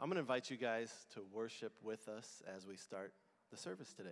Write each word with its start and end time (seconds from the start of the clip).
I'm 0.00 0.06
going 0.08 0.14
to 0.14 0.20
invite 0.20 0.48
you 0.48 0.56
guys 0.56 0.92
to 1.14 1.22
worship 1.32 1.72
with 1.82 2.06
us 2.06 2.40
as 2.56 2.64
we 2.68 2.76
start 2.76 3.12
the 3.50 3.56
service 3.56 3.92
today. 3.92 4.10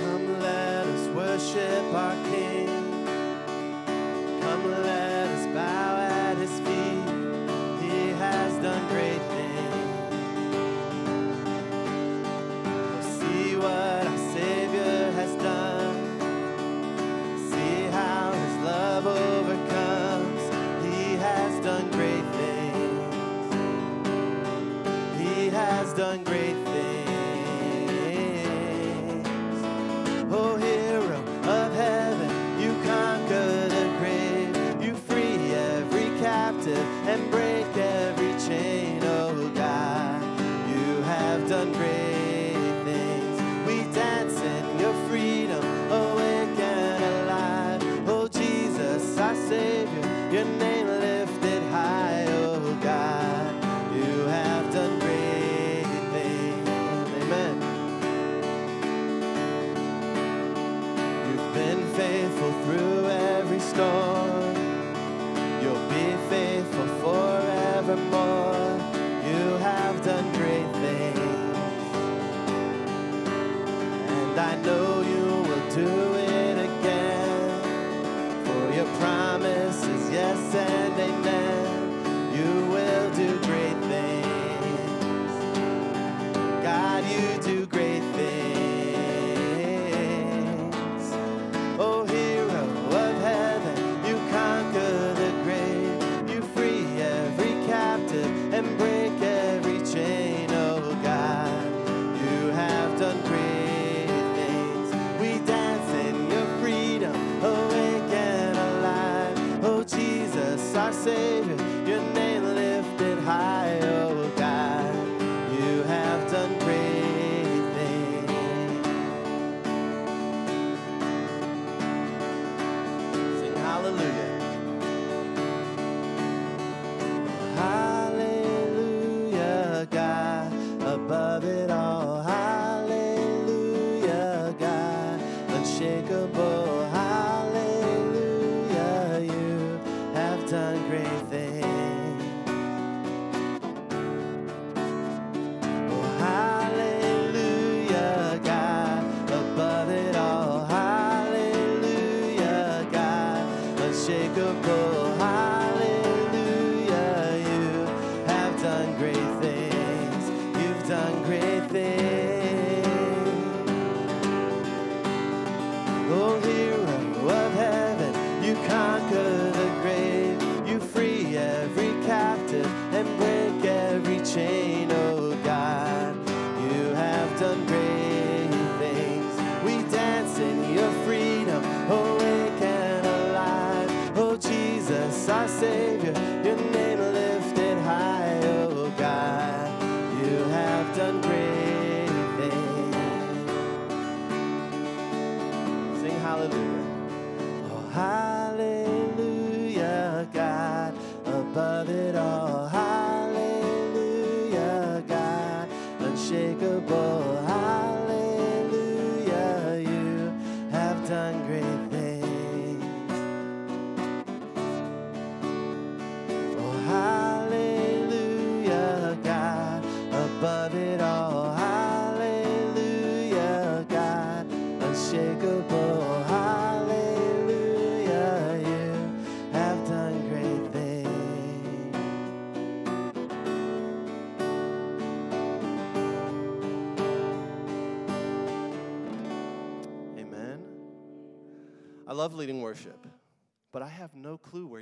Come, 0.00 0.40
let 0.40 0.86
us 0.86 1.08
worship 1.08 1.92
our 1.92 2.31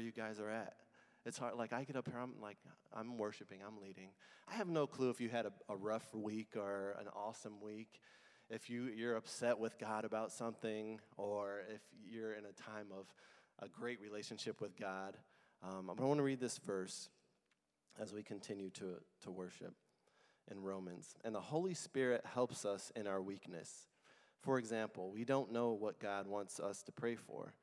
you 0.01 0.13
guys 0.13 0.41
are 0.41 0.51
at. 0.51 0.75
It's 1.27 1.39
hard. 1.39 1.55
Like 1.57 1.73
I 1.73 1.85
get 1.85 1.97
up 1.97 2.09
here, 2.09 2.19
I'm 2.19 2.35
like, 2.41 2.57
I'm 2.93 3.19
worshiping, 3.19 3.59
I'm 3.67 3.81
leading. 3.81 4.09
I 4.49 4.55
have 4.55 4.69
no 4.69 4.87
clue 4.87 5.11
if 5.11 5.21
you 5.21 5.29
had 5.29 5.47
a, 5.47 5.53
a 5.69 5.77
rough 5.77 6.15
week 6.15 6.57
or 6.57 6.97
an 6.99 7.07
awesome 7.15 7.61
week. 7.63 8.01
If 8.49 8.69
you, 8.69 8.85
you're 8.85 9.17
upset 9.17 9.59
with 9.59 9.79
God 9.79 10.05
about 10.05 10.33
something, 10.33 10.99
or 11.17 11.61
if 11.73 11.83
you're 12.05 12.33
in 12.33 12.45
a 12.47 12.53
time 12.53 12.87
of 12.91 13.07
a 13.61 13.69
great 13.69 14.01
relationship 14.01 14.61
with 14.61 14.77
God. 14.77 15.17
Um, 15.63 15.91
I 15.91 16.03
want 16.03 16.19
to 16.19 16.25
read 16.25 16.41
this 16.41 16.59
verse 16.59 17.11
as 18.01 18.13
we 18.13 18.23
continue 18.23 18.71
to, 18.71 18.97
to 19.23 19.31
worship 19.31 19.75
in 20.51 20.63
Romans. 20.63 21.15
And 21.25 21.35
the 21.35 21.41
Holy 21.41 21.75
Spirit 21.75 22.25
helps 22.25 22.65
us 22.65 22.91
in 22.97 23.07
our 23.07 23.21
weakness. 23.21 23.87
For 24.41 24.59
example, 24.59 25.11
we 25.13 25.25
don't 25.25 25.53
know 25.53 25.73
what 25.73 26.01
God 26.01 26.27
wants 26.27 26.59
us 26.59 26.83
to 26.85 26.93
pray 26.93 27.15
for 27.15 27.55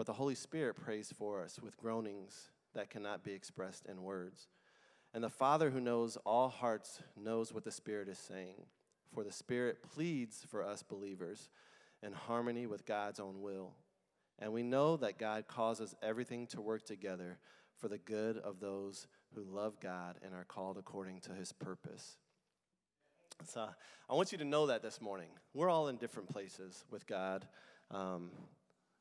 but 0.00 0.06
the 0.06 0.14
Holy 0.14 0.34
Spirit 0.34 0.76
prays 0.82 1.12
for 1.14 1.42
us 1.42 1.60
with 1.62 1.76
groanings 1.76 2.48
that 2.72 2.88
cannot 2.88 3.22
be 3.22 3.32
expressed 3.32 3.84
in 3.84 4.02
words. 4.02 4.48
And 5.12 5.22
the 5.22 5.28
Father 5.28 5.68
who 5.68 5.78
knows 5.78 6.16
all 6.24 6.48
hearts 6.48 7.02
knows 7.22 7.52
what 7.52 7.64
the 7.64 7.70
Spirit 7.70 8.08
is 8.08 8.18
saying, 8.18 8.54
for 9.14 9.24
the 9.24 9.30
Spirit 9.30 9.82
pleads 9.82 10.42
for 10.50 10.64
us 10.64 10.82
believers 10.82 11.50
in 12.02 12.14
harmony 12.14 12.66
with 12.66 12.86
God's 12.86 13.20
own 13.20 13.42
will. 13.42 13.74
And 14.38 14.54
we 14.54 14.62
know 14.62 14.96
that 14.96 15.18
God 15.18 15.46
causes 15.46 15.94
everything 16.02 16.46
to 16.46 16.62
work 16.62 16.86
together 16.86 17.36
for 17.76 17.88
the 17.88 17.98
good 17.98 18.38
of 18.38 18.58
those 18.58 19.06
who 19.34 19.42
love 19.42 19.80
God 19.80 20.16
and 20.24 20.32
are 20.32 20.46
called 20.46 20.78
according 20.78 21.20
to 21.20 21.34
his 21.34 21.52
purpose. 21.52 22.16
So 23.48 23.68
I 24.08 24.14
want 24.14 24.32
you 24.32 24.38
to 24.38 24.46
know 24.46 24.68
that 24.68 24.80
this 24.80 24.98
morning. 25.02 25.28
We're 25.52 25.68
all 25.68 25.88
in 25.88 25.96
different 25.98 26.30
places 26.30 26.86
with 26.90 27.06
God. 27.06 27.46
Um, 27.90 28.30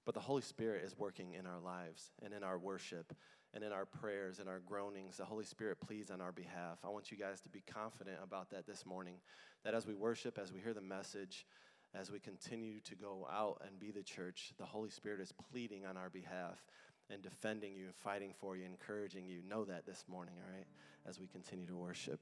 but 0.06 0.14
the 0.14 0.20
Holy 0.20 0.42
Spirit 0.42 0.84
is 0.84 0.98
working 0.98 1.34
in 1.34 1.46
our 1.46 1.60
lives 1.60 2.12
and 2.24 2.34
in 2.34 2.44
our 2.44 2.58
worship 2.58 3.14
and 3.54 3.64
in 3.64 3.72
our 3.72 3.86
prayers 3.86 4.40
and 4.40 4.48
our 4.48 4.60
groanings. 4.60 5.18
The 5.18 5.26
Holy 5.26 5.46
Spirit 5.46 5.80
pleads 5.80 6.12
on 6.12 6.22
our 6.22 6.32
behalf. 6.32 6.80
I 6.84 6.90
want 6.90 7.12
you 7.12 7.18
guys 7.18 7.42
to 7.42 7.50
be 7.50 7.64
confident 7.72 8.18
about 8.24 8.50
that 8.52 8.66
this 8.66 8.86
morning, 8.86 9.16
that 9.64 9.74
as 9.74 9.86
we 9.86 9.94
worship, 9.94 10.38
as 10.38 10.54
we 10.54 10.60
hear 10.60 10.74
the 10.74 10.82
message, 10.82 11.46
as 11.94 12.12
we 12.12 12.20
continue 12.20 12.80
to 12.82 12.96
go 12.96 13.28
out 13.32 13.62
and 13.66 13.80
be 13.80 13.92
the 13.92 14.04
church, 14.04 14.54
the 14.58 14.66
Holy 14.66 14.90
Spirit 14.90 15.20
is 15.20 15.34
pleading 15.52 15.86
on 15.86 15.98
our 15.98 16.10
behalf 16.10 16.64
and 17.12 17.24
defending 17.24 17.74
you, 17.74 17.86
and 17.86 17.96
fighting 17.96 18.34
for 18.40 18.56
you, 18.56 18.66
encouraging 18.66 19.28
you. 19.28 19.42
Know 19.48 19.66
that 19.66 19.86
this 19.86 20.06
morning, 20.08 20.36
all 20.38 20.56
right, 20.56 20.68
as 21.08 21.20
we 21.20 21.26
continue 21.26 21.66
to 21.66 21.76
worship. 21.76 22.20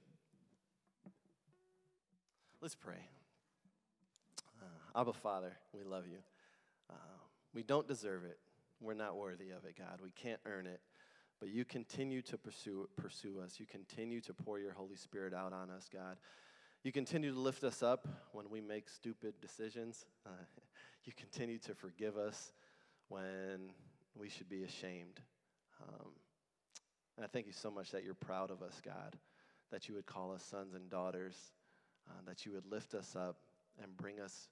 Let's 2.62 2.75
pray. 2.75 3.09
Uh, 4.62 5.00
Abba, 5.01 5.13
Father, 5.13 5.51
we 5.73 5.83
love 5.83 6.06
you. 6.07 6.18
We 7.57 7.63
don't 7.63 7.88
deserve 7.88 8.24
it. 8.24 8.38
We're 8.80 8.94
not 8.94 9.18
worthy 9.18 9.50
of 9.50 9.65
it, 9.65 9.75
God. 9.75 10.00
We 10.04 10.12
can't 10.12 10.39
earn 10.45 10.68
it. 10.68 10.80
But 11.39 11.50
you 11.50 11.65
continue 11.65 12.21
to 12.21 12.38
pursue, 12.38 12.88
pursue 12.98 13.39
us. 13.44 13.59
You 13.59 13.65
continue 13.65 14.21
to 14.21 14.33
pour 14.36 14.59
your 14.59 14.74
Holy 14.74 14.95
Spirit 14.95 15.33
out 15.33 15.54
on 15.54 15.71
us, 15.71 15.89
God. 15.92 16.18
You 16.83 16.92
continue 16.92 17.33
to 17.33 17.39
lift 17.39 17.63
us 17.63 17.81
up 17.81 18.07
when 18.31 18.51
we 18.51 18.62
make 18.62 18.88
stupid 18.88 19.42
decisions. 19.42 20.06
Uh, 20.24 20.30
you 21.06 21.13
continue 21.18 21.57
to 21.57 21.74
forgive 21.74 22.15
us 22.15 22.54
when 23.07 23.71
we 24.15 24.30
should 24.30 24.50
be 24.50 24.62
ashamed. 24.62 25.19
Um, 25.81 26.12
and 27.15 27.25
I 27.25 27.27
thank 27.27 27.48
you 27.48 27.54
so 27.54 27.71
much 27.71 27.89
that 27.89 28.04
you're 28.04 28.13
proud 28.13 28.51
of 28.51 28.62
us, 28.62 28.80
God, 28.86 29.15
that 29.71 29.89
you 29.89 29.95
would 29.95 30.06
call 30.06 30.31
us 30.31 30.44
sons 30.44 30.75
and 30.75 30.92
daughters, 30.92 31.33
uh, 32.07 32.21
that 32.27 32.45
you 32.45 32.51
would 32.51 32.68
lift 32.71 32.94
us 32.94 33.15
up 33.15 33.38
and 33.81 33.98
bring 33.98 34.19
us 34.19 34.48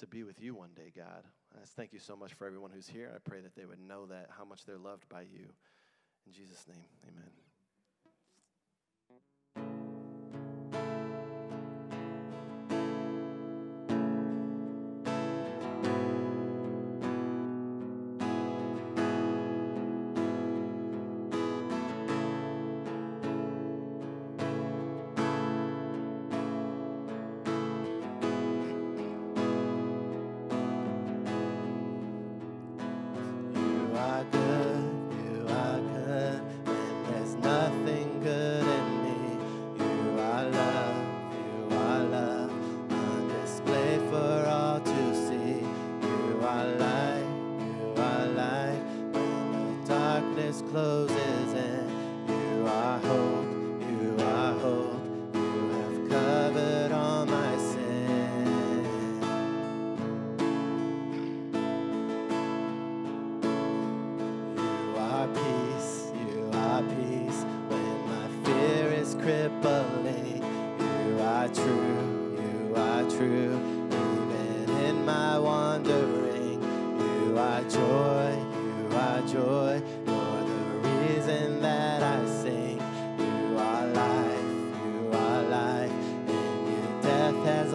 to 0.00 0.08
be 0.08 0.24
with 0.24 0.42
you 0.42 0.56
one 0.56 0.70
day, 0.74 0.92
God. 0.92 1.22
Thank 1.76 1.92
you 1.92 1.98
so 1.98 2.16
much 2.16 2.34
for 2.34 2.46
everyone 2.46 2.70
who's 2.70 2.88
here. 2.88 3.12
I 3.14 3.18
pray 3.18 3.40
that 3.40 3.54
they 3.56 3.64
would 3.64 3.80
know 3.80 4.06
that, 4.06 4.28
how 4.36 4.44
much 4.44 4.64
they're 4.64 4.78
loved 4.78 5.08
by 5.08 5.22
you. 5.22 5.48
In 6.26 6.32
Jesus' 6.32 6.66
name, 6.68 6.84
amen. 7.08 7.51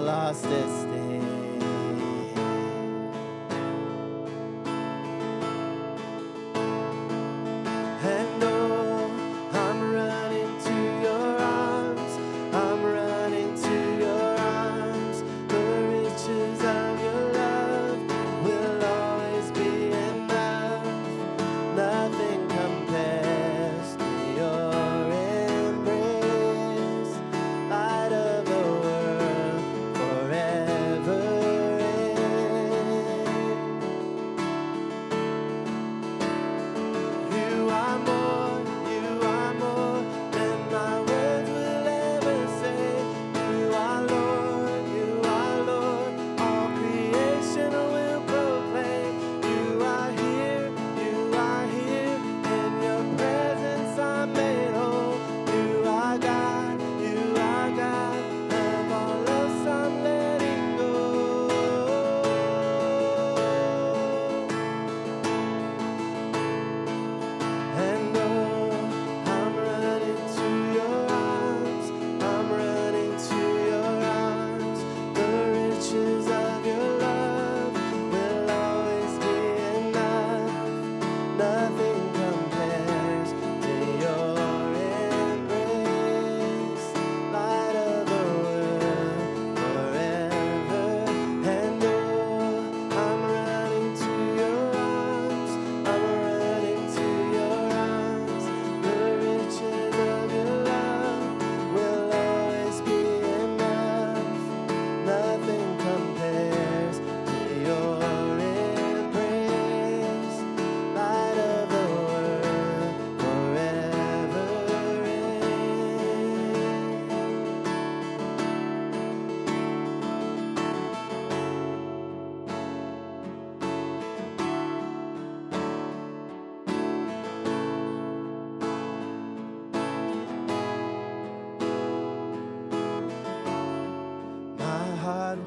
lost 0.08 0.46
it. 0.46 0.97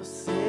so 0.03 0.40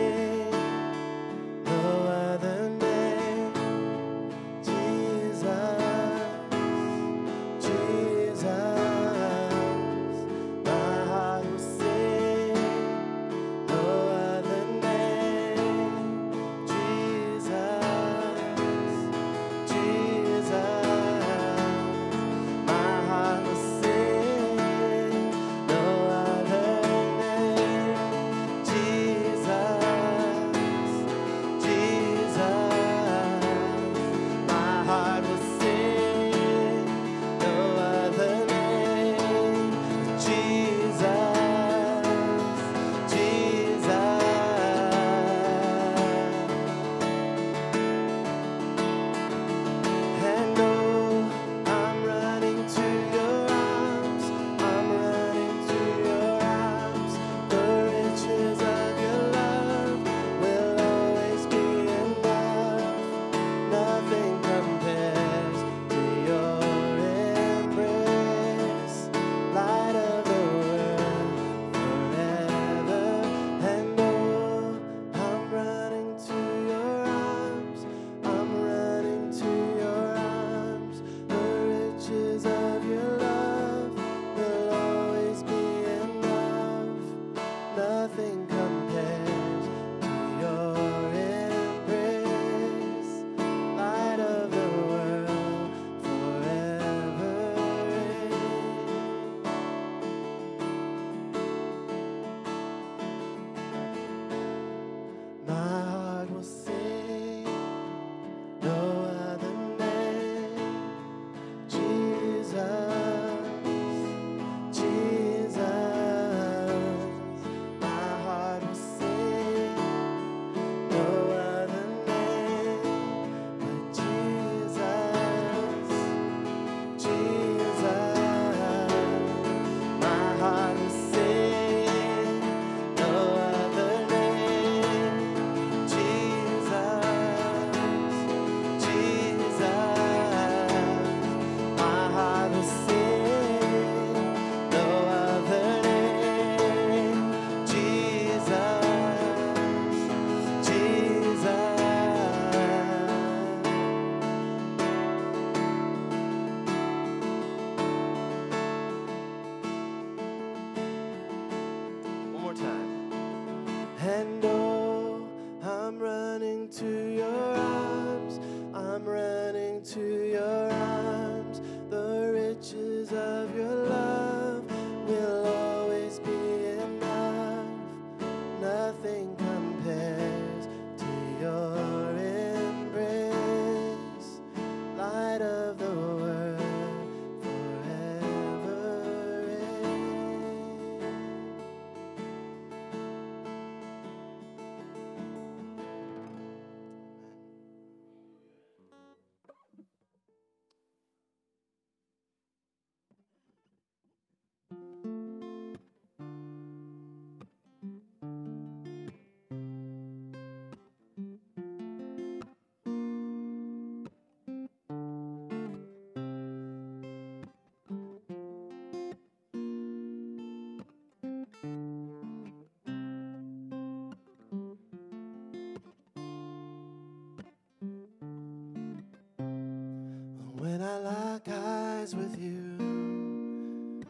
with 232.09 232.35
you. 232.39 234.03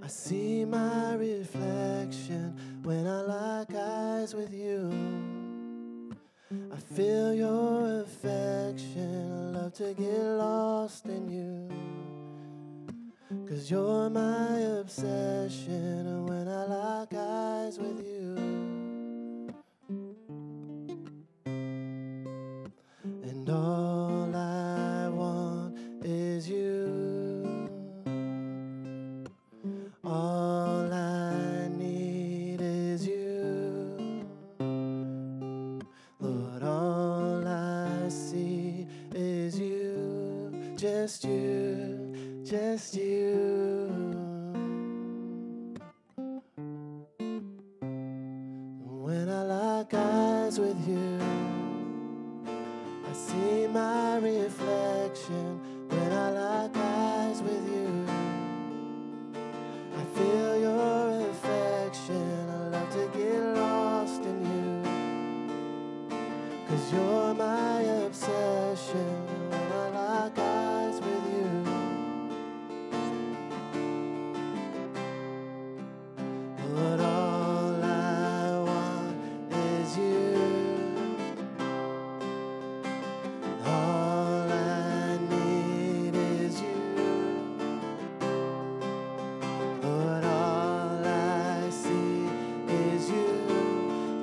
I 0.00 0.06
see 0.06 0.64
my 0.64 1.14
reflection 1.14 1.71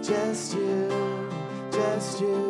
Just 0.10 0.56
you, 0.56 0.90
just 1.72 2.20
you. 2.20 2.49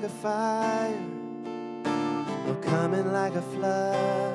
Like 0.00 0.10
a 0.10 0.14
fire, 0.14 0.94
or 2.48 2.54
coming 2.62 3.12
like 3.12 3.34
a 3.34 3.42
flood. 3.42 4.29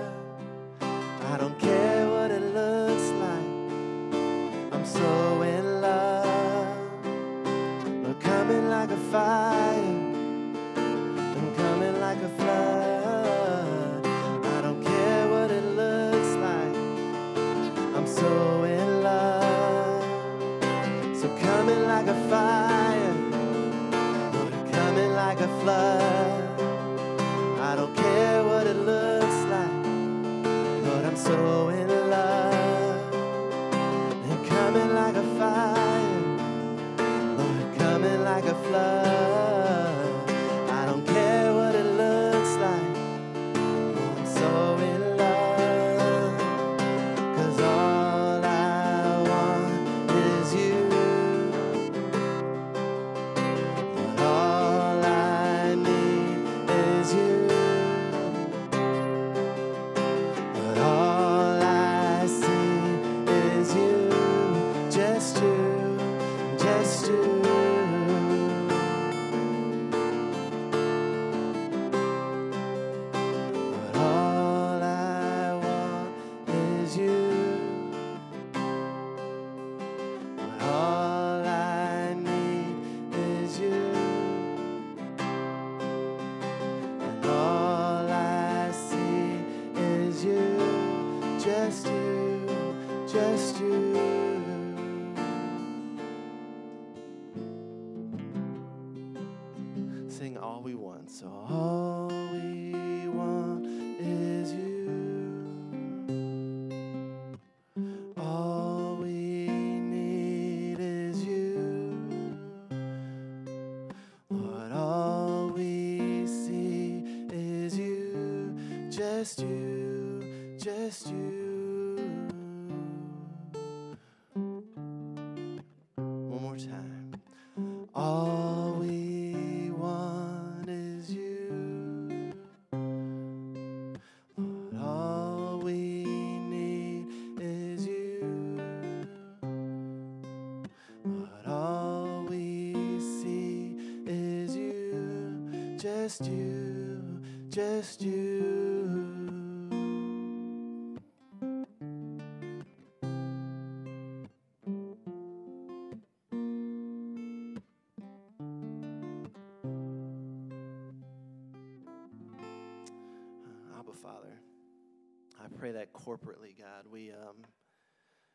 Corporately, 166.16 166.58
God, 166.58 166.86
we 166.92 167.12
um, 167.12 167.38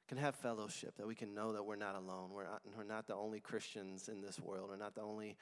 can 0.09 0.19
have 0.19 0.35
fellowship, 0.35 0.97
that 0.97 1.07
we 1.07 1.15
can 1.15 1.35
know 1.35 1.53
that 1.53 1.65
we're 1.65 1.77
not 1.77 1.95
alone. 1.95 2.31
We're 2.33 2.45
not, 2.45 2.63
we're 2.77 2.85
not 2.85 3.07
the 3.07 3.15
only 3.15 3.41
Christians 3.41 4.09
in 4.09 4.21
this 4.21 4.41
world. 4.41 4.69
We're 4.69 4.77
not 4.77 4.95
the 4.95 5.03
only 5.03 5.37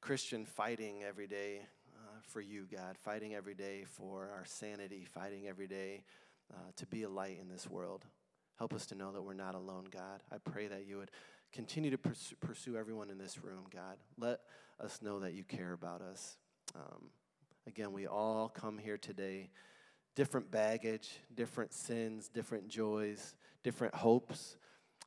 Christian 0.00 0.44
fighting 0.46 1.02
every 1.02 1.26
day 1.26 1.60
uh, 1.94 2.20
for 2.26 2.40
you, 2.40 2.66
God, 2.70 2.96
fighting 2.98 3.34
every 3.34 3.54
day 3.54 3.84
for 3.86 4.30
our 4.34 4.44
sanity, 4.44 5.06
fighting 5.12 5.48
every 5.48 5.66
day 5.66 6.04
uh, 6.52 6.70
to 6.76 6.86
be 6.86 7.02
a 7.02 7.08
light 7.08 7.38
in 7.40 7.48
this 7.48 7.68
world. 7.68 8.04
Help 8.58 8.72
us 8.72 8.86
to 8.86 8.94
know 8.94 9.12
that 9.12 9.22
we're 9.22 9.34
not 9.34 9.54
alone, 9.54 9.86
God. 9.90 10.22
I 10.30 10.38
pray 10.38 10.68
that 10.68 10.86
you 10.86 10.98
would 10.98 11.10
continue 11.52 11.90
to 11.90 11.98
pursue, 11.98 12.76
everyone 12.76 13.10
in 13.10 13.18
this 13.18 13.42
room, 13.42 13.64
God. 13.74 13.96
Let 14.18 14.40
us 14.80 15.00
know 15.02 15.20
that 15.20 15.34
you 15.34 15.44
care 15.44 15.72
about 15.72 16.00
us. 16.00 16.36
Um, 16.74 17.10
again, 17.66 17.92
we 17.92 18.06
all 18.06 18.48
come 18.48 18.78
here 18.78 18.96
today, 18.96 19.50
different 20.14 20.50
baggage, 20.50 21.10
different 21.34 21.72
sins, 21.72 22.28
different 22.28 22.68
joys, 22.68 23.34
different 23.62 23.94
hopes. 23.94 24.56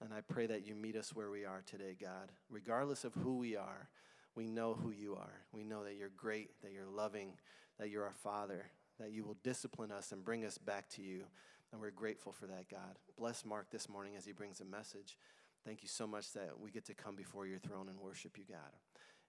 And 0.02 0.14
I 0.14 0.22
pray 0.22 0.48
that 0.48 0.66
you 0.66 0.76
meet 0.76 0.96
us 0.96 1.16
where 1.16 1.30
we 1.30 1.46
are 1.46 1.64
today, 1.66 1.96
God. 2.00 2.32
Regardless 2.50 3.04
of 3.04 3.14
who 3.14 3.38
we 3.38 3.56
are, 3.56 3.90
we 4.36 4.48
know 4.48 4.74
who 4.74 4.92
you 4.92 5.16
are. 5.16 5.46
We 5.54 5.64
know 5.64 5.84
that 5.84 5.96
you're 5.96 6.12
great, 6.16 6.50
that 6.62 6.74
you're 6.74 6.86
loving, 6.86 7.34
that 7.80 7.90
you're 7.90 8.04
our 8.04 8.14
Father, 8.14 8.66
that 9.00 9.12
you 9.12 9.24
will 9.24 9.38
discipline 9.44 9.92
us 9.92 10.12
and 10.12 10.24
bring 10.24 10.46
us 10.46 10.58
back 10.58 10.90
to 10.90 11.02
you. 11.02 11.24
And 11.72 11.82
we're 11.82 11.92
grateful 11.92 12.32
for 12.32 12.48
that, 12.48 12.70
God. 12.70 12.98
Bless 13.18 13.46
Mark 13.46 13.70
this 13.72 13.88
morning 13.90 14.14
as 14.18 14.26
he 14.26 14.32
brings 14.32 14.60
a 14.60 14.66
message. 14.66 15.18
Thank 15.66 15.82
you 15.82 15.90
so 15.90 16.06
much 16.06 16.34
that 16.34 16.60
we 16.60 16.72
get 16.72 16.86
to 16.86 16.94
come 16.94 17.16
before 17.16 17.48
your 17.48 17.60
throne 17.60 17.90
and 17.90 18.00
worship 18.00 18.38
you, 18.38 18.44
God. 18.48 18.60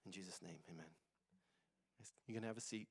In 0.05 0.13
Jesus' 0.13 0.41
name, 0.43 0.59
amen. 0.71 0.87
You 2.27 2.35
can 2.35 2.43
have 2.45 2.57
a 2.57 2.61
seat. 2.61 2.89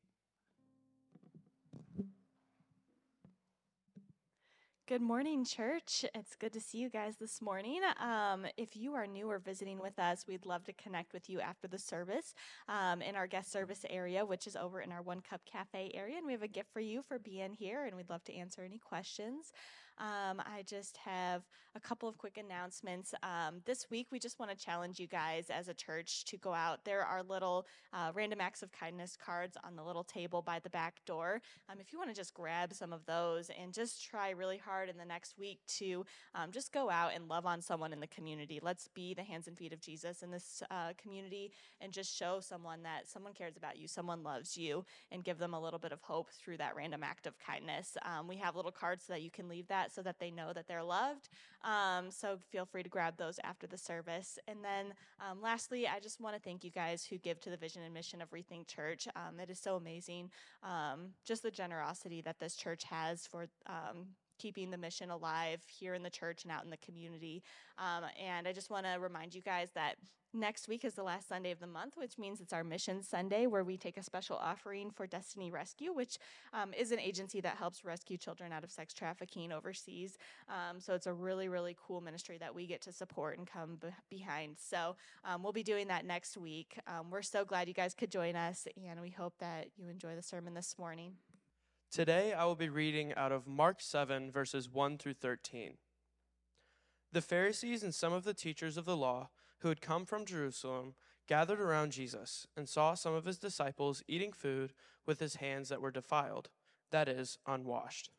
Good 4.87 5.01
morning, 5.01 5.43
church. 5.43 6.05
It's 6.13 6.35
good 6.35 6.53
to 6.53 6.61
see 6.61 6.77
you 6.77 6.89
guys 6.89 7.15
this 7.15 7.41
morning. 7.41 7.81
Um, 7.99 8.45
if 8.55 8.77
you 8.77 8.93
are 8.93 9.07
new 9.07 9.27
or 9.31 9.39
visiting 9.39 9.79
with 9.79 9.97
us, 9.97 10.25
we'd 10.27 10.45
love 10.45 10.63
to 10.65 10.73
connect 10.73 11.11
with 11.11 11.27
you 11.27 11.41
after 11.41 11.67
the 11.67 11.79
service 11.79 12.35
um, 12.69 13.01
in 13.01 13.15
our 13.15 13.25
guest 13.25 13.51
service 13.51 13.83
area, 13.89 14.23
which 14.23 14.45
is 14.45 14.55
over 14.55 14.81
in 14.81 14.91
our 14.91 15.01
One 15.01 15.21
Cup 15.21 15.41
Cafe 15.43 15.89
area. 15.95 16.17
And 16.17 16.25
we 16.27 16.33
have 16.33 16.43
a 16.43 16.47
gift 16.47 16.71
for 16.71 16.81
you 16.81 17.01
for 17.01 17.17
being 17.17 17.53
here, 17.53 17.85
and 17.85 17.95
we'd 17.95 18.11
love 18.11 18.23
to 18.25 18.35
answer 18.35 18.61
any 18.61 18.77
questions. 18.77 19.53
Um, 19.97 20.41
I 20.45 20.63
just 20.67 20.97
have 20.97 21.43
a 21.75 21.79
couple 21.79 22.07
of 22.07 22.17
quick 22.17 22.37
announcements. 22.37 23.13
Um, 23.23 23.61
this 23.65 23.89
week, 23.89 24.07
we 24.11 24.19
just 24.19 24.39
want 24.39 24.51
to 24.51 24.57
challenge 24.57 24.99
you 24.99 25.07
guys 25.07 25.49
as 25.49 25.67
a 25.67 25.73
church 25.73 26.25
to 26.25 26.37
go 26.37 26.53
out. 26.53 26.85
There 26.85 27.03
are 27.03 27.21
little 27.23 27.65
uh, 27.93 28.11
random 28.13 28.39
acts 28.41 28.63
of 28.63 28.71
kindness 28.71 29.17
cards 29.17 29.57
on 29.63 29.75
the 29.75 29.83
little 29.83 30.03
table 30.03 30.41
by 30.41 30.59
the 30.59 30.69
back 30.69 30.99
door. 31.05 31.41
Um, 31.69 31.79
if 31.79 31.91
you 31.91 31.99
want 31.99 32.09
to 32.09 32.15
just 32.15 32.33
grab 32.33 32.73
some 32.73 32.93
of 32.93 33.05
those 33.05 33.49
and 33.61 33.73
just 33.73 34.03
try 34.03 34.29
really 34.31 34.57
hard 34.57 34.89
in 34.89 34.97
the 34.97 35.05
next 35.05 35.37
week 35.37 35.59
to 35.77 36.05
um, 36.33 36.51
just 36.51 36.71
go 36.71 36.89
out 36.89 37.11
and 37.13 37.27
love 37.27 37.45
on 37.45 37.61
someone 37.61 37.93
in 37.93 37.99
the 37.99 38.07
community. 38.07 38.59
Let's 38.61 38.87
be 38.87 39.13
the 39.13 39.23
hands 39.23 39.47
and 39.47 39.57
feet 39.57 39.73
of 39.73 39.81
Jesus 39.81 40.23
in 40.23 40.31
this 40.31 40.63
uh, 40.71 40.93
community 41.01 41.51
and 41.81 41.91
just 41.91 42.15
show 42.15 42.39
someone 42.39 42.83
that 42.83 43.09
someone 43.09 43.33
cares 43.33 43.57
about 43.57 43.77
you, 43.77 43.87
someone 43.87 44.23
loves 44.23 44.57
you, 44.57 44.85
and 45.11 45.23
give 45.23 45.37
them 45.37 45.53
a 45.53 45.61
little 45.61 45.79
bit 45.79 45.91
of 45.91 46.01
hope 46.01 46.29
through 46.31 46.57
that 46.57 46.75
random 46.75 47.03
act 47.03 47.27
of 47.27 47.37
kindness. 47.37 47.97
Um, 48.05 48.27
we 48.27 48.37
have 48.37 48.55
little 48.55 48.71
cards 48.71 49.05
so 49.05 49.13
that 49.13 49.21
you 49.21 49.31
can 49.31 49.47
leave 49.49 49.67
that 49.67 49.84
that 49.85 49.93
so 49.93 50.01
that 50.01 50.19
they 50.19 50.31
know 50.31 50.53
that 50.53 50.67
they're 50.67 50.83
loved. 50.83 51.29
Um, 51.63 52.11
so 52.11 52.37
feel 52.51 52.65
free 52.65 52.83
to 52.83 52.89
grab 52.89 53.17
those 53.17 53.39
after 53.43 53.67
the 53.67 53.77
service. 53.77 54.37
And 54.47 54.59
then 54.63 54.93
um, 55.19 55.41
lastly, 55.41 55.87
I 55.87 55.99
just 55.99 56.19
want 56.19 56.35
to 56.35 56.41
thank 56.41 56.63
you 56.63 56.71
guys 56.71 57.05
who 57.05 57.17
give 57.17 57.39
to 57.41 57.49
the 57.49 57.57
vision 57.57 57.81
and 57.83 57.93
mission 57.93 58.21
of 58.21 58.31
Rethink 58.31 58.67
Church. 58.67 59.07
Um, 59.15 59.39
it 59.39 59.49
is 59.49 59.59
so 59.59 59.75
amazing, 59.75 60.31
um, 60.63 61.11
just 61.25 61.43
the 61.43 61.51
generosity 61.51 62.21
that 62.21 62.39
this 62.39 62.55
church 62.55 62.83
has 62.85 63.27
for 63.27 63.47
um, 63.67 64.07
keeping 64.37 64.69
the 64.69 64.77
mission 64.77 65.09
alive 65.09 65.63
here 65.67 65.93
in 65.93 66.03
the 66.03 66.09
church 66.09 66.43
and 66.43 66.51
out 66.51 66.63
in 66.63 66.69
the 66.69 66.77
community. 66.77 67.41
Um, 67.77 68.03
and 68.21 68.47
I 68.47 68.53
just 68.53 68.69
want 68.69 68.85
to 68.85 68.99
remind 68.99 69.33
you 69.33 69.41
guys 69.41 69.69
that 69.75 69.95
next 70.35 70.67
week 70.67 70.85
is 70.85 70.93
the 70.93 71.03
last 71.03 71.27
Sunday 71.27 71.51
of 71.51 71.59
the 71.59 71.67
month, 71.67 71.93
which 71.95 72.17
means 72.17 72.41
it's 72.41 72.53
our 72.53 72.63
Mission 72.63 73.01
Sunday, 73.01 73.47
where 73.47 73.63
we 73.63 73.77
take 73.77 73.97
a 73.97 74.03
special 74.03 74.35
offering 74.37 74.91
for 74.91 75.07
Destiny 75.07 75.49
Rescue, 75.49 75.93
which 75.93 76.17
um, 76.53 76.73
is 76.73 76.91
an 76.91 76.99
agency 76.99 77.41
that 77.41 77.57
helps 77.57 77.85
rescue 77.85 78.17
children 78.17 78.51
out 78.51 78.63
of 78.63 78.71
sex 78.71 78.93
trafficking 78.93 79.51
overseas. 79.51 80.17
Um, 80.49 80.79
so 80.79 80.93
it's 80.93 81.07
a 81.07 81.13
really, 81.13 81.47
really 81.47 81.75
cool 81.79 82.01
ministry 82.01 82.37
that 82.39 82.53
we 82.53 82.67
get 82.67 82.81
to 82.81 82.91
support 82.91 83.37
and 83.37 83.47
come 83.47 83.77
be- 83.81 84.17
behind. 84.17 84.57
So 84.59 84.95
um, 85.23 85.41
we'll 85.41 85.53
be 85.53 85.63
doing 85.63 85.87
that 85.87 86.05
next 86.05 86.37
week. 86.37 86.77
Um, 86.87 87.09
we're 87.09 87.21
so 87.21 87.45
glad 87.45 87.67
you 87.67 87.73
guys 87.73 87.93
could 87.93 88.11
join 88.11 88.35
us, 88.35 88.67
and 88.89 89.01
we 89.01 89.09
hope 89.09 89.33
that 89.39 89.67
you 89.77 89.87
enjoy 89.89 90.15
the 90.15 90.23
sermon 90.23 90.53
this 90.53 90.75
morning. 90.77 91.13
Today 91.91 92.33
I 92.33 92.45
will 92.45 92.55
be 92.55 92.69
reading 92.69 93.13
out 93.15 93.31
of 93.31 93.47
Mark 93.47 93.77
7, 93.79 94.31
verses 94.31 94.69
1 94.69 94.97
through 94.97 95.13
13. 95.13 95.77
The 97.11 97.21
Pharisees 97.21 97.81
and 97.81 97.95
some 97.95 98.11
of 98.11 98.25
the 98.25 98.33
teachers 98.33 98.75
of 98.75 98.83
the 98.83 98.97
law 98.97 99.29
who 99.65 99.69
had 99.69 99.81
come 99.81 100.05
from 100.05 100.25
Jerusalem 100.25 100.93
gathered 101.25 101.59
around 101.59 101.91
Jesus 101.91 102.45
and 102.55 102.69
saw 102.69 102.93
some 102.93 103.15
of 103.15 103.25
his 103.25 103.39
disciples 103.39 104.03
eating 104.07 104.31
food 104.31 104.73
with 105.07 105.19
his 105.19 105.37
hands 105.37 105.69
that 105.69 105.81
were 105.81 105.89
defiled, 105.89 106.49
that 106.91 107.09
is, 107.09 107.39
unwashed. 107.47 108.11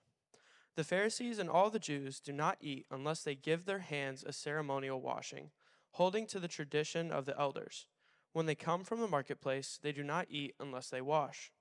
The 0.74 0.82
Pharisees 0.82 1.38
and 1.38 1.48
all 1.48 1.70
the 1.70 1.78
Jews 1.78 2.18
do 2.18 2.32
not 2.32 2.56
eat 2.60 2.84
unless 2.90 3.22
they 3.22 3.36
give 3.36 3.64
their 3.64 3.78
hands 3.78 4.24
a 4.24 4.32
ceremonial 4.32 5.00
washing, 5.00 5.52
holding 5.92 6.26
to 6.26 6.40
the 6.40 6.48
tradition 6.48 7.12
of 7.12 7.26
the 7.26 7.38
elders. 7.38 7.86
When 8.32 8.46
they 8.46 8.56
come 8.56 8.82
from 8.82 8.98
the 8.98 9.06
marketplace, 9.06 9.78
they 9.80 9.92
do 9.92 10.02
not 10.02 10.26
eat 10.28 10.56
unless 10.58 10.90
they 10.90 11.00
wash 11.00 11.52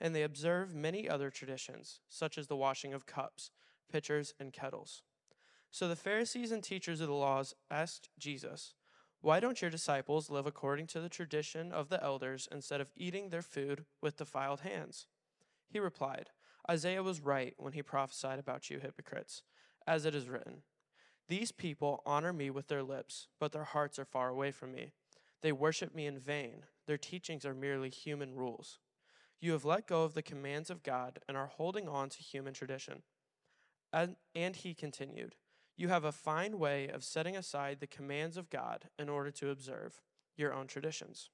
and 0.00 0.14
they 0.14 0.22
observe 0.22 0.74
many 0.74 1.10
other 1.10 1.28
traditions, 1.28 2.00
such 2.08 2.38
as 2.38 2.46
the 2.46 2.56
washing 2.56 2.94
of 2.94 3.04
cups, 3.04 3.50
pitchers, 3.92 4.32
and 4.40 4.54
kettles. 4.54 5.02
So 5.70 5.88
the 5.88 5.94
Pharisees 5.94 6.52
and 6.52 6.62
teachers 6.62 7.02
of 7.02 7.08
the 7.08 7.14
laws 7.14 7.52
asked 7.70 8.08
Jesus, 8.18 8.72
Why 9.20 9.40
don't 9.40 9.60
your 9.60 9.70
disciples 9.70 10.30
live 10.30 10.46
according 10.46 10.86
to 10.88 11.00
the 11.00 11.08
tradition 11.08 11.72
of 11.72 11.88
the 11.88 12.02
elders 12.02 12.48
instead 12.52 12.80
of 12.80 12.92
eating 12.96 13.30
their 13.30 13.42
food 13.42 13.84
with 14.00 14.16
defiled 14.16 14.60
hands? 14.60 15.06
He 15.68 15.80
replied, 15.80 16.30
Isaiah 16.70 17.02
was 17.02 17.20
right 17.20 17.54
when 17.58 17.72
he 17.72 17.82
prophesied 17.82 18.38
about 18.38 18.70
you 18.70 18.78
hypocrites, 18.78 19.42
as 19.86 20.04
it 20.04 20.14
is 20.14 20.28
written, 20.28 20.62
These 21.28 21.52
people 21.52 22.02
honor 22.04 22.32
me 22.32 22.50
with 22.50 22.68
their 22.68 22.82
lips, 22.82 23.28
but 23.40 23.52
their 23.52 23.64
hearts 23.64 23.98
are 23.98 24.04
far 24.04 24.28
away 24.28 24.50
from 24.50 24.72
me. 24.72 24.92
They 25.42 25.52
worship 25.52 25.94
me 25.94 26.06
in 26.06 26.18
vain. 26.18 26.64
Their 26.86 26.98
teachings 26.98 27.44
are 27.44 27.54
merely 27.54 27.90
human 27.90 28.34
rules. 28.34 28.78
You 29.40 29.52
have 29.52 29.64
let 29.64 29.86
go 29.86 30.04
of 30.04 30.14
the 30.14 30.22
commands 30.22 30.70
of 30.70 30.82
God 30.82 31.18
and 31.28 31.36
are 31.36 31.46
holding 31.46 31.88
on 31.88 32.08
to 32.10 32.18
human 32.18 32.54
tradition. 32.54 33.02
And, 33.92 34.16
and 34.34 34.56
he 34.56 34.74
continued, 34.74 35.34
You 35.76 35.88
have 35.88 36.04
a 36.04 36.12
fine 36.12 36.58
way 36.58 36.88
of 36.88 37.04
setting 37.04 37.36
aside 37.36 37.80
the 37.80 37.86
commands 37.86 38.36
of 38.36 38.50
God 38.50 38.88
in 38.98 39.08
order 39.08 39.30
to 39.32 39.50
observe 39.50 40.00
your 40.36 40.54
own 40.54 40.66
traditions. 40.66 41.28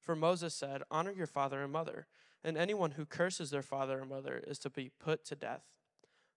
For 0.00 0.16
Moses 0.16 0.54
said, 0.54 0.82
Honor 0.90 1.12
your 1.12 1.26
father 1.26 1.62
and 1.62 1.72
mother, 1.72 2.06
and 2.42 2.56
anyone 2.56 2.92
who 2.92 3.06
curses 3.06 3.50
their 3.50 3.62
father 3.62 4.00
or 4.00 4.04
mother 4.04 4.42
is 4.46 4.58
to 4.60 4.70
be 4.70 4.90
put 4.98 5.24
to 5.26 5.34
death. 5.34 5.64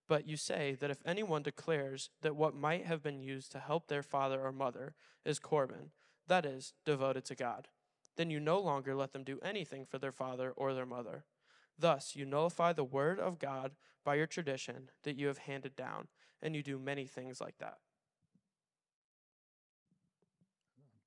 But 0.08 0.28
you 0.28 0.38
say 0.38 0.76
that 0.80 0.92
if 0.92 1.02
anyone 1.06 1.44
declares 1.44 2.10
that 2.22 2.36
what 2.36 2.56
might 2.56 2.86
have 2.86 3.04
been 3.04 3.20
used 3.20 3.52
to 3.52 3.60
help 3.60 3.88
their 3.88 4.04
father 4.04 4.42
or 4.42 4.54
mother 4.54 4.96
is 5.26 5.40
Corban, 5.40 5.92
that 6.28 6.46
is, 6.46 6.74
devoted 6.86 7.26
to 7.26 7.36
God, 7.36 7.68
then 8.16 8.30
you 8.30 8.40
no 8.40 8.60
longer 8.60 8.96
let 8.96 9.14
them 9.14 9.24
do 9.24 9.40
anything 9.42 9.86
for 9.86 10.00
their 10.00 10.12
father 10.12 10.52
or 10.52 10.74
their 10.74 10.86
mother. 10.86 11.26
Thus, 11.78 12.16
you 12.16 12.26
nullify 12.26 12.74
the 12.74 12.84
word 12.84 13.20
of 13.20 13.40
God 13.40 13.74
by 14.04 14.16
your 14.16 14.28
tradition 14.28 14.90
that 15.04 15.18
you 15.18 15.28
have 15.28 15.40
handed 15.40 15.76
down, 15.76 16.08
and 16.42 16.56
you 16.56 16.64
do 16.64 16.78
many 16.78 17.06
things 17.06 17.42
like 17.42 17.58
that. 17.60 17.78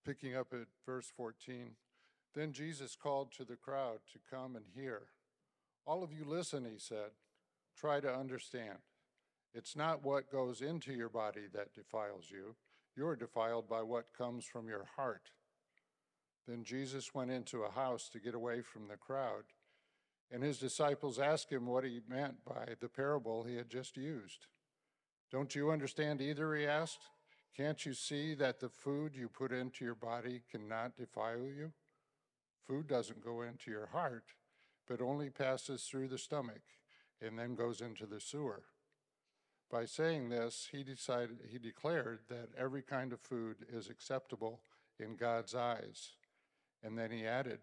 Picking 0.04 0.36
up 0.36 0.48
at 0.52 0.66
verse 0.86 1.10
14, 1.16 1.72
then 2.34 2.52
Jesus 2.52 2.96
called 2.96 3.32
to 3.32 3.44
the 3.44 3.56
crowd 3.56 3.98
to 4.12 4.18
come 4.30 4.56
and 4.56 4.64
hear. 4.74 5.02
All 5.86 6.02
of 6.02 6.12
you 6.12 6.24
listen, 6.24 6.64
he 6.64 6.78
said. 6.78 7.10
Try 7.76 8.00
to 8.00 8.14
understand. 8.14 8.78
It's 9.54 9.74
not 9.76 10.04
what 10.04 10.30
goes 10.30 10.60
into 10.60 10.92
your 10.92 11.08
body 11.08 11.46
that 11.52 11.74
defiles 11.74 12.26
you. 12.30 12.54
You're 12.96 13.16
defiled 13.16 13.68
by 13.68 13.82
what 13.82 14.14
comes 14.16 14.44
from 14.44 14.68
your 14.68 14.86
heart. 14.96 15.30
Then 16.46 16.64
Jesus 16.64 17.14
went 17.14 17.30
into 17.30 17.62
a 17.62 17.70
house 17.70 18.08
to 18.10 18.20
get 18.20 18.34
away 18.34 18.62
from 18.62 18.88
the 18.88 18.96
crowd, 18.96 19.44
and 20.30 20.42
his 20.42 20.58
disciples 20.58 21.18
asked 21.18 21.50
him 21.50 21.66
what 21.66 21.84
he 21.84 22.00
meant 22.08 22.44
by 22.44 22.74
the 22.80 22.88
parable 22.88 23.44
he 23.44 23.56
had 23.56 23.68
just 23.68 23.96
used. 23.96 24.46
Don't 25.30 25.54
you 25.54 25.70
understand 25.70 26.20
either? 26.20 26.54
He 26.54 26.66
asked. 26.66 27.08
Can't 27.56 27.84
you 27.84 27.94
see 27.94 28.34
that 28.34 28.60
the 28.60 28.68
food 28.68 29.14
you 29.14 29.28
put 29.28 29.52
into 29.52 29.84
your 29.84 29.94
body 29.94 30.42
cannot 30.50 30.96
defile 30.96 31.46
you? 31.46 31.72
Food 32.66 32.86
doesn't 32.86 33.24
go 33.24 33.42
into 33.42 33.70
your 33.70 33.86
heart, 33.86 34.24
but 34.86 35.00
only 35.00 35.30
passes 35.30 35.82
through 35.82 36.08
the 36.08 36.18
stomach 36.18 36.62
and 37.20 37.38
then 37.38 37.54
goes 37.54 37.80
into 37.80 38.06
the 38.06 38.20
sewer. 38.20 38.62
By 39.70 39.84
saying 39.84 40.28
this, 40.30 40.68
he 40.72 40.82
decided 40.82 41.38
he 41.48 41.58
declared 41.58 42.20
that 42.28 42.48
every 42.58 42.82
kind 42.82 43.12
of 43.12 43.20
food 43.20 43.56
is 43.72 43.88
acceptable 43.88 44.60
in 44.98 45.16
God's 45.16 45.54
eyes. 45.54 46.12
And 46.82 46.98
then 46.98 47.10
he 47.10 47.26
added, 47.26 47.60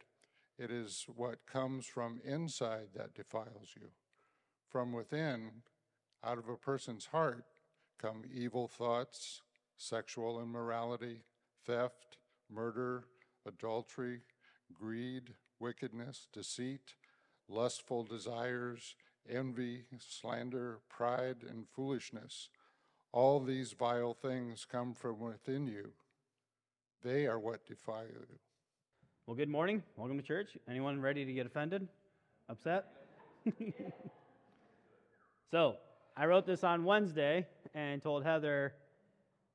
It 0.58 0.72
is 0.72 1.06
what 1.16 1.46
comes 1.46 1.86
from 1.86 2.22
inside 2.24 2.90
that 2.96 3.16
defiles 3.16 3.74
you. 3.76 3.90
From 4.70 4.94
within, 4.94 5.64
out 6.24 6.38
of 6.38 6.50
a 6.50 6.56
person's 6.56 7.08
heart, 7.08 7.46
come 8.02 8.24
evil 8.34 8.68
thoughts, 8.68 9.42
sexual 9.76 10.42
immorality, 10.42 11.22
theft, 11.66 12.18
murder, 12.50 13.06
adultery, 13.46 14.22
greed, 14.74 15.34
wickedness, 15.60 16.28
deceit, 16.32 16.96
lustful 17.48 18.04
desires, 18.04 18.96
envy, 19.30 19.84
slander, 20.00 20.80
pride, 20.90 21.38
and 21.48 21.68
foolishness. 21.70 22.50
All 23.12 23.40
these 23.40 23.74
vile 23.74 24.14
things 24.14 24.66
come 24.70 24.94
from 24.94 25.20
within 25.20 25.68
you. 25.68 25.92
They 27.04 27.26
are 27.26 27.40
what 27.40 27.66
defile 27.66 28.06
you. 28.08 28.40
Well, 29.26 29.36
good 29.36 29.50
morning. 29.50 29.84
Welcome 29.96 30.18
to 30.18 30.24
church. 30.24 30.58
Anyone 30.70 31.02
ready 31.02 31.26
to 31.26 31.34
get 31.34 31.46
offended? 31.46 31.88
Upset? 32.50 32.86
so, 35.52 35.76
I 36.20 36.26
wrote 36.26 36.48
this 36.48 36.64
on 36.64 36.84
Wednesday 36.84 37.46
and 37.76 38.02
told 38.02 38.24
Heather 38.24 38.74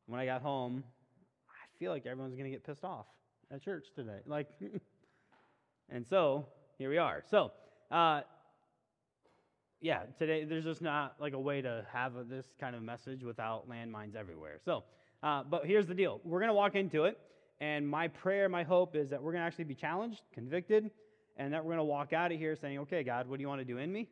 when 0.06 0.20
I 0.20 0.26
got 0.26 0.42
home, 0.42 0.84
I 1.50 1.78
feel 1.80 1.90
like 1.90 2.06
everyone's 2.06 2.36
going 2.36 2.44
to 2.44 2.50
get 2.50 2.64
pissed 2.64 2.84
off 2.84 3.06
at 3.50 3.62
church 3.62 3.86
today. 3.96 4.20
Like, 4.26 4.48
and 5.90 6.06
so 6.06 6.46
here 6.78 6.88
we 6.88 6.98
are. 6.98 7.24
So, 7.28 7.50
uh, 7.90 8.20
yeah, 9.80 10.02
today 10.16 10.44
there's 10.44 10.62
just 10.62 10.82
not 10.82 11.16
like 11.18 11.32
a 11.32 11.40
way 11.40 11.62
to 11.62 11.84
have 11.92 12.14
a, 12.14 12.22
this 12.22 12.46
kind 12.60 12.76
of 12.76 12.82
message 12.82 13.24
without 13.24 13.68
landmines 13.68 14.14
everywhere. 14.14 14.58
So, 14.64 14.84
uh, 15.24 15.42
but 15.42 15.66
here's 15.66 15.86
the 15.88 15.94
deal 15.94 16.20
we're 16.22 16.38
going 16.38 16.48
to 16.48 16.54
walk 16.54 16.76
into 16.76 17.04
it 17.06 17.18
And 17.60 17.88
my 17.88 18.06
prayer, 18.06 18.48
my 18.48 18.62
hope 18.62 18.94
is 18.94 19.10
that 19.10 19.20
we're 19.20 19.32
going 19.32 19.42
to 19.42 19.46
actually 19.46 19.64
be 19.64 19.74
challenged, 19.74 20.22
convicted, 20.32 20.92
and 21.36 21.52
that 21.52 21.64
we're 21.64 21.70
going 21.70 21.78
to 21.78 21.84
walk 21.84 22.12
out 22.12 22.30
of 22.30 22.38
here 22.38 22.54
saying, 22.54 22.78
okay, 22.80 23.02
God, 23.02 23.26
what 23.26 23.38
do 23.38 23.42
you 23.42 23.48
want 23.48 23.60
to 23.60 23.64
do 23.64 23.78
in 23.78 23.92
me? 23.92 24.08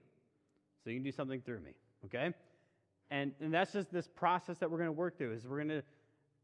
So 0.83 0.91
you 0.91 0.97
can 0.97 1.05
do 1.05 1.13
something 1.13 1.41
through 1.43 1.61
me, 1.61 1.75
okay? 2.07 2.33
And, 3.11 3.33
and 3.41 3.53
that's 3.53 3.73
just 3.73 3.93
this 3.93 4.09
process 4.09 4.59
that 4.59 4.71
we're 4.71 4.79
going 4.79 4.89
to 4.89 4.93
work 4.93 5.19
through 5.19 5.33
is 5.33 5.47
we're 5.47 5.57
going 5.57 5.69
to 5.69 5.83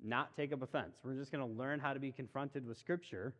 not 0.02 0.36
take 0.36 0.52
up 0.52 0.62
offense. 0.62 0.96
We're 1.04 1.14
just 1.14 1.32
going 1.32 1.46
to 1.46 1.58
learn 1.58 1.78
how 1.78 1.92
to 1.92 2.00
be 2.00 2.12
confronted 2.12 2.66
with 2.66 2.76
Scripture 2.76 3.34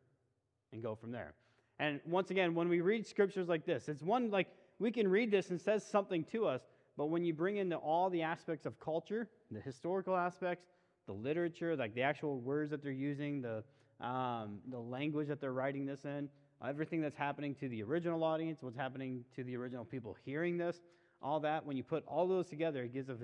and 0.73 0.83
go 0.83 0.95
from 0.95 1.13
there. 1.13 1.35
And 1.79 2.01
once 2.07 2.31
again, 2.31 2.55
when 2.55 2.69
we 2.69 2.81
read 2.81 3.07
scriptures 3.07 3.49
like 3.49 3.67
this, 3.67 3.89
it's 3.89 4.03
one 4.03 4.31
like 4.31 4.49
we 4.79 4.91
can 4.91 5.09
read 5.09 5.31
this 5.31 5.51
and 5.51 5.61
says 5.61 5.85
something 5.85 6.25
to 6.33 6.47
us, 6.47 6.63
but 6.97 7.07
when 7.07 7.25
you 7.25 7.35
bring 7.35 7.59
into 7.59 7.77
all 7.77 8.09
the 8.09 8.23
aspects 8.23 8.65
of 8.65 8.81
culture, 8.81 9.29
the 9.51 9.61
historical 9.61 10.17
aspects, 10.17 10.65
the 11.07 11.13
literature, 11.13 11.77
like 11.77 11.95
the 11.95 12.03
actual 12.03 12.41
words 12.41 12.71
that 12.71 12.83
they're 12.83 12.93
using, 12.93 13.43
the 13.43 13.63
um, 14.05 14.59
the 14.71 14.79
language 14.79 15.29
that 15.29 15.41
they're 15.41 15.55
writing 15.55 15.87
this 15.87 16.05
in, 16.05 16.29
everything 16.67 17.01
that's 17.01 17.17
happening 17.17 17.55
to 17.55 17.69
the 17.69 17.83
original 17.83 18.23
audience, 18.25 18.59
what's 18.63 18.77
happening 18.77 19.25
to 19.35 19.45
the 19.45 19.57
original 19.57 19.85
people 19.87 20.17
hearing 20.25 20.59
this, 20.59 20.83
all 21.23 21.41
that. 21.41 21.65
When 21.65 21.77
you 21.77 21.83
put 21.83 22.05
all 22.07 22.27
those 22.27 22.47
together, 22.47 22.85
it 22.85 22.93
gives 22.93 23.09
a, 23.09 23.17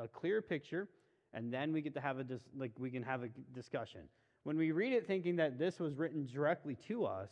a 0.00 0.08
clear 0.08 0.42
picture, 0.42 0.88
and 1.32 1.52
then 1.52 1.72
we 1.72 1.80
get 1.80 1.94
to 1.94 2.00
have 2.00 2.18
a 2.18 2.24
dis- 2.24 2.48
like 2.56 2.72
we 2.78 2.90
can 2.90 3.02
have 3.02 3.22
a 3.22 3.28
discussion. 3.54 4.02
When 4.44 4.56
we 4.56 4.70
read 4.70 4.92
it 4.92 5.06
thinking 5.06 5.36
that 5.36 5.58
this 5.58 5.80
was 5.80 5.94
written 5.94 6.26
directly 6.26 6.76
to 6.86 7.04
us, 7.04 7.30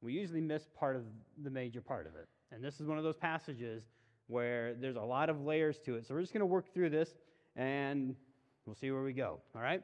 we 0.00 0.12
usually 0.12 0.40
miss 0.40 0.68
part 0.78 0.96
of 0.96 1.02
the 1.42 1.50
major 1.50 1.80
part 1.80 2.06
of 2.06 2.14
it. 2.14 2.28
And 2.52 2.62
this 2.62 2.80
is 2.80 2.86
one 2.86 2.98
of 2.98 3.04
those 3.04 3.16
passages 3.16 3.82
where 4.28 4.74
there's 4.74 4.96
a 4.96 5.00
lot 5.00 5.28
of 5.28 5.40
layers 5.42 5.78
to 5.80 5.96
it. 5.96 6.06
So 6.06 6.14
we're 6.14 6.20
just 6.20 6.32
going 6.32 6.40
to 6.40 6.46
work 6.46 6.72
through 6.72 6.90
this 6.90 7.16
and 7.56 8.14
we'll 8.66 8.74
see 8.74 8.90
where 8.90 9.02
we 9.02 9.12
go. 9.12 9.40
All 9.54 9.62
right? 9.62 9.82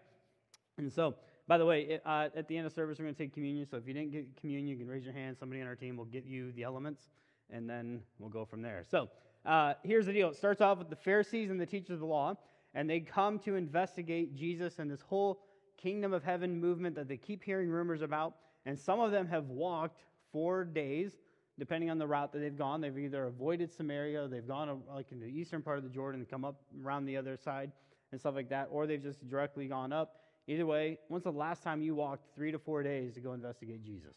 And 0.79 0.93
so, 0.93 1.15
by 1.49 1.59
the 1.59 1.67
way, 1.67 1.83
it, 1.83 2.03
uh, 2.07 2.29
at 2.37 2.49
the 2.49 2.57
end 2.57 2.67
of 2.67 2.73
service, 2.73 2.99
we're 2.99 3.07
going 3.07 3.15
to 3.15 3.23
take 3.23 3.35
communion. 3.35 3.67
So 3.67 3.77
if 3.77 3.87
you 3.87 3.95
didn't 3.95 4.13
get 4.13 4.37
communion, 4.41 4.69
you 4.69 4.77
can 4.77 4.89
raise 4.89 5.05
your 5.05 5.13
hand. 5.13 5.37
Somebody 5.39 5.61
on 5.61 5.67
our 5.67 5.75
team 5.75 5.97
will 5.97 6.05
get 6.05 6.25
you 6.25 6.53
the 6.53 6.63
elements 6.63 7.09
and 7.53 7.69
then 7.69 8.01
we'll 8.19 8.31
go 8.31 8.45
from 8.45 8.63
there. 8.63 8.85
So 8.91 9.09
uh, 9.45 9.75
here's 9.83 10.07
the 10.07 10.13
deal 10.13 10.31
it 10.31 10.37
starts 10.37 10.61
off 10.61 10.79
with 10.79 10.91
the 10.91 10.97
Pharisees 10.97 11.51
and 11.51 11.61
the 11.61 11.67
teachers 11.67 11.95
of 11.95 12.01
the 12.01 12.07
law, 12.07 12.37
and 12.75 12.89
they 12.89 13.01
come 13.01 13.39
to 13.41 13.57
investigate 13.57 14.35
Jesus 14.35 14.79
and 14.79 14.91
this 14.91 15.03
whole 15.03 15.41
kingdom 15.77 16.13
of 16.13 16.23
heaven 16.23 16.59
movement 16.61 16.95
that 16.95 17.09
they 17.09 17.17
keep 17.17 17.43
hearing 17.43 17.69
rumors 17.69 18.03
about. 18.03 18.35
And 18.65 18.79
some 18.79 19.01
of 19.01 19.11
them 19.11 19.27
have 19.27 19.47
walked 19.49 20.05
four 20.31 20.65
days, 20.65 21.19
depending 21.59 21.91
on 21.91 21.99
the 21.99 22.07
route 22.07 22.33
that 22.33 22.39
they've 22.39 22.57
gone. 22.57 22.81
They've 22.81 22.97
either 22.97 23.25
avoided 23.25 23.71
Samaria, 23.71 24.29
they've 24.29 24.47
gone 24.47 24.69
uh, 24.69 24.95
like 24.95 25.11
in 25.11 25.21
the 25.21 25.27
eastern 25.27 25.63
part 25.63 25.79
of 25.79 25.85
the 25.85 25.91
Jordan 25.91 26.21
and 26.21 26.29
come 26.29 26.45
up 26.45 26.61
around 26.85 27.05
the 27.07 27.17
other 27.17 27.37
side 27.37 27.73
and 28.13 28.21
stuff 28.21 28.35
like 28.35 28.49
that, 28.51 28.69
or 28.71 28.87
they've 28.87 29.03
just 29.03 29.27
directly 29.29 29.67
gone 29.67 29.93
up. 29.93 30.19
Either 30.47 30.67
way, 30.67 30.99
when's 31.09 31.25
the 31.25 31.33
last 31.33 31.63
time 31.63 31.83
you 31.83 31.95
walked 31.95 32.35
three 32.35 32.53
to 32.53 32.59
four 32.59 32.83
days 32.83 33.15
to 33.15 33.21
go 33.21 33.33
investigate 33.33 33.83
Jesus? 33.85 34.15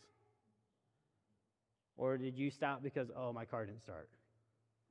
Or 1.97 2.17
did 2.17 2.37
you 2.37 2.51
stop 2.51 2.83
because, 2.83 3.09
oh, 3.15 3.31
my 3.31 3.45
car 3.45 3.65
didn't 3.65 3.81
start? 3.81 4.09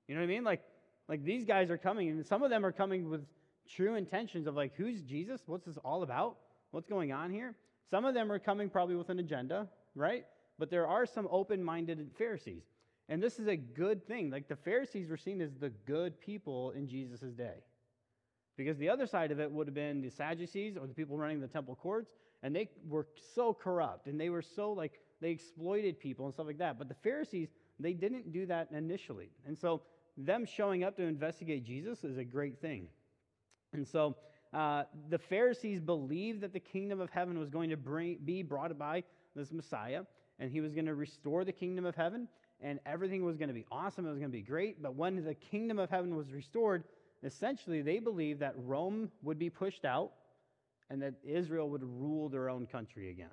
You 0.09 0.15
know 0.15 0.21
what 0.21 0.27
I 0.27 0.29
mean? 0.29 0.45
Like, 0.45 0.63
like 1.09 1.25
these 1.25 1.45
guys 1.45 1.71
are 1.71 1.79
coming, 1.79 2.09
and 2.09 2.25
some 2.25 2.43
of 2.43 2.51
them 2.51 2.65
are 2.65 2.73
coming 2.73 3.11
with 3.11 3.25
true 3.69 3.95
intentions 3.95 4.47
of 4.47 4.55
like, 4.55 4.73
who's 4.77 5.03
Jesus? 5.03 5.43
What's 5.47 5.67
this 5.67 5.79
all 5.79 6.03
about? 6.03 6.37
What's 6.71 6.89
going 6.89 7.13
on 7.13 7.31
here? 7.31 7.55
Some 7.91 8.05
of 8.05 8.15
them 8.15 8.33
are 8.33 8.39
coming 8.39 8.69
probably 8.69 8.97
with 8.97 9.11
an 9.11 9.19
agenda, 9.19 9.69
right? 9.95 10.25
But 10.59 10.71
there 10.71 10.87
are 10.87 11.07
some 11.07 11.29
open 11.31 11.63
minded 11.63 12.11
Pharisees. 12.17 12.63
And 13.09 13.23
this 13.23 13.39
is 13.39 13.49
a 13.49 13.57
good 13.57 14.07
thing. 14.07 14.31
Like 14.31 14.49
the 14.49 14.57
Pharisees 14.57 15.11
were 15.11 15.17
seen 15.17 15.41
as 15.41 15.55
the 15.55 15.71
good 15.87 16.19
people 16.21 16.71
in 16.71 16.89
Jesus' 16.89 17.21
day. 17.21 17.63
Because 18.57 18.79
the 18.79 18.89
other 18.89 19.07
side 19.07 19.31
of 19.31 19.41
it 19.41 19.51
would 19.51 19.67
have 19.67 19.75
been 19.75 20.01
the 20.01 20.11
Sadducees 20.11 20.77
or 20.77 20.87
the 20.87 20.95
people 20.95 21.19
running 21.19 21.41
the 21.41 21.49
temple 21.49 21.75
courts, 21.75 22.13
and 22.43 22.55
they 22.55 22.71
were 22.89 23.07
so 23.35 23.53
corrupt 23.53 24.07
and 24.07 24.21
they 24.21 24.31
were 24.31 24.43
so 24.43 24.73
like 24.73 25.01
they 25.25 25.31
exploited 25.31 25.99
people 25.99 26.27
and 26.27 26.35
stuff 26.35 26.47
like 26.47 26.59
that. 26.59 26.79
But 26.79 26.89
the 26.89 26.95
Pharisees, 27.03 27.49
they 27.81 27.95
didn't 27.95 28.31
do 28.31 28.45
that 28.45 28.69
initially. 28.73 29.31
And 29.47 29.57
so 29.57 29.81
them 30.19 30.45
showing 30.45 30.85
up 30.85 30.99
to 30.99 31.03
investigate 31.03 31.65
Jesus 31.65 32.05
is 32.05 32.19
a 32.19 32.25
great 32.25 32.61
thing. 32.61 32.89
And 33.73 33.89
so 33.89 34.17
uh, 34.53 34.83
the 35.09 35.19
Pharisees 35.19 35.81
believed 35.81 36.43
that 36.43 36.53
the 36.53 36.61
kingdom 36.61 37.01
of 37.01 37.09
heaven 37.09 37.39
was 37.39 37.49
going 37.49 37.71
to 37.71 37.77
bring, 37.79 38.19
be 38.23 38.43
brought 38.43 38.77
by 38.79 39.03
this 39.35 39.51
Messiah, 39.51 40.03
and 40.39 40.51
he 40.51 40.61
was 40.61 40.75
going 40.75 40.85
to 40.85 40.95
restore 40.95 41.43
the 41.43 41.53
kingdom 41.53 41.87
of 41.87 41.97
heaven, 41.97 42.29
and 42.61 42.79
everything 42.85 43.25
was 43.25 43.39
going 43.39 43.49
to 43.49 43.55
be 43.55 43.65
awesome. 43.73 44.05
It 44.05 44.11
was 44.11 44.19
going 44.19 44.31
to 44.31 44.37
be 44.37 44.43
great. 44.43 44.83
But 44.83 44.95
when 44.95 45.25
the 45.25 45.35
kingdom 45.35 45.79
of 45.79 45.89
heaven 45.89 46.15
was 46.15 46.33
restored, 46.33 46.85
essentially 47.23 47.81
they 47.81 47.99
believed 47.99 48.41
that 48.41 48.55
Rome 48.59 49.11
would 49.23 49.39
be 49.39 49.49
pushed 49.49 49.87
out 49.87 50.13
and 50.91 51.01
that 51.01 51.15
Israel 51.25 51.71
would 51.71 51.83
rule 51.83 52.29
their 52.29 52.51
own 52.51 52.67
country 52.67 53.09
again. 53.09 53.31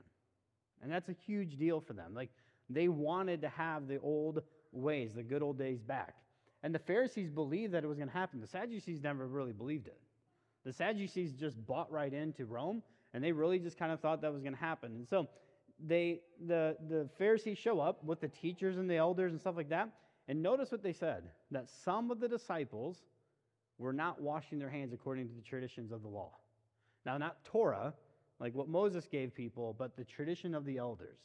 And 0.81 0.91
that's 0.91 1.09
a 1.09 1.15
huge 1.25 1.57
deal 1.57 1.79
for 1.79 1.93
them. 1.93 2.13
Like 2.13 2.29
they 2.69 2.87
wanted 2.87 3.41
to 3.41 3.49
have 3.49 3.87
the 3.87 3.99
old 3.99 4.41
ways, 4.71 5.13
the 5.13 5.23
good 5.23 5.41
old 5.41 5.57
days 5.57 5.79
back. 5.81 6.15
And 6.63 6.73
the 6.73 6.79
Pharisees 6.79 7.29
believed 7.29 7.73
that 7.73 7.83
it 7.83 7.87
was 7.87 7.97
going 7.97 8.09
to 8.09 8.13
happen. 8.13 8.39
The 8.39 8.47
Sadducees 8.47 9.01
never 9.01 9.27
really 9.27 9.53
believed 9.53 9.87
it. 9.87 9.99
The 10.63 10.73
Sadducees 10.73 11.33
just 11.33 11.65
bought 11.65 11.91
right 11.91 12.13
into 12.13 12.45
Rome, 12.45 12.83
and 13.13 13.23
they 13.23 13.31
really 13.31 13.57
just 13.57 13.77
kind 13.77 13.91
of 13.91 13.99
thought 13.99 14.21
that 14.21 14.31
was 14.31 14.43
going 14.43 14.53
to 14.53 14.59
happen. 14.59 14.91
And 14.95 15.07
so 15.07 15.27
they, 15.83 16.21
the, 16.45 16.77
the 16.87 17.09
Pharisees 17.17 17.57
show 17.57 17.79
up 17.79 18.03
with 18.03 18.21
the 18.21 18.27
teachers 18.27 18.77
and 18.77 18.89
the 18.89 18.95
elders 18.95 19.31
and 19.31 19.41
stuff 19.41 19.55
like 19.57 19.69
that. 19.69 19.89
And 20.27 20.43
notice 20.43 20.71
what 20.71 20.83
they 20.83 20.93
said 20.93 21.23
that 21.49 21.67
some 21.67 22.11
of 22.11 22.19
the 22.19 22.27
disciples 22.27 23.01
were 23.79 23.91
not 23.91 24.21
washing 24.21 24.59
their 24.59 24.69
hands 24.69 24.93
according 24.93 25.27
to 25.29 25.33
the 25.33 25.41
traditions 25.41 25.91
of 25.91 26.03
the 26.03 26.07
law. 26.07 26.31
Now, 27.05 27.17
not 27.17 27.43
Torah, 27.43 27.95
like 28.41 28.53
what 28.53 28.67
Moses 28.67 29.07
gave 29.07 29.33
people, 29.33 29.73
but 29.77 29.95
the 29.95 30.03
tradition 30.03 30.53
of 30.53 30.65
the 30.65 30.77
elders. 30.77 31.19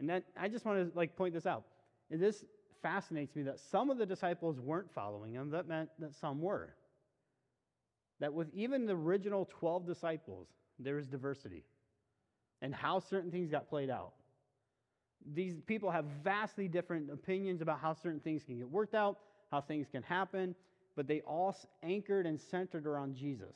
And 0.00 0.10
that 0.10 0.24
I 0.36 0.48
just 0.48 0.64
want 0.64 0.90
to 0.90 0.98
like 0.98 1.14
point 1.14 1.34
this 1.34 1.46
out. 1.46 1.64
And 2.10 2.20
this 2.20 2.44
fascinates 2.82 3.36
me 3.36 3.42
that 3.44 3.60
some 3.60 3.90
of 3.90 3.98
the 3.98 4.06
disciples 4.06 4.58
weren't 4.58 4.90
following 4.90 5.34
him. 5.34 5.50
That 5.50 5.68
meant 5.68 5.90
that 6.00 6.14
some 6.14 6.40
were 6.40 6.74
that 8.20 8.32
with 8.32 8.48
even 8.52 8.86
the 8.86 8.94
original 8.94 9.48
12 9.58 9.86
disciples, 9.86 10.48
there 10.78 10.98
is 10.98 11.06
diversity 11.06 11.64
and 12.62 12.74
how 12.74 12.98
certain 12.98 13.30
things 13.30 13.50
got 13.50 13.68
played 13.68 13.90
out. 13.90 14.12
These 15.34 15.54
people 15.66 15.90
have 15.90 16.04
vastly 16.24 16.68
different 16.68 17.10
opinions 17.10 17.60
about 17.60 17.80
how 17.80 17.92
certain 17.92 18.20
things 18.20 18.42
can 18.42 18.58
get 18.58 18.68
worked 18.68 18.94
out, 18.94 19.18
how 19.50 19.60
things 19.60 19.86
can 19.90 20.02
happen, 20.02 20.54
but 20.96 21.06
they 21.06 21.20
all 21.20 21.56
anchored 21.82 22.26
and 22.26 22.40
centered 22.40 22.86
around 22.86 23.14
Jesus. 23.14 23.54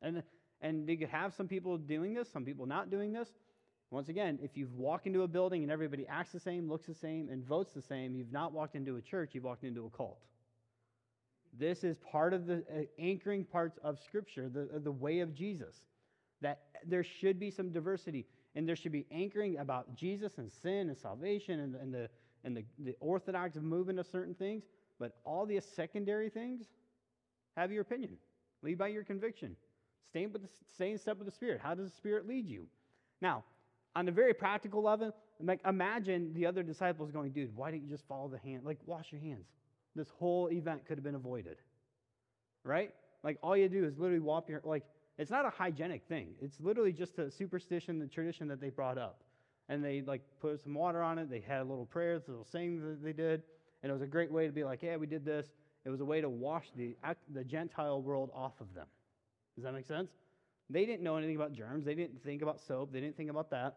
And, 0.00 0.22
and 0.62 0.88
you 0.88 0.96
could 0.96 1.08
have 1.08 1.34
some 1.34 1.48
people 1.48 1.76
doing 1.78 2.14
this, 2.14 2.30
some 2.30 2.44
people 2.44 2.66
not 2.66 2.90
doing 2.90 3.12
this. 3.12 3.28
Once 3.90 4.08
again, 4.08 4.38
if 4.42 4.56
you 4.56 4.68
walk 4.76 5.06
into 5.06 5.22
a 5.22 5.28
building 5.28 5.62
and 5.62 5.72
everybody 5.72 6.06
acts 6.08 6.30
the 6.30 6.38
same, 6.38 6.68
looks 6.68 6.86
the 6.86 6.94
same, 6.94 7.28
and 7.28 7.44
votes 7.44 7.72
the 7.72 7.82
same, 7.82 8.14
you've 8.14 8.32
not 8.32 8.52
walked 8.52 8.76
into 8.76 8.96
a 8.96 9.02
church, 9.02 9.30
you've 9.34 9.44
walked 9.44 9.64
into 9.64 9.84
a 9.84 9.90
cult. 9.96 10.20
This 11.58 11.82
is 11.82 11.96
part 11.98 12.32
of 12.32 12.46
the 12.46 12.58
uh, 12.72 12.82
anchoring 12.98 13.44
parts 13.44 13.78
of 13.82 13.98
Scripture, 13.98 14.48
the, 14.48 14.62
uh, 14.62 14.78
the 14.78 14.92
way 14.92 15.18
of 15.18 15.34
Jesus, 15.34 15.74
that 16.40 16.60
there 16.86 17.02
should 17.02 17.40
be 17.40 17.50
some 17.50 17.70
diversity 17.70 18.26
and 18.54 18.68
there 18.68 18.76
should 18.76 18.92
be 18.92 19.06
anchoring 19.10 19.58
about 19.58 19.94
Jesus 19.94 20.38
and 20.38 20.50
sin 20.50 20.88
and 20.88 20.96
salvation 20.96 21.60
and, 21.60 21.74
and, 21.74 21.92
the, 21.92 22.08
and 22.44 22.56
the, 22.56 22.64
the 22.78 22.96
orthodox 23.00 23.56
movement 23.56 23.98
of 23.98 24.06
certain 24.06 24.34
things. 24.34 24.64
But 24.98 25.16
all 25.24 25.46
the 25.46 25.60
secondary 25.60 26.28
things, 26.28 26.66
have 27.56 27.72
your 27.72 27.82
opinion. 27.82 28.16
Lead 28.62 28.78
by 28.78 28.88
your 28.88 29.04
conviction. 29.04 29.56
Stay, 30.08 30.26
with 30.26 30.42
the, 30.42 30.48
stay 30.74 30.92
in 30.92 30.98
step 30.98 31.18
with 31.18 31.26
the 31.26 31.32
Spirit. 31.32 31.60
How 31.62 31.74
does 31.74 31.90
the 31.90 31.96
Spirit 31.96 32.26
lead 32.26 32.48
you? 32.48 32.66
Now, 33.20 33.44
on 33.94 34.08
a 34.08 34.12
very 34.12 34.34
practical 34.34 34.82
level, 34.82 35.14
like 35.42 35.60
imagine 35.66 36.32
the 36.34 36.46
other 36.46 36.62
disciples 36.62 37.10
going, 37.10 37.30
dude, 37.30 37.54
why 37.56 37.70
don't 37.70 37.82
you 37.82 37.88
just 37.88 38.06
follow 38.06 38.28
the 38.28 38.38
hand? 38.38 38.64
Like, 38.64 38.78
wash 38.86 39.12
your 39.12 39.20
hands 39.20 39.46
this 39.94 40.08
whole 40.18 40.48
event 40.50 40.86
could 40.86 40.96
have 40.98 41.04
been 41.04 41.14
avoided. 41.14 41.56
Right? 42.64 42.92
Like 43.22 43.38
all 43.42 43.56
you 43.56 43.68
do 43.68 43.84
is 43.84 43.98
literally 43.98 44.20
walk 44.20 44.48
your 44.48 44.60
like 44.64 44.84
it's 45.18 45.30
not 45.30 45.44
a 45.44 45.50
hygienic 45.50 46.02
thing. 46.08 46.28
It's 46.40 46.60
literally 46.60 46.92
just 46.92 47.18
a 47.18 47.30
superstition, 47.30 47.98
the 47.98 48.06
tradition 48.06 48.48
that 48.48 48.60
they 48.60 48.70
brought 48.70 48.96
up. 48.96 49.20
And 49.68 49.84
they 49.84 50.02
like 50.02 50.22
put 50.40 50.60
some 50.62 50.74
water 50.74 51.02
on 51.02 51.18
it. 51.18 51.30
They 51.30 51.40
had 51.40 51.60
a 51.60 51.64
little 51.64 51.86
prayer, 51.86 52.14
a 52.14 52.30
little 52.30 52.46
saying 52.50 52.80
that 52.80 53.04
they 53.04 53.12
did, 53.12 53.42
and 53.82 53.90
it 53.90 53.92
was 53.92 54.02
a 54.02 54.06
great 54.06 54.32
way 54.32 54.46
to 54.46 54.52
be 54.52 54.64
like, 54.64 54.82
yeah, 54.82 54.96
we 54.96 55.06
did 55.06 55.24
this. 55.24 55.46
It 55.84 55.90
was 55.90 56.00
a 56.00 56.04
way 56.04 56.20
to 56.20 56.28
wash 56.28 56.66
the 56.76 56.96
the 57.32 57.44
Gentile 57.44 58.00
world 58.00 58.30
off 58.34 58.60
of 58.60 58.72
them. 58.74 58.86
Does 59.60 59.64
that 59.64 59.74
make 59.74 59.86
sense? 59.86 60.10
They 60.70 60.86
didn't 60.86 61.02
know 61.02 61.16
anything 61.16 61.36
about 61.36 61.52
germs. 61.52 61.84
They 61.84 61.94
didn't 61.94 62.22
think 62.22 62.40
about 62.40 62.60
soap. 62.60 62.92
They 62.92 63.00
didn't 63.00 63.16
think 63.16 63.28
about 63.28 63.50
that. 63.50 63.76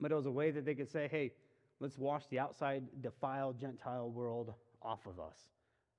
But 0.00 0.12
it 0.12 0.14
was 0.14 0.24
a 0.24 0.30
way 0.30 0.50
that 0.50 0.64
they 0.64 0.74
could 0.74 0.90
say, 0.90 1.08
hey, 1.10 1.32
let's 1.78 1.98
wash 1.98 2.24
the 2.30 2.38
outside 2.38 2.84
defiled 3.02 3.60
Gentile 3.60 4.08
world 4.08 4.54
off 4.80 5.06
of 5.06 5.20
us. 5.20 5.36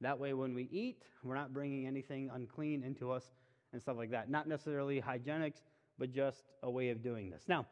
That 0.02 0.18
way, 0.18 0.34
when 0.34 0.56
we 0.56 0.70
eat, 0.72 1.04
we're 1.24 1.36
not 1.36 1.54
bringing 1.54 1.86
anything 1.86 2.32
unclean 2.34 2.82
into 2.82 3.12
us 3.12 3.32
and 3.74 3.82
stuff 3.82 3.96
like 3.96 4.10
that. 4.10 4.28
Not 4.28 4.48
necessarily 4.48 5.00
hygienics, 5.00 5.62
but 6.00 6.12
just 6.12 6.46
a 6.64 6.72
way 6.72 6.90
of 6.90 7.04
doing 7.04 7.30
this. 7.30 7.44
Now, 7.48 7.68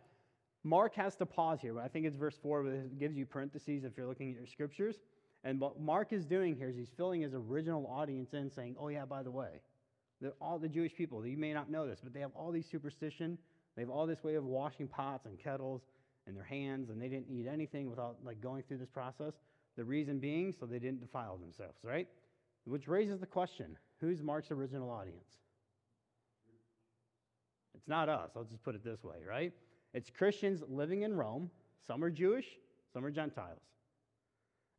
Mark 0.63 0.93
has 0.95 1.15
to 1.15 1.25
pause 1.25 1.59
here. 1.59 1.73
But 1.73 1.83
I 1.83 1.87
think 1.87 2.05
it's 2.05 2.15
verse 2.15 2.37
4, 2.41 2.61
but 2.61 2.73
it 2.73 2.99
gives 2.99 3.17
you 3.17 3.25
parentheses 3.25 3.83
if 3.83 3.97
you're 3.97 4.07
looking 4.07 4.29
at 4.29 4.37
your 4.37 4.45
scriptures. 4.45 4.99
And 5.43 5.59
what 5.59 5.79
Mark 5.79 6.13
is 6.13 6.25
doing 6.25 6.55
here 6.55 6.69
is 6.69 6.75
he's 6.75 6.91
filling 6.95 7.21
his 7.21 7.33
original 7.33 7.85
audience 7.87 8.33
in, 8.33 8.49
saying, 8.49 8.75
Oh, 8.79 8.87
yeah, 8.87 9.05
by 9.05 9.23
the 9.23 9.31
way, 9.31 9.61
all 10.39 10.59
the 10.59 10.69
Jewish 10.69 10.95
people, 10.95 11.25
you 11.25 11.37
may 11.37 11.53
not 11.53 11.69
know 11.69 11.87
this, 11.87 11.99
but 12.03 12.13
they 12.13 12.19
have 12.19 12.31
all 12.35 12.51
these 12.51 12.69
superstition 12.69 13.37
They 13.75 13.81
have 13.81 13.89
all 13.89 14.05
this 14.05 14.23
way 14.23 14.35
of 14.35 14.45
washing 14.45 14.87
pots 14.87 15.25
and 15.25 15.37
kettles 15.39 15.81
and 16.27 16.35
their 16.35 16.43
hands, 16.43 16.89
and 16.89 17.01
they 17.01 17.07
didn't 17.07 17.29
eat 17.29 17.47
anything 17.47 17.89
without 17.89 18.17
like 18.23 18.39
going 18.39 18.63
through 18.63 18.77
this 18.77 18.89
process. 18.89 19.33
The 19.75 19.83
reason 19.83 20.19
being 20.19 20.53
so 20.57 20.65
they 20.65 20.79
didn't 20.79 21.01
defile 21.01 21.37
themselves, 21.37 21.79
right? 21.83 22.07
Which 22.65 22.87
raises 22.87 23.19
the 23.19 23.25
question 23.25 23.77
who's 23.99 24.21
Mark's 24.21 24.51
original 24.51 24.89
audience? 24.89 25.37
It's 27.75 27.87
not 27.87 28.07
us. 28.07 28.31
I'll 28.35 28.43
just 28.43 28.63
put 28.63 28.75
it 28.75 28.83
this 28.83 29.03
way, 29.03 29.17
right? 29.27 29.51
It's 29.93 30.09
Christians 30.09 30.63
living 30.67 31.01
in 31.01 31.15
Rome. 31.15 31.49
Some 31.85 32.03
are 32.03 32.09
Jewish, 32.09 32.45
some 32.93 33.03
are 33.03 33.11
Gentiles. 33.11 33.59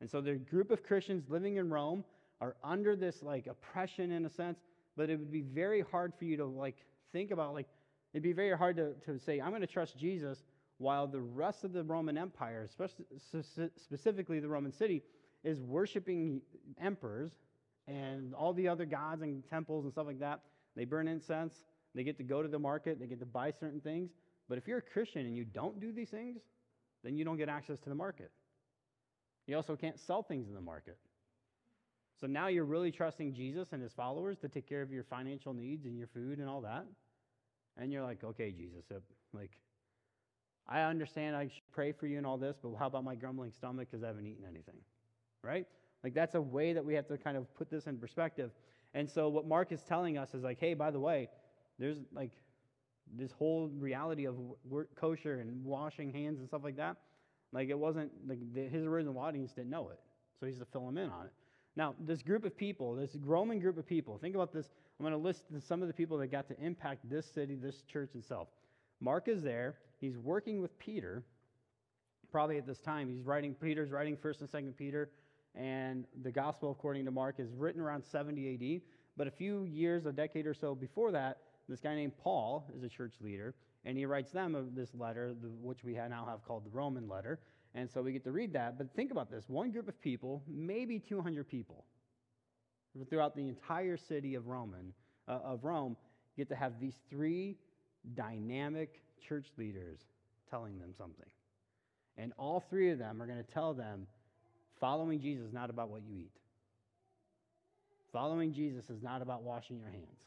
And 0.01 0.09
so 0.09 0.21
the 0.21 0.35
group 0.35 0.71
of 0.71 0.83
Christians 0.83 1.25
living 1.29 1.57
in 1.57 1.69
Rome 1.69 2.05
are 2.41 2.57
under 2.63 2.97
this 2.97 3.23
like 3.23 3.47
oppression 3.47 4.13
in 4.13 4.25
a 4.25 4.31
sense, 4.31 4.59
but 4.97 5.11
it 5.11 5.19
would 5.19 5.33
be 5.33 5.43
very 5.43 5.81
hard 5.81 6.13
for 6.19 6.25
you 6.25 6.37
to 6.37 6.45
like 6.45 6.77
think 7.13 7.31
about 7.31 7.55
like 7.55 7.69
it'd 8.13 8.23
be 8.23 8.33
very 8.33 8.57
hard 8.57 8.77
to, 8.77 8.93
to 9.05 9.19
say, 9.19 9.41
I'm 9.41 9.51
going 9.51 9.61
to 9.61 9.67
trust 9.67 9.99
Jesus 9.99 10.45
while 10.79 11.07
the 11.07 11.21
rest 11.21 11.65
of 11.65 11.73
the 11.73 11.83
Roman 11.83 12.17
Empire, 12.17 12.69
specifically 13.77 14.41
the 14.41 14.49
Roman 14.49 14.73
city, 14.73 15.03
is 15.43 15.61
worshiping 15.61 16.41
emperors 16.81 17.33
and 17.87 18.35
all 18.35 18.53
the 18.53 18.69
other 18.69 18.87
gods 18.87 19.23
and 19.23 19.43
temples 19.49 19.85
and 19.85 19.93
stuff 19.93 20.07
like 20.07 20.21
that. 20.21 20.41
They 20.75 20.85
burn 20.85 21.07
incense. 21.07 21.55
They 21.95 22.03
get 22.03 22.17
to 22.19 22.25
go 22.25 22.43
to 22.43 22.49
the 22.49 22.59
market. 22.59 22.99
They 22.99 23.07
get 23.07 23.21
to 23.21 23.27
buy 23.27 23.51
certain 23.51 23.81
things. 23.81 24.11
But 24.49 24.59
if 24.59 24.67
you're 24.67 24.79
a 24.79 24.83
Christian 24.83 25.27
and 25.27 25.37
you 25.37 25.45
don't 25.45 25.81
do 25.81 25.93
these 25.93 26.11
things, 26.11 26.41
then 27.03 27.17
you 27.17 27.25
don't 27.25 27.37
get 27.37 27.49
access 27.49 27.79
to 27.81 27.89
the 27.89 27.95
market. 27.95 28.31
You 29.47 29.57
also 29.57 29.77
can't 29.77 29.99
sell 29.99 30.23
things 30.23 30.49
in 30.49 30.55
the 30.55 30.61
market. 30.61 30.99
So 32.25 32.29
now 32.29 32.47
you're 32.47 32.65
really 32.65 32.91
trusting 32.91 33.35
Jesus 33.35 33.69
and 33.73 33.83
his 33.83 33.93
followers 33.93 34.39
to 34.39 34.49
take 34.49 34.67
care 34.67 34.81
of 34.81 34.91
your 34.91 35.05
financial 35.05 35.53
needs 35.53 35.85
and 35.85 35.99
your 35.99 36.07
food 36.07 36.39
and 36.39 36.49
all 36.49 36.63
that. 36.63 36.87
And 37.77 37.93
you're 37.93 38.03
like, 38.03 38.25
okay, 38.25 38.51
Jesus, 38.51 38.87
uh, 38.91 39.01
like, 39.35 39.51
I 40.67 40.81
understand 40.81 41.37
I 41.37 41.49
should 41.49 41.71
pray 41.71 41.93
for 41.93 42.07
you 42.07 42.17
and 42.17 42.27
all 42.27 42.39
this, 42.39 42.57
but 42.63 42.77
how 42.79 42.87
about 42.87 43.05
my 43.05 43.15
grumbling 43.15 43.53
stomach 43.53 43.89
because 43.91 44.03
I 44.03 44.07
haven't 44.07 44.27
eaten 44.27 44.47
anything? 44.49 44.77
Right? 45.43 45.67
Like, 46.03 46.15
that's 46.15 46.35
a 46.35 46.41
way 46.41 46.73
that 46.73 46.83
we 46.83 46.95
have 46.95 47.07
to 47.09 47.19
kind 47.19 47.37
of 47.37 47.55
put 47.57 47.69
this 47.69 47.87
in 47.89 47.99
perspective. 47.99 48.53
And 48.95 49.11
so, 49.11 49.29
what 49.29 49.47
Mark 49.47 49.71
is 49.71 49.83
telling 49.83 50.17
us 50.17 50.33
is 50.33 50.43
like, 50.43 50.59
hey, 50.59 50.73
by 50.73 50.91
the 50.91 51.01
way, 51.01 51.29
there's 51.79 51.99
like 52.11 52.31
this 53.15 53.33
whole 53.33 53.69
reality 53.69 54.27
of 54.27 54.37
kosher 54.95 55.41
and 55.41 55.63
washing 55.63 56.11
hands 56.11 56.39
and 56.39 56.49
stuff 56.49 56.65
like 56.65 56.77
that. 56.77 56.97
Like, 57.53 57.69
it 57.69 57.79
wasn't, 57.79 58.13
like, 58.27 58.39
his 58.55 58.87
original 58.87 59.19
audience 59.19 59.53
didn't 59.53 59.69
know 59.69 59.91
it. 59.91 60.01
So, 60.41 60.47
he's 60.47 60.59
to 60.61 60.65
fill 60.65 60.87
them 60.87 60.97
in 60.97 61.11
on 61.11 61.27
it. 61.27 61.33
Now, 61.77 61.95
this 61.99 62.23
group 62.23 62.45
of 62.45 62.57
people, 62.57 62.95
this 62.95 63.17
Roman 63.25 63.59
group 63.59 63.79
of 63.79 63.87
people, 63.87 64.17
think 64.19 64.35
about 64.35 64.53
this. 64.53 64.71
I'm 64.99 65.05
going 65.05 65.13
to 65.13 65.19
list 65.19 65.45
some 65.67 65.83
of 65.83 65.89
the 65.89 65.95
people 65.95 66.19
that 66.19 66.29
got 66.29 66.47
to 66.49 66.61
impact 66.61 67.09
this 67.11 67.27
city, 67.27 67.57
this 67.57 67.83
church 67.83 68.15
itself. 68.15 68.49
Mark 69.01 69.27
is 69.27 69.43
there. 69.43 69.75
He's 70.01 70.17
working 70.17 70.63
with 70.63 70.79
Peter. 70.79 71.25
Probably 72.31 72.59
at 72.59 72.67
this 72.67 72.79
time, 72.79 73.09
he's 73.09 73.23
writing, 73.23 73.55
Peter's 73.55 73.91
writing 73.91 74.17
1st 74.17 74.41
and 74.41 74.51
2nd 74.51 74.77
Peter, 74.77 75.11
and 75.55 76.05
the 76.23 76.31
gospel, 76.31 76.71
according 76.71 77.05
to 77.05 77.11
Mark, 77.11 77.37
is 77.39 77.51
written 77.53 77.81
around 77.81 78.05
70 78.05 78.55
AD. 78.55 78.81
But 79.17 79.27
a 79.27 79.31
few 79.31 79.65
years, 79.65 80.07
a 80.07 80.13
decade 80.13 80.47
or 80.47 80.55
so 80.55 80.75
before 80.75 81.13
that, 81.13 81.39
this 81.69 81.81
guy 81.81 81.95
named 81.95 82.13
Paul 82.19 82.67
is 82.77 82.83
a 82.83 82.89
church 82.89 83.15
leader, 83.21 83.55
and 83.85 83.97
he 83.97 84.07
writes 84.07 84.33
them 84.33 84.71
this 84.75 84.95
letter, 84.95 85.35
which 85.63 85.85
we 85.85 85.95
now 85.95 86.27
have 86.29 86.45
called 86.45 86.65
the 86.65 86.71
Roman 86.71 87.09
letter. 87.09 87.39
And 87.75 87.91
so 87.91 88.03
we 88.03 88.13
get 88.13 88.25
to 88.25 88.33
read 88.33 88.53
that. 88.53 88.79
But 88.79 88.95
think 88.95 89.11
about 89.11 89.31
this 89.31 89.45
one 89.49 89.71
group 89.71 89.89
of 89.89 90.01
people, 90.01 90.43
maybe 90.47 90.99
200 90.99 91.49
people, 91.49 91.85
throughout 93.11 93.35
the 93.35 93.49
entire 93.49 93.97
city 93.97 94.37
of 94.37 94.47
Roman, 94.47 94.93
uh, 95.27 95.41
of 95.45 95.65
Rome, 95.65 95.97
get 96.37 96.49
to 96.51 96.57
have 96.57 96.79
these 96.81 96.95
three 97.11 97.57
dynamic 98.15 99.03
church 99.29 99.47
leaders 99.57 99.99
telling 100.49 100.79
them 100.79 100.93
something. 100.97 101.27
And 102.17 102.33
all 102.39 102.63
three 102.71 102.91
of 102.91 102.99
them 102.99 103.21
are 103.21 103.27
going 103.27 103.43
to 103.43 103.53
tell 103.53 103.75
them 103.75 104.07
following 104.79 105.21
Jesus 105.21 105.47
is 105.47 105.53
not 105.53 105.71
about 105.71 105.89
what 105.89 106.03
you 106.07 106.17
eat. 106.17 106.31
Following 108.13 108.53
Jesus 108.53 108.91
is 108.91 109.03
not 109.03 109.23
about 109.23 109.43
washing 109.43 109.79
your 109.81 109.91
hands. 109.91 110.21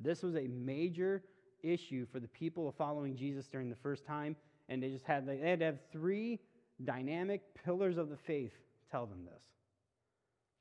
This 0.00 0.22
was 0.22 0.34
a 0.36 0.48
major 0.48 1.22
issue 1.62 2.06
for 2.10 2.18
the 2.18 2.28
people 2.28 2.68
of 2.68 2.74
following 2.74 3.14
Jesus 3.14 3.46
during 3.46 3.68
the 3.68 3.76
first 3.76 4.06
time, 4.06 4.36
and 4.72 4.82
they 4.82 4.88
just 4.88 5.04
had 5.04 5.26
they 5.26 5.36
had 5.36 5.58
to 5.58 5.66
have 5.66 5.78
three 5.92 6.40
dynamic 6.84 7.42
pillars 7.64 7.98
of 7.98 8.08
the 8.08 8.16
faith 8.16 8.52
tell 8.90 9.06
them 9.06 9.24
this. 9.24 9.42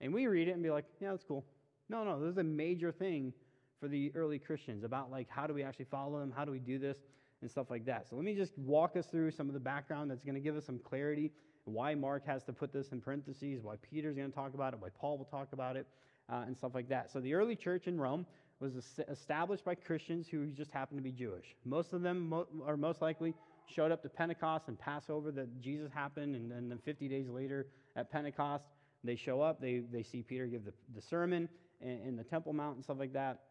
And 0.02 0.14
we 0.14 0.28
read 0.28 0.48
it 0.48 0.52
and 0.52 0.62
be 0.62 0.70
like, 0.70 0.86
yeah, 1.00 1.12
that's 1.12 1.24
cool. 1.24 1.46
No, 1.90 2.04
no, 2.04 2.20
this 2.20 2.32
is 2.32 2.38
a 2.38 2.44
major 2.44 2.92
thing 2.92 3.34
for 3.80 3.88
the 3.88 4.12
early 4.14 4.38
Christians 4.38 4.84
about 4.84 5.10
like 5.10 5.30
how 5.30 5.48
do 5.48 5.54
we 5.54 5.64
actually 5.64 5.86
follow 5.86 6.20
them, 6.20 6.34
how 6.36 6.44
do 6.44 6.52
we 6.52 6.60
do 6.60 6.78
this, 6.78 6.98
and 7.42 7.50
stuff 7.50 7.70
like 7.70 7.86
that. 7.86 8.10
So 8.10 8.16
let 8.18 8.26
me 8.26 8.36
just 8.36 8.58
walk 8.58 8.96
us 8.98 9.08
through 9.08 9.32
some 9.32 9.48
of 9.48 9.54
the 9.54 9.60
background 9.60 10.12
that's 10.12 10.24
going 10.24 10.36
to 10.36 10.42
give 10.42 10.58
us 10.58 10.66
some 10.66 10.80
clarity 10.80 11.32
why 11.66 11.96
Mark 11.96 12.26
has 12.26 12.44
to 12.46 12.54
put 12.54 12.74
this 12.74 12.92
in 12.92 13.00
parentheses, 13.00 13.62
why 13.64 13.76
Peter's 13.78 14.16
going 14.16 14.30
to 14.30 14.36
talk 14.36 14.56
about 14.56 14.74
it, 14.74 14.80
why 14.80 14.90
Paul 15.00 15.18
will 15.18 15.26
talk 15.26 15.54
about 15.54 15.76
it, 15.76 15.86
uh, 16.28 16.44
and 16.46 16.58
stuff 16.58 16.74
like 16.74 16.90
that. 16.90 17.12
So 17.12 17.20
the 17.20 17.34
early 17.34 17.56
church 17.56 17.88
in 17.88 18.00
Rome 18.00 18.26
was 18.60 18.74
established 19.10 19.64
by 19.64 19.76
Christians 19.76 20.28
who 20.28 20.48
just 20.48 20.72
happened 20.72 21.00
to 21.00 21.04
be 21.04 21.12
Jewish. 21.12 21.56
Most 21.66 21.94
of 21.94 22.02
them, 22.02 22.30
mo- 22.30 22.48
or 22.66 22.78
most 22.78 23.02
likely, 23.02 23.34
showed 23.72 23.92
up 23.92 24.02
to 24.04 24.10
Pentecost 24.10 24.68
and 24.68 24.78
Passover 24.78 25.32
that 25.32 25.62
Jesus 25.62 25.92
happened, 25.92 26.36
and, 26.36 26.52
and 26.52 26.70
then 26.70 26.80
50 26.84 27.08
days 27.08 27.28
later 27.28 27.68
at 27.96 28.12
Pentecost, 28.12 28.66
they 29.04 29.16
show 29.16 29.42
up, 29.42 29.60
they, 29.60 29.84
they 29.92 30.04
see 30.04 30.22
Peter 30.22 30.46
give 30.46 30.66
the, 30.66 30.74
the 30.96 31.02
sermon 31.02 31.50
in, 31.80 32.00
in 32.08 32.16
the 32.16 32.24
Temple 32.24 32.54
Mount 32.54 32.76
and 32.76 32.84
stuff 32.84 32.98
like 33.00 33.14
that, 33.14 33.42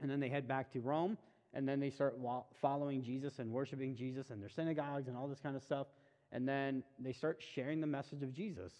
and 0.00 0.10
then 0.10 0.20
they 0.20 0.28
head 0.28 0.46
back 0.46 0.72
to 0.72 0.80
Rome, 0.80 1.16
and 1.54 1.68
then 1.68 1.80
they 1.80 1.90
start 1.90 2.16
following 2.60 3.02
Jesus 3.02 3.38
and 3.38 3.50
worshiping 3.50 3.94
Jesus 3.94 4.30
in 4.30 4.40
their 4.40 4.48
synagogues 4.48 5.08
and 5.08 5.16
all 5.16 5.28
this 5.28 5.40
kind 5.40 5.56
of 5.56 5.62
stuff, 5.62 5.86
and 6.32 6.48
then 6.48 6.82
they 6.98 7.12
start 7.12 7.40
sharing 7.54 7.80
the 7.80 7.86
message 7.86 8.22
of 8.22 8.32
Jesus 8.32 8.72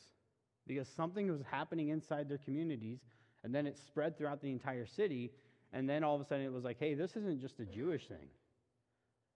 because 0.66 0.88
something 0.88 1.30
was 1.30 1.42
happening 1.50 1.88
inside 1.88 2.28
their 2.28 2.38
communities, 2.38 2.98
and 3.44 3.54
then 3.54 3.66
it 3.66 3.78
spread 3.78 4.16
throughout 4.16 4.42
the 4.42 4.50
entire 4.50 4.86
city, 4.86 5.30
and 5.72 5.88
then 5.88 6.02
all 6.02 6.14
of 6.14 6.20
a 6.20 6.24
sudden 6.24 6.44
it 6.44 6.52
was 6.52 6.64
like, 6.64 6.78
hey, 6.78 6.94
this 6.94 7.16
isn't 7.16 7.40
just 7.40 7.60
a 7.60 7.64
Jewish 7.64 8.08
thing. 8.08 8.28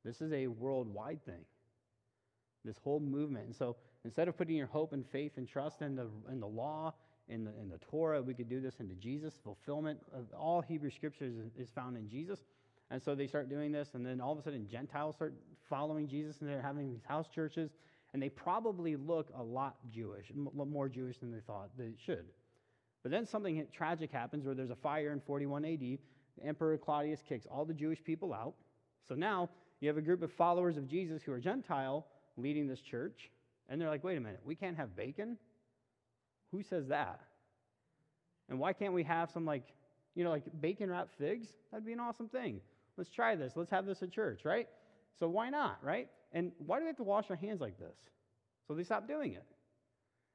This 0.08 0.22
is 0.22 0.32
a 0.32 0.46
worldwide 0.46 1.22
thing. 1.26 1.44
This 2.64 2.78
whole 2.82 2.98
movement. 2.98 3.44
And 3.44 3.54
so 3.54 3.76
instead 4.06 4.26
of 4.26 4.38
putting 4.38 4.56
your 4.56 4.66
hope 4.66 4.94
and 4.94 5.06
faith 5.06 5.32
and 5.36 5.46
trust 5.46 5.82
in 5.82 5.96
the, 5.96 6.06
in 6.32 6.40
the 6.40 6.46
law, 6.46 6.94
in 7.28 7.44
the, 7.44 7.50
in 7.60 7.68
the 7.68 7.76
Torah, 7.76 8.22
we 8.22 8.32
could 8.32 8.48
do 8.48 8.58
this 8.58 8.80
into 8.80 8.94
Jesus. 8.94 9.34
Fulfillment 9.44 9.98
of 10.14 10.24
all 10.34 10.62
Hebrew 10.62 10.90
scriptures 10.90 11.34
is, 11.58 11.68
found 11.68 11.98
in 11.98 12.08
Jesus. 12.08 12.40
And 12.90 13.02
so 13.02 13.14
they 13.14 13.26
start 13.26 13.50
doing 13.50 13.70
this, 13.70 13.90
and 13.92 14.06
then 14.06 14.18
all 14.18 14.32
of 14.32 14.38
a 14.38 14.42
sudden 14.42 14.66
Gentiles 14.66 15.16
start 15.16 15.34
following 15.68 16.08
Jesus, 16.08 16.40
and 16.40 16.48
they're 16.48 16.62
having 16.62 16.88
these 16.88 17.04
house 17.06 17.28
churches, 17.28 17.70
and 18.14 18.22
they 18.22 18.30
probably 18.30 18.96
look 18.96 19.28
a 19.36 19.42
lot 19.42 19.76
Jewish, 19.90 20.32
more 20.34 20.88
Jewish 20.88 21.18
than 21.18 21.30
they 21.30 21.40
thought 21.40 21.68
they 21.76 21.92
should. 22.02 22.24
But 23.02 23.12
then 23.12 23.26
something 23.26 23.66
tragic 23.74 24.10
happens 24.10 24.46
where 24.46 24.54
there's 24.54 24.70
a 24.70 24.76
fire 24.76 25.12
in 25.12 25.20
41 25.20 25.66
AD. 25.66 25.80
The 25.80 25.98
Emperor 26.42 26.78
Claudius 26.78 27.20
kicks 27.28 27.44
all 27.44 27.66
the 27.66 27.74
Jewish 27.74 28.02
people 28.02 28.32
out. 28.32 28.54
So 29.06 29.14
now 29.14 29.50
you 29.80 29.88
have 29.88 29.96
a 29.96 30.02
group 30.02 30.22
of 30.22 30.32
followers 30.32 30.76
of 30.76 30.88
Jesus 30.88 31.22
who 31.22 31.32
are 31.32 31.40
Gentile 31.40 32.06
leading 32.36 32.66
this 32.66 32.80
church, 32.80 33.30
and 33.68 33.80
they're 33.80 33.88
like, 33.88 34.04
wait 34.04 34.16
a 34.16 34.20
minute, 34.20 34.40
we 34.44 34.54
can't 34.54 34.76
have 34.76 34.96
bacon? 34.96 35.36
Who 36.52 36.62
says 36.62 36.88
that? 36.88 37.20
And 38.48 38.58
why 38.58 38.72
can't 38.72 38.94
we 38.94 39.02
have 39.04 39.30
some, 39.30 39.44
like, 39.44 39.64
you 40.14 40.24
know, 40.24 40.30
like 40.30 40.44
bacon 40.60 40.90
wrapped 40.90 41.14
figs? 41.18 41.48
That'd 41.70 41.86
be 41.86 41.92
an 41.92 42.00
awesome 42.00 42.28
thing. 42.28 42.60
Let's 42.96 43.10
try 43.10 43.36
this. 43.36 43.52
Let's 43.54 43.70
have 43.70 43.86
this 43.86 44.02
at 44.02 44.10
church, 44.10 44.40
right? 44.44 44.68
So 45.18 45.28
why 45.28 45.50
not, 45.50 45.78
right? 45.82 46.08
And 46.32 46.52
why 46.58 46.78
do 46.78 46.84
we 46.84 46.88
have 46.88 46.96
to 46.96 47.04
wash 47.04 47.30
our 47.30 47.36
hands 47.36 47.60
like 47.60 47.78
this? 47.78 47.96
So 48.66 48.74
they 48.74 48.84
stopped 48.84 49.08
doing 49.08 49.32
it. 49.32 49.44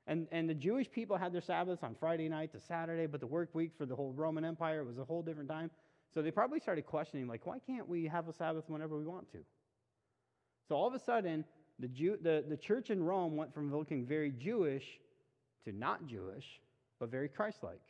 And, 0.06 0.28
and 0.32 0.50
the 0.50 0.54
Jewish 0.54 0.92
people 0.92 1.18
had 1.18 1.34
their 1.34 1.42
Sabbaths 1.42 1.84
on 1.84 1.96
Friday 2.00 2.28
night 2.28 2.52
to 2.54 2.60
Saturday, 2.60 3.06
but 3.06 3.20
the 3.20 3.28
work 3.28 3.54
week 3.54 3.72
for 3.78 3.86
the 3.86 3.96
whole 3.96 4.12
Roman 4.12 4.44
Empire 4.44 4.84
was 4.84 4.98
a 4.98 5.04
whole 5.06 5.22
different 5.22 5.50
time. 5.50 5.72
So 6.14 6.22
they 6.22 6.32
probably 6.32 6.60
started 6.60 6.86
questioning, 6.86 7.28
like, 7.28 7.46
why 7.46 7.58
can't 7.60 7.90
we 7.90 8.06
have 8.06 8.28
a 8.28 8.34
Sabbath 8.34 8.66
whenever 8.68 8.98
we 8.98 9.06
want 9.06 9.32
to? 9.32 9.40
So 10.68 10.76
all 10.76 10.88
of 10.88 10.94
a 10.94 11.00
sudden, 11.00 11.44
the, 11.80 11.88
Jew, 11.88 12.18
the, 12.22 12.44
the 12.48 12.58
church 12.58 12.90
in 12.90 13.04
Rome 13.04 13.36
went 13.36 13.54
from 13.54 13.76
looking 13.76 14.06
very 14.06 14.32
Jewish 14.32 14.86
to 15.66 15.72
not 15.72 16.06
Jewish, 16.06 16.46
but 17.00 17.10
very 17.10 17.28
Christ 17.28 17.64
like 17.64 17.82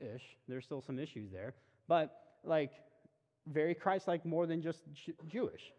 ish. 0.00 0.22
There's 0.48 0.64
still 0.64 0.80
some 0.80 0.98
issues 0.98 1.30
there, 1.30 1.54
but 1.86 2.16
like 2.44 2.72
very 3.46 3.74
Christ 3.74 4.08
like 4.08 4.24
more 4.24 4.46
than 4.46 4.62
just 4.62 4.80
Jewish. 5.28 5.72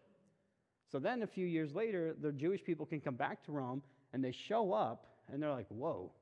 So 0.90 0.98
then 0.98 1.22
a 1.22 1.26
few 1.26 1.46
years 1.46 1.74
later, 1.74 2.14
the 2.20 2.32
Jewish 2.32 2.62
people 2.64 2.86
can 2.86 3.00
come 3.00 3.16
back 3.16 3.44
to 3.46 3.52
Rome 3.52 3.82
and 4.12 4.24
they 4.24 4.32
show 4.32 4.72
up 4.72 5.06
and 5.32 5.42
they're 5.42 5.52
like, 5.52 5.66
whoa, 5.68 6.12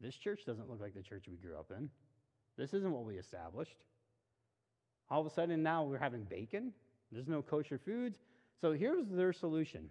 this 0.00 0.14
church 0.14 0.42
doesn't 0.46 0.70
look 0.70 0.80
like 0.80 0.94
the 0.94 1.02
church 1.02 1.24
we 1.28 1.36
grew 1.36 1.58
up 1.58 1.72
in. 1.76 1.90
This 2.56 2.72
isn't 2.72 2.90
what 2.90 3.04
we 3.04 3.16
established. 3.16 3.74
All 5.10 5.20
of 5.20 5.26
a 5.26 5.30
sudden 5.30 5.62
now 5.62 5.84
we're 5.84 5.98
having 5.98 6.24
bacon. 6.24 6.72
There's 7.10 7.28
no 7.28 7.42
kosher 7.42 7.78
foods. 7.78 8.18
So 8.60 8.72
here's 8.72 9.06
their 9.08 9.32
solution, 9.32 9.88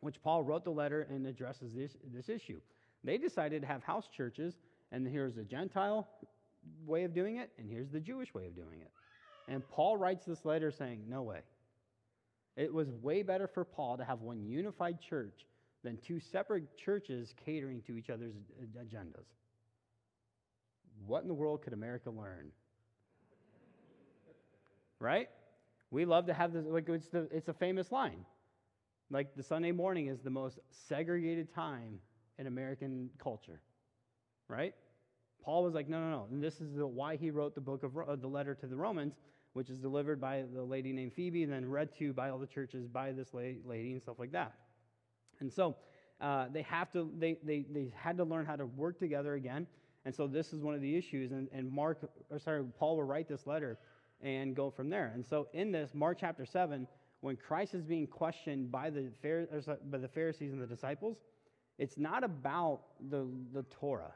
which 0.00 0.22
Paul 0.22 0.42
wrote 0.42 0.64
the 0.64 0.70
letter 0.70 1.06
and 1.08 1.26
addresses 1.26 1.72
this, 1.74 1.96
this 2.12 2.28
issue. 2.28 2.60
They 3.04 3.18
decided 3.18 3.62
to 3.62 3.68
have 3.68 3.82
house 3.82 4.08
churches, 4.14 4.54
and 4.92 5.06
here's 5.06 5.34
the 5.34 5.44
Gentile 5.44 6.08
way 6.86 7.04
of 7.04 7.14
doing 7.14 7.36
it, 7.36 7.50
and 7.58 7.70
here's 7.70 7.90
the 7.90 8.00
Jewish 8.00 8.32
way 8.34 8.46
of 8.46 8.54
doing 8.54 8.80
it. 8.80 8.90
And 9.48 9.66
Paul 9.68 9.96
writes 9.96 10.24
this 10.24 10.44
letter 10.44 10.70
saying, 10.70 11.04
No 11.08 11.22
way. 11.22 11.40
It 12.56 12.72
was 12.72 12.88
way 13.02 13.22
better 13.22 13.46
for 13.46 13.64
Paul 13.64 13.96
to 13.98 14.04
have 14.04 14.20
one 14.20 14.42
unified 14.44 15.00
church 15.00 15.46
than 15.82 15.98
two 15.98 16.20
separate 16.20 16.76
churches 16.76 17.34
catering 17.44 17.82
to 17.82 17.96
each 17.96 18.10
other's 18.10 18.34
agendas. 18.78 19.26
What 21.06 21.22
in 21.22 21.28
the 21.28 21.34
world 21.34 21.62
could 21.62 21.72
America 21.72 22.10
learn? 22.10 22.50
Right? 25.04 25.28
We 25.90 26.06
love 26.06 26.26
to 26.26 26.34
have 26.34 26.52
this, 26.52 26.64
like, 26.66 26.88
it's, 26.88 27.08
the, 27.08 27.28
it's 27.30 27.48
a 27.48 27.52
famous 27.52 27.92
line. 27.92 28.24
Like, 29.10 29.36
the 29.36 29.42
Sunday 29.42 29.70
morning 29.70 30.08
is 30.08 30.20
the 30.22 30.30
most 30.30 30.58
segregated 30.70 31.54
time 31.54 32.00
in 32.38 32.46
American 32.46 33.10
culture, 33.18 33.60
right? 34.48 34.74
Paul 35.44 35.62
was 35.62 35.74
like, 35.74 35.88
no, 35.88 36.00
no, 36.00 36.10
no. 36.10 36.26
And 36.32 36.42
this 36.42 36.60
is 36.60 36.74
the, 36.74 36.86
why 36.86 37.16
he 37.16 37.30
wrote 37.30 37.54
the 37.54 37.60
book 37.60 37.82
of 37.82 37.96
uh, 37.96 38.16
the 38.16 38.26
letter 38.26 38.54
to 38.54 38.66
the 38.66 38.76
Romans, 38.76 39.14
which 39.52 39.68
is 39.68 39.78
delivered 39.78 40.20
by 40.20 40.44
the 40.52 40.62
lady 40.62 40.92
named 40.92 41.12
Phoebe 41.12 41.44
and 41.44 41.52
then 41.52 41.68
read 41.68 41.90
to 41.98 42.12
by 42.12 42.30
all 42.30 42.38
the 42.38 42.46
churches 42.46 42.88
by 42.88 43.12
this 43.12 43.34
lady 43.34 43.92
and 43.92 44.02
stuff 44.02 44.18
like 44.18 44.32
that. 44.32 44.54
And 45.40 45.52
so 45.52 45.76
uh, 46.20 46.46
they 46.50 46.62
have 46.62 46.90
to, 46.92 47.10
they, 47.18 47.36
they, 47.44 47.66
they 47.70 47.92
had 47.94 48.16
to 48.16 48.24
learn 48.24 48.46
how 48.46 48.56
to 48.56 48.66
work 48.66 48.98
together 48.98 49.34
again. 49.34 49.66
And 50.06 50.14
so 50.14 50.26
this 50.26 50.52
is 50.52 50.60
one 50.60 50.74
of 50.74 50.80
the 50.80 50.96
issues. 50.96 51.30
And, 51.30 51.48
and 51.52 51.70
Mark, 51.70 51.98
or 52.30 52.38
sorry, 52.38 52.64
Paul 52.78 52.96
will 52.96 53.04
write 53.04 53.28
this 53.28 53.46
letter 53.46 53.78
and 54.20 54.54
go 54.54 54.70
from 54.70 54.90
there. 54.90 55.12
And 55.14 55.24
so 55.24 55.48
in 55.52 55.72
this, 55.72 55.90
Mark 55.94 56.18
chapter 56.20 56.46
7, 56.46 56.86
when 57.20 57.36
Christ 57.36 57.74
is 57.74 57.82
being 57.82 58.06
questioned 58.06 58.70
by 58.70 58.90
the, 58.90 59.10
by 59.90 59.98
the 59.98 60.08
Pharisees 60.08 60.52
and 60.52 60.60
the 60.60 60.66
disciples, 60.66 61.16
it's 61.78 61.98
not 61.98 62.22
about 62.22 62.80
the, 63.10 63.26
the 63.52 63.62
Torah. 63.64 64.12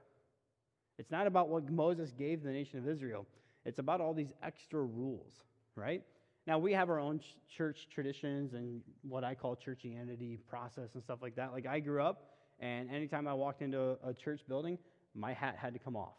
It's 0.99 1.11
not 1.11 1.27
about 1.27 1.49
what 1.49 1.71
Moses 1.71 2.13
gave 2.13 2.43
the 2.43 2.51
nation 2.51 2.79
of 2.79 2.89
Israel. 2.89 3.27
It's 3.65 3.79
about 3.79 4.01
all 4.01 4.15
these 4.15 4.33
extra 4.43 4.83
rules, 4.83 5.33
right? 5.75 6.03
Now, 6.47 6.59
we 6.59 6.73
have 6.73 6.89
our 6.89 6.99
own 6.99 7.19
ch- 7.19 7.37
church 7.55 7.89
traditions 7.93 8.55
and 8.55 8.81
what 9.03 9.23
I 9.23 9.35
call 9.35 9.57
churchianity 9.57 10.39
process 10.49 10.95
and 10.95 11.03
stuff 11.03 11.19
like 11.21 11.37
that. 11.37 11.53
Like, 11.53 11.67
I 11.67 11.81
grew 11.81 12.03
up, 12.03 12.31
and 12.59 12.91
anytime 12.91 13.29
I 13.29 13.35
walked 13.35 13.63
into 13.63 13.81
a, 13.81 14.09
a 14.09 14.15
church 14.15 14.41
building, 14.49 14.79
my 15.15 15.33
hat 15.33 15.57
had 15.61 15.73
to 15.75 15.79
come 15.79 15.97
off. 15.97 16.15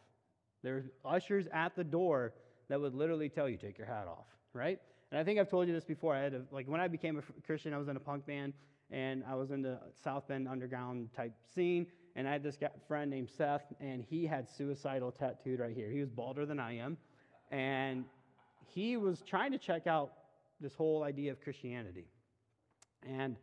There's 0.61 0.85
ushers 1.03 1.47
at 1.53 1.75
the 1.75 1.83
door 1.83 2.33
that 2.69 2.79
would 2.79 2.95
literally 2.95 3.29
tell 3.29 3.49
you, 3.49 3.57
take 3.57 3.77
your 3.77 3.87
hat 3.87 4.07
off, 4.07 4.27
right? 4.53 4.79
And 5.11 5.19
I 5.19 5.23
think 5.23 5.39
I've 5.39 5.49
told 5.49 5.67
you 5.67 5.73
this 5.73 5.83
before. 5.85 6.15
I 6.15 6.21
had 6.21 6.33
a, 6.33 6.41
like 6.51 6.67
when 6.67 6.79
I 6.79 6.87
became 6.87 7.17
a 7.17 7.41
Christian, 7.45 7.73
I 7.73 7.77
was 7.77 7.87
in 7.87 7.97
a 7.97 7.99
punk 7.99 8.25
band 8.25 8.53
and 8.91 9.23
I 9.29 9.35
was 9.35 9.51
in 9.51 9.61
the 9.61 9.79
South 10.03 10.27
Bend 10.27 10.47
underground 10.47 11.09
type 11.15 11.33
scene. 11.53 11.87
And 12.15 12.27
I 12.27 12.31
had 12.31 12.43
this 12.43 12.57
guy, 12.57 12.69
friend 12.87 13.09
named 13.09 13.29
Seth, 13.37 13.61
and 13.79 14.03
he 14.09 14.25
had 14.25 14.49
suicidal 14.49 15.11
tattooed 15.11 15.59
right 15.59 15.75
here. 15.75 15.89
He 15.89 15.99
was 15.99 16.09
balder 16.09 16.45
than 16.45 16.59
I 16.59 16.77
am, 16.77 16.97
and 17.51 18.03
he 18.65 18.97
was 18.97 19.21
trying 19.21 19.51
to 19.51 19.57
check 19.57 19.87
out 19.87 20.13
this 20.59 20.73
whole 20.73 21.03
idea 21.03 21.31
of 21.31 21.39
Christianity. 21.41 22.07
And 23.07 23.37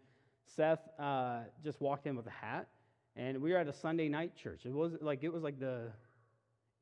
Seth 0.44 0.80
uh, 0.98 1.42
just 1.64 1.80
walked 1.80 2.06
in 2.06 2.16
with 2.16 2.26
a 2.26 2.30
hat, 2.30 2.68
and 3.14 3.40
we 3.40 3.52
were 3.52 3.58
at 3.58 3.68
a 3.68 3.72
Sunday 3.72 4.08
night 4.08 4.36
church. 4.36 4.62
It 4.64 4.74
was 4.74 4.94
like 5.00 5.22
it 5.22 5.32
was 5.32 5.42
like 5.42 5.58
the 5.58 5.92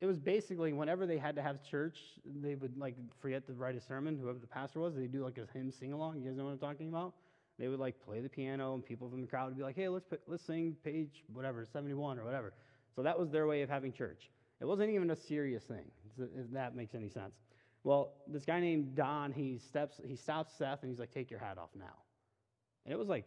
it 0.04 0.06
was 0.06 0.18
basically 0.18 0.74
whenever 0.74 1.06
they 1.06 1.16
had 1.16 1.34
to 1.36 1.40
have 1.40 1.62
church, 1.62 1.96
they 2.26 2.56
would 2.56 2.76
like 2.76 2.94
forget 3.22 3.46
to 3.46 3.54
write 3.54 3.74
a 3.74 3.80
sermon, 3.80 4.18
whoever 4.20 4.38
the 4.38 4.46
pastor 4.46 4.80
was, 4.80 4.94
they'd 4.94 5.10
do 5.10 5.24
like 5.24 5.38
a 5.38 5.46
hymn 5.56 5.72
sing 5.72 5.94
along. 5.94 6.20
You 6.20 6.28
guys 6.28 6.36
know 6.36 6.44
what 6.44 6.50
I'm 6.50 6.58
talking 6.58 6.90
about? 6.90 7.14
They 7.58 7.68
would 7.68 7.80
like 7.80 7.98
play 8.04 8.20
the 8.20 8.28
piano, 8.28 8.74
and 8.74 8.84
people 8.84 9.08
from 9.08 9.22
the 9.22 9.26
crowd 9.26 9.46
would 9.46 9.56
be 9.56 9.62
like, 9.62 9.76
"Hey, 9.76 9.88
let's 9.88 10.12
let's 10.26 10.44
sing 10.44 10.76
page 10.84 11.24
whatever, 11.32 11.64
71 11.64 12.18
or 12.18 12.24
whatever." 12.24 12.52
So 12.94 13.02
that 13.02 13.18
was 13.18 13.30
their 13.30 13.46
way 13.46 13.62
of 13.62 13.70
having 13.70 13.94
church. 13.94 14.30
It 14.60 14.66
wasn't 14.66 14.90
even 14.90 15.10
a 15.10 15.16
serious 15.16 15.64
thing, 15.64 15.90
if 16.18 16.50
that 16.52 16.76
makes 16.76 16.94
any 16.94 17.08
sense. 17.08 17.40
Well, 17.82 18.12
this 18.26 18.44
guy 18.44 18.60
named 18.60 18.94
Don, 18.94 19.32
he 19.32 19.56
steps, 19.56 20.02
he 20.06 20.16
stops 20.16 20.52
Seth, 20.58 20.82
and 20.82 20.90
he's 20.90 21.00
like, 21.00 21.12
"Take 21.14 21.30
your 21.30 21.40
hat 21.40 21.56
off 21.56 21.70
now." 21.74 21.96
And 22.84 22.92
it 22.92 22.98
was 22.98 23.08
like, 23.08 23.26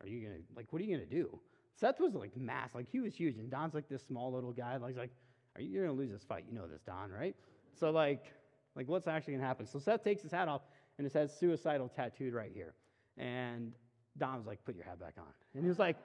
"Are 0.00 0.06
you 0.06 0.20
gonna 0.24 0.40
like? 0.54 0.72
What 0.72 0.80
are 0.80 0.84
you 0.84 0.94
gonna 0.96 1.04
do?" 1.04 1.40
Seth 1.74 1.98
was 1.98 2.14
like 2.14 2.36
mass, 2.36 2.76
like 2.76 2.88
he 2.88 3.00
was 3.00 3.12
huge, 3.12 3.38
and 3.38 3.50
Don's 3.50 3.74
like 3.74 3.88
this 3.88 4.04
small 4.04 4.30
little 4.30 4.52
guy. 4.52 4.76
Like, 4.76 4.90
he's 4.90 4.98
like, 4.98 5.10
are 5.56 5.62
you 5.62 5.80
going 5.80 5.90
to 5.90 5.96
lose 5.96 6.10
this 6.10 6.24
fight? 6.24 6.44
You 6.48 6.54
know 6.54 6.66
this, 6.66 6.82
Don, 6.82 7.10
right? 7.10 7.34
So, 7.78 7.90
like, 7.90 8.32
like 8.74 8.88
what's 8.88 9.08
actually 9.08 9.36
to 9.36 9.42
happen? 9.42 9.66
So 9.66 9.78
Seth 9.78 10.02
takes 10.02 10.22
his 10.22 10.32
hat 10.32 10.48
off, 10.48 10.62
and 10.98 11.06
it 11.06 11.12
says 11.12 11.32
suicidal 11.38 11.88
tattooed 11.88 12.32
right 12.32 12.50
here. 12.54 12.74
And 13.18 13.72
Don 14.18 14.38
was 14.38 14.46
like, 14.46 14.64
put 14.64 14.74
your 14.74 14.84
hat 14.84 14.98
back 14.98 15.14
on. 15.18 15.26
And 15.54 15.62
he 15.62 15.68
was 15.68 15.78
like, 15.78 15.96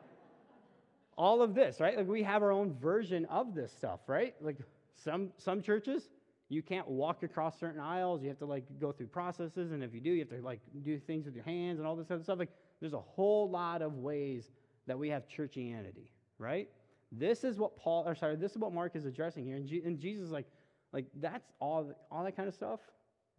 all 1.18 1.42
of 1.42 1.56
this, 1.56 1.80
right? 1.80 1.98
Like, 1.98 2.08
we 2.08 2.24
have 2.24 2.44
our 2.44 2.52
own 2.52 2.74
version 2.74 3.26
of 3.26 3.56
this 3.56 3.72
stuff, 3.72 4.02
right? 4.08 4.36
Like, 4.42 4.58
some, 4.96 5.30
some 5.38 5.62
churches, 5.62 6.10
you 6.50 6.62
can't 6.62 6.88
walk 6.88 7.24
across 7.24 7.60
certain 7.60 7.82
aisles. 7.82 8.22
You 8.22 8.30
have 8.30 8.40
to, 8.40 8.46
like, 8.46 8.66
go 8.80 8.92
through 8.92 9.08
processes. 9.08 9.72
And 9.72 9.84
if 9.84 9.94
you 9.94 10.00
do, 10.00 10.12
you 10.12 10.20
have 10.20 10.30
to, 10.30 10.42
like, 10.42 10.60
do 10.84 11.00
things 11.00 11.26
with 11.26 11.36
your 11.36 11.44
hands 11.44 11.80
and 11.80 11.88
all 11.88 11.96
this 11.96 12.12
other 12.12 12.24
stuff. 12.24 12.40
Like, 12.40 12.52
there's 12.80 12.94
a 12.94 13.00
whole 13.00 13.50
lot 13.50 13.82
of 13.82 13.96
ways 13.96 14.52
that 14.86 14.98
we 14.98 15.10
have 15.10 15.28
churchianity, 15.28 16.10
right? 16.38 16.70
This 17.12 17.44
is 17.44 17.58
what 17.58 17.78
Paul, 17.78 18.04
or 18.06 18.16
sorry, 18.16 18.36
this 18.36 18.52
is 18.52 18.58
what 18.58 18.74
Mark 18.74 18.96
is 18.96 19.06
addressing 19.06 19.46
here. 19.46 19.56
And, 19.56 19.68
G- 19.68 19.82
and 19.86 19.98
Jesus 19.98 20.26
is 20.26 20.32
like, 20.32 20.48
like 20.92 21.06
that's 21.16 21.52
all, 21.60 21.92
all 22.12 22.24
that 22.24 22.36
kind 22.36 22.48
of 22.48 22.54
stuff 22.54 22.80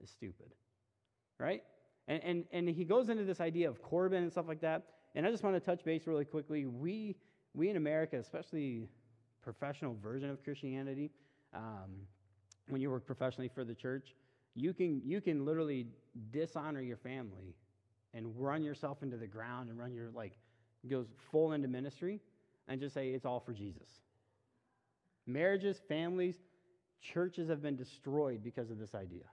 is 0.02 0.10
stupid, 0.10 0.54
right? 1.38 1.62
And, 2.06 2.22
and, 2.24 2.44
and 2.52 2.68
he 2.68 2.84
goes 2.84 3.08
into 3.08 3.24
this 3.24 3.40
idea 3.40 3.68
of 3.68 3.82
Corban 3.82 4.22
and 4.22 4.32
stuff 4.32 4.48
like 4.48 4.60
that. 4.62 4.84
And 5.14 5.26
I 5.26 5.30
just 5.30 5.42
want 5.42 5.56
to 5.56 5.60
touch 5.60 5.84
base 5.84 6.06
really 6.06 6.24
quickly. 6.24 6.66
We, 6.66 7.16
we 7.54 7.68
in 7.68 7.76
America, 7.76 8.16
especially 8.16 8.88
professional 9.42 9.96
version 10.02 10.30
of 10.30 10.42
Christianity, 10.42 11.10
um, 11.54 11.90
when 12.68 12.80
you 12.80 12.90
work 12.90 13.06
professionally 13.06 13.48
for 13.48 13.64
the 13.64 13.74
church, 13.74 14.14
you 14.54 14.72
can, 14.72 15.00
you 15.04 15.20
can 15.20 15.44
literally 15.44 15.86
dishonor 16.30 16.80
your 16.80 16.96
family 16.96 17.54
and 18.14 18.26
run 18.36 18.62
yourself 18.62 19.02
into 19.02 19.16
the 19.16 19.26
ground 19.26 19.68
and 19.68 19.78
run 19.78 19.92
your, 19.92 20.10
like, 20.14 20.32
goes 20.88 21.06
full 21.30 21.52
into 21.52 21.68
ministry 21.68 22.20
and 22.68 22.80
just 22.80 22.94
say 22.94 23.08
it's 23.08 23.24
all 23.24 23.40
for 23.40 23.52
Jesus. 23.52 23.88
Marriages, 25.26 25.80
families, 25.88 26.36
churches 27.00 27.48
have 27.48 27.62
been 27.62 27.76
destroyed 27.76 28.42
because 28.42 28.70
of 28.70 28.78
this 28.78 28.94
idea. 28.94 29.24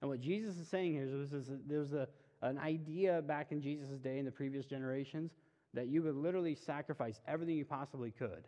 And 0.00 0.10
what 0.10 0.20
Jesus 0.20 0.56
is 0.58 0.68
saying 0.68 0.92
here 0.92 1.04
is 1.04 1.50
there 1.66 1.80
was 1.80 1.92
a, 1.92 2.08
an 2.42 2.58
idea 2.58 3.20
back 3.22 3.50
in 3.50 3.60
Jesus' 3.60 3.98
day 3.98 4.18
in 4.18 4.24
the 4.24 4.30
previous 4.30 4.64
generations 4.64 5.32
that 5.74 5.88
you 5.88 6.02
would 6.02 6.14
literally 6.14 6.54
sacrifice 6.54 7.20
everything 7.26 7.56
you 7.56 7.64
possibly 7.64 8.10
could. 8.10 8.46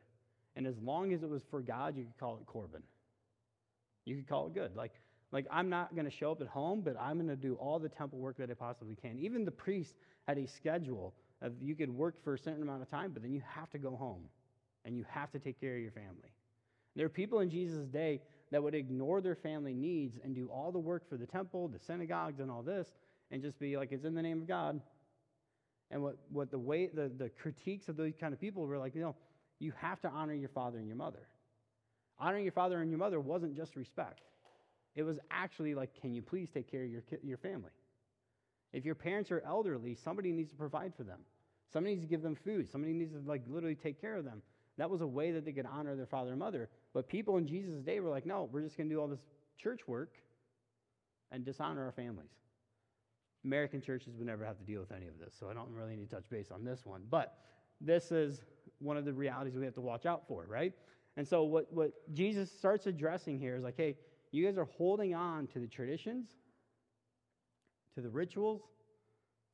And 0.56 0.66
as 0.66 0.78
long 0.78 1.12
as 1.12 1.22
it 1.22 1.28
was 1.28 1.42
for 1.50 1.60
God, 1.60 1.96
you 1.96 2.04
could 2.04 2.18
call 2.18 2.36
it 2.36 2.46
Corban. 2.46 2.82
You 4.04 4.16
could 4.16 4.28
call 4.28 4.46
it 4.46 4.54
good. 4.54 4.74
Like, 4.74 4.92
like 5.32 5.46
I'm 5.50 5.68
not 5.68 5.94
going 5.94 6.06
to 6.06 6.10
show 6.10 6.32
up 6.32 6.40
at 6.40 6.48
home, 6.48 6.82
but 6.82 6.96
I'm 6.98 7.16
going 7.16 7.28
to 7.28 7.36
do 7.36 7.54
all 7.54 7.78
the 7.78 7.88
temple 7.88 8.18
work 8.18 8.36
that 8.38 8.50
I 8.50 8.54
possibly 8.54 8.96
can. 8.96 9.18
Even 9.18 9.44
the 9.44 9.50
priest 9.50 9.94
had 10.26 10.38
a 10.38 10.46
schedule 10.46 11.14
of 11.42 11.52
you 11.60 11.74
could 11.74 11.90
work 11.90 12.22
for 12.22 12.34
a 12.34 12.38
certain 12.38 12.62
amount 12.62 12.82
of 12.82 12.90
time, 12.90 13.12
but 13.12 13.22
then 13.22 13.32
you 13.32 13.42
have 13.46 13.70
to 13.70 13.78
go 13.78 13.96
home 13.96 14.24
and 14.84 14.96
you 14.96 15.04
have 15.08 15.30
to 15.32 15.38
take 15.38 15.60
care 15.60 15.76
of 15.76 15.82
your 15.82 15.90
family. 15.90 16.32
There 16.96 17.06
are 17.06 17.10
people 17.10 17.40
in 17.40 17.50
Jesus' 17.50 17.86
day 17.86 18.20
that 18.50 18.62
would 18.62 18.74
ignore 18.74 19.20
their 19.20 19.36
family 19.36 19.74
needs 19.74 20.18
and 20.22 20.34
do 20.34 20.48
all 20.52 20.72
the 20.72 20.78
work 20.78 21.08
for 21.08 21.16
the 21.16 21.26
temple, 21.26 21.68
the 21.68 21.78
synagogues, 21.78 22.40
and 22.40 22.50
all 22.50 22.62
this, 22.62 22.88
and 23.30 23.40
just 23.40 23.58
be 23.58 23.76
like, 23.76 23.92
it's 23.92 24.04
in 24.04 24.14
the 24.14 24.22
name 24.22 24.42
of 24.42 24.48
God. 24.48 24.80
And 25.90 26.02
what, 26.02 26.16
what 26.30 26.50
the 26.50 26.58
way 26.58 26.88
the, 26.88 27.10
the 27.16 27.28
critiques 27.28 27.88
of 27.88 27.96
those 27.96 28.12
kind 28.18 28.32
of 28.32 28.40
people 28.40 28.66
were 28.66 28.78
like, 28.78 28.94
you 28.94 29.00
know, 29.00 29.14
you 29.60 29.72
have 29.76 30.00
to 30.00 30.08
honor 30.08 30.34
your 30.34 30.48
father 30.48 30.78
and 30.78 30.86
your 30.86 30.96
mother. 30.96 31.28
Honoring 32.18 32.44
your 32.44 32.52
father 32.52 32.80
and 32.80 32.90
your 32.90 32.98
mother 32.98 33.20
wasn't 33.20 33.56
just 33.56 33.76
respect. 33.76 34.20
It 34.94 35.02
was 35.04 35.18
actually 35.30 35.74
like, 35.74 35.90
can 36.00 36.12
you 36.12 36.22
please 36.22 36.48
take 36.52 36.70
care 36.70 36.84
of 36.84 36.90
your, 36.90 37.02
your 37.22 37.38
family? 37.38 37.70
If 38.72 38.84
your 38.84 38.94
parents 38.94 39.30
are 39.30 39.42
elderly, 39.46 39.94
somebody 39.94 40.32
needs 40.32 40.50
to 40.50 40.56
provide 40.56 40.94
for 40.94 41.02
them. 41.02 41.20
Somebody 41.72 41.94
needs 41.94 42.04
to 42.04 42.10
give 42.10 42.22
them 42.22 42.34
food. 42.34 42.70
Somebody 42.70 42.92
needs 42.92 43.12
to 43.12 43.20
like 43.24 43.42
literally 43.48 43.74
take 43.74 44.00
care 44.00 44.16
of 44.16 44.24
them. 44.24 44.42
That 44.76 44.88
was 44.88 45.00
a 45.00 45.06
way 45.06 45.32
that 45.32 45.44
they 45.44 45.52
could 45.52 45.66
honor 45.66 45.94
their 45.96 46.06
father 46.06 46.30
and 46.30 46.38
mother. 46.38 46.68
But 46.94 47.08
people 47.08 47.36
in 47.36 47.46
Jesus' 47.46 47.82
day 47.82 48.00
were 48.00 48.10
like, 48.10 48.26
no, 48.26 48.48
we're 48.50 48.62
just 48.62 48.76
going 48.76 48.88
to 48.88 48.94
do 48.94 49.00
all 49.00 49.08
this 49.08 49.20
church 49.58 49.86
work 49.86 50.14
and 51.30 51.44
dishonor 51.44 51.84
our 51.84 51.92
families. 51.92 52.30
American 53.44 53.80
churches 53.80 54.16
would 54.16 54.26
never 54.26 54.44
have 54.44 54.58
to 54.58 54.64
deal 54.64 54.80
with 54.80 54.92
any 54.92 55.06
of 55.06 55.18
this, 55.18 55.34
so 55.38 55.48
I 55.48 55.54
don't 55.54 55.70
really 55.70 55.96
need 55.96 56.10
to 56.10 56.16
touch 56.16 56.28
base 56.30 56.50
on 56.50 56.64
this 56.64 56.84
one. 56.84 57.02
But 57.10 57.38
this 57.80 58.12
is 58.12 58.42
one 58.78 58.96
of 58.96 59.04
the 59.04 59.12
realities 59.12 59.54
we 59.56 59.64
have 59.64 59.74
to 59.74 59.80
watch 59.80 60.06
out 60.06 60.26
for, 60.28 60.44
right? 60.46 60.72
And 61.16 61.26
so 61.26 61.44
what, 61.44 61.72
what 61.72 61.92
Jesus 62.12 62.50
starts 62.50 62.86
addressing 62.86 63.38
here 63.38 63.56
is 63.56 63.62
like, 63.62 63.76
hey, 63.76 63.96
you 64.30 64.44
guys 64.44 64.58
are 64.58 64.68
holding 64.76 65.14
on 65.14 65.46
to 65.48 65.58
the 65.58 65.66
traditions 65.66 66.28
to 67.94 68.00
the 68.00 68.08
rituals, 68.08 68.62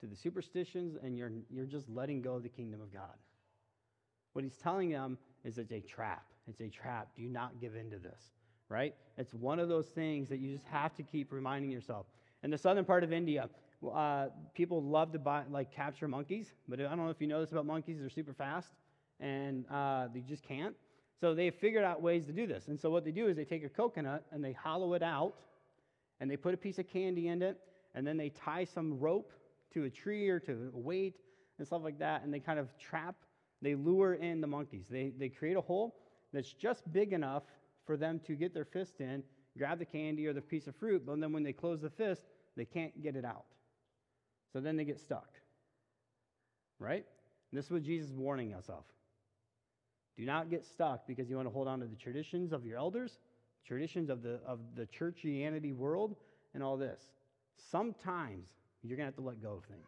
to 0.01 0.07
the 0.07 0.17
superstitions, 0.17 0.97
and 1.03 1.17
you're, 1.17 1.33
you're 1.51 1.67
just 1.67 1.89
letting 1.89 2.23
go 2.23 2.35
of 2.35 2.43
the 2.43 2.49
kingdom 2.49 2.81
of 2.81 2.93
God. 2.93 3.17
What 4.35 4.45
he's 4.45 4.57
telling 4.57 4.91
them 4.91 5.17
is 5.45 5.59
it's 5.59 5.73
a 5.73 5.81
trap. 5.81 6.25
It's 6.47 6.61
a 6.61 6.69
trap. 6.69 7.09
Do 7.17 7.23
not 7.23 7.61
give 7.61 7.75
in 7.75 7.91
to 7.91 7.99
this, 7.99 8.21
right? 8.69 8.95
It's 9.17 9.33
one 9.33 9.59
of 9.59 9.69
those 9.69 9.87
things 9.87 10.29
that 10.29 10.39
you 10.39 10.55
just 10.55 10.67
have 10.67 10.95
to 10.97 11.03
keep 11.03 11.33
reminding 11.33 11.71
yourself. 11.71 12.07
In 12.43 12.51
the 12.51 12.59
southern 12.59 12.85
part 12.85 13.03
of 13.03 13.13
India, 13.13 13.49
uh, 13.93 14.27
people 14.55 14.83
love 14.83 15.13
to 15.13 15.19
buy, 15.19 15.45
like 15.51 15.73
capture 15.73 16.07
monkeys, 16.07 16.53
but 16.69 16.81
I 16.81 16.85
don't 16.85 16.99
know 16.99 17.11
if 17.11 17.21
you 17.21 17.27
know 17.27 17.41
this 17.41 17.53
about 17.53 17.67
monkeys. 17.67 17.99
They're 17.99 18.11
super 18.11 18.35
fast, 18.35 18.69
and 19.21 19.65
uh, 19.71 20.09
they 20.13 20.21
just 20.21 20.43
can't. 20.43 20.75
So 21.21 21.35
they 21.35 21.51
figured 21.51 21.85
out 21.85 22.03
ways 22.03 22.27
to 22.27 22.33
do 22.33 22.47
this. 22.47 22.69
And 22.69 22.79
so 22.79 22.91
what 22.91 23.05
they 23.05 23.11
do 23.11 23.29
is 23.29 23.37
they 23.37 23.45
take 23.45 23.65
a 23.65 23.71
coconut 23.71 24.25
and 24.33 24.45
they 24.45 24.53
hollow 24.53 24.93
it 24.93 25.03
out, 25.03 25.35
and 26.21 26.31
they 26.31 26.37
put 26.37 26.53
a 26.53 26.59
piece 26.59 26.79
of 26.79 26.87
candy 26.87 27.29
in 27.29 27.41
it, 27.43 27.59
and 27.97 28.07
then 28.07 28.17
they 28.17 28.29
tie 28.29 28.65
some 28.65 29.01
rope 29.01 29.33
to 29.73 29.85
a 29.85 29.91
tree 29.91 30.29
or 30.29 30.39
to 30.39 30.71
a 30.73 30.79
weight 30.79 31.17
and 31.59 31.67
stuff 31.67 31.83
like 31.83 31.99
that, 31.99 32.23
and 32.23 32.33
they 32.33 32.39
kind 32.39 32.59
of 32.59 32.69
trap, 32.79 33.17
they 33.63 33.75
lure 33.75 34.15
in 34.15 34.41
the 34.41 34.47
monkeys. 34.47 34.87
They, 34.89 35.13
they 35.19 35.31
create 35.31 35.57
a 35.57 35.61
hole 35.61 35.97
that's 36.33 36.53
just 36.53 36.91
big 36.93 37.13
enough 37.13 37.43
for 37.87 37.97
them 37.97 38.21
to 38.27 38.35
get 38.35 38.53
their 38.53 38.67
fist 38.67 39.01
in, 39.01 39.23
grab 39.57 39.79
the 39.79 39.85
candy 39.87 40.27
or 40.27 40.35
the 40.35 40.43
piece 40.43 40.67
of 40.67 40.77
fruit, 40.77 41.05
but 41.07 41.19
then 41.19 41.33
when 41.33 41.43
they 41.43 41.53
close 41.53 41.81
the 41.81 41.91
fist, 41.91 42.23
they 42.57 42.67
can't 42.67 43.03
get 43.03 43.17
it 43.17 43.25
out. 43.25 43.47
So 44.53 44.61
then 44.61 44.77
they 44.77 44.85
get 44.85 45.01
stuck. 45.01 45.33
Right? 46.79 47.07
And 47.51 47.59
this 47.59 47.65
is 47.65 47.71
what 47.71 47.83
Jesus 47.83 48.11
is 48.11 48.17
warning 48.17 48.53
us 48.53 48.69
of. 48.69 48.85
Do 50.19 50.25
not 50.25 50.51
get 50.51 50.65
stuck 50.65 51.07
because 51.07 51.29
you 51.31 51.37
want 51.37 51.49
to 51.49 51.53
hold 51.53 51.69
on 51.69 51.81
to 51.81 51.87
the 51.87 51.97
traditions 51.97 52.53
of 52.53 52.67
your 52.67 52.79
elders, 52.79 53.19
traditions 53.67 54.11
of 54.11 54.23
the, 54.23 54.41
of 54.47 54.61
the 54.75 54.87
churchianity 54.87 55.75
world, 55.75 56.17
and 56.55 56.63
all 56.63 56.77
this. 56.77 57.03
Sometimes 57.71 58.49
you're 58.83 58.97
going 58.97 59.07
to 59.07 59.13
have 59.13 59.17
to 59.17 59.29
let 59.29 59.43
go 59.43 59.55
of 59.55 59.65
things. 59.65 59.87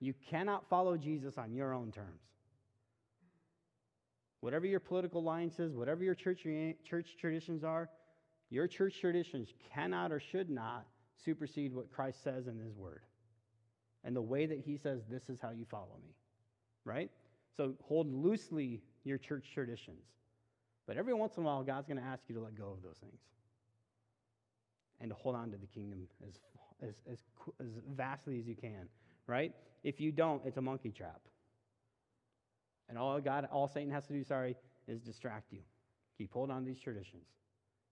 You 0.00 0.14
cannot 0.28 0.68
follow 0.68 0.96
Jesus 0.96 1.38
on 1.38 1.52
your 1.52 1.72
own 1.72 1.92
terms. 1.92 2.20
Whatever 4.40 4.66
your 4.66 4.80
political 4.80 5.20
alliances, 5.20 5.76
whatever 5.76 6.02
your 6.02 6.16
church, 6.16 6.44
church 6.84 7.16
traditions 7.20 7.62
are, 7.62 7.88
your 8.50 8.66
church 8.66 9.00
traditions 9.00 9.52
cannot 9.72 10.10
or 10.10 10.18
should 10.18 10.50
not 10.50 10.86
supersede 11.24 11.72
what 11.72 11.92
Christ 11.92 12.24
says 12.24 12.48
in 12.48 12.58
His 12.58 12.76
Word 12.76 13.02
and 14.02 14.16
the 14.16 14.22
way 14.22 14.46
that 14.46 14.58
He 14.58 14.76
says, 14.76 15.02
This 15.08 15.28
is 15.28 15.38
how 15.40 15.50
you 15.50 15.64
follow 15.70 15.96
me. 16.02 16.10
Right? 16.84 17.10
So 17.56 17.74
hold 17.84 18.12
loosely 18.12 18.82
your 19.04 19.18
church 19.18 19.46
traditions. 19.54 20.02
But 20.88 20.96
every 20.96 21.14
once 21.14 21.36
in 21.36 21.44
a 21.44 21.46
while, 21.46 21.62
God's 21.62 21.86
going 21.86 22.00
to 22.00 22.04
ask 22.04 22.24
you 22.26 22.34
to 22.34 22.40
let 22.40 22.56
go 22.56 22.72
of 22.72 22.82
those 22.82 22.98
things 22.98 23.20
and 25.02 25.10
to 25.10 25.16
hold 25.16 25.34
on 25.34 25.50
to 25.50 25.58
the 25.58 25.66
kingdom 25.66 26.08
as, 26.26 26.38
as, 26.88 26.94
as, 27.10 27.18
as 27.60 27.72
vastly 27.94 28.38
as 28.38 28.46
you 28.46 28.54
can, 28.54 28.88
right? 29.26 29.52
If 29.82 30.00
you 30.00 30.12
don't, 30.12 30.40
it's 30.46 30.56
a 30.56 30.62
monkey 30.62 30.90
trap. 30.90 31.20
And 32.88 32.96
all 32.96 33.20
God, 33.20 33.48
all 33.52 33.68
Satan 33.68 33.90
has 33.90 34.06
to 34.06 34.12
do, 34.12 34.24
sorry, 34.24 34.56
is 34.86 35.00
distract 35.00 35.52
you. 35.52 35.58
Keep 36.16 36.32
holding 36.32 36.54
on 36.54 36.62
to 36.62 36.66
these 36.66 36.80
traditions. 36.80 37.24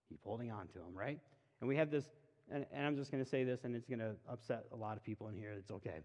Keep 0.09 0.21
holding 0.25 0.51
on 0.51 0.69
to 0.69 0.75
them, 0.75 0.95
right? 0.95 1.19
And 1.61 1.69
we 1.69 1.77
have 1.77 1.91
this, 1.91 2.05
and, 2.51 2.65
and 2.73 2.87
I'm 2.87 2.97
just 2.97 3.11
going 3.11 3.23
to 3.23 3.29
say 3.29 3.45
this, 3.45 3.65
and 3.65 3.75
it's 3.75 3.87
going 3.87 3.99
to 3.99 4.15
upset 4.29 4.67
a 4.73 4.77
lot 4.77 4.97
of 4.97 5.05
people 5.05 5.29
in 5.29 5.37
here. 5.37 5.53
It's 5.59 5.71
okay. 5.71 6.01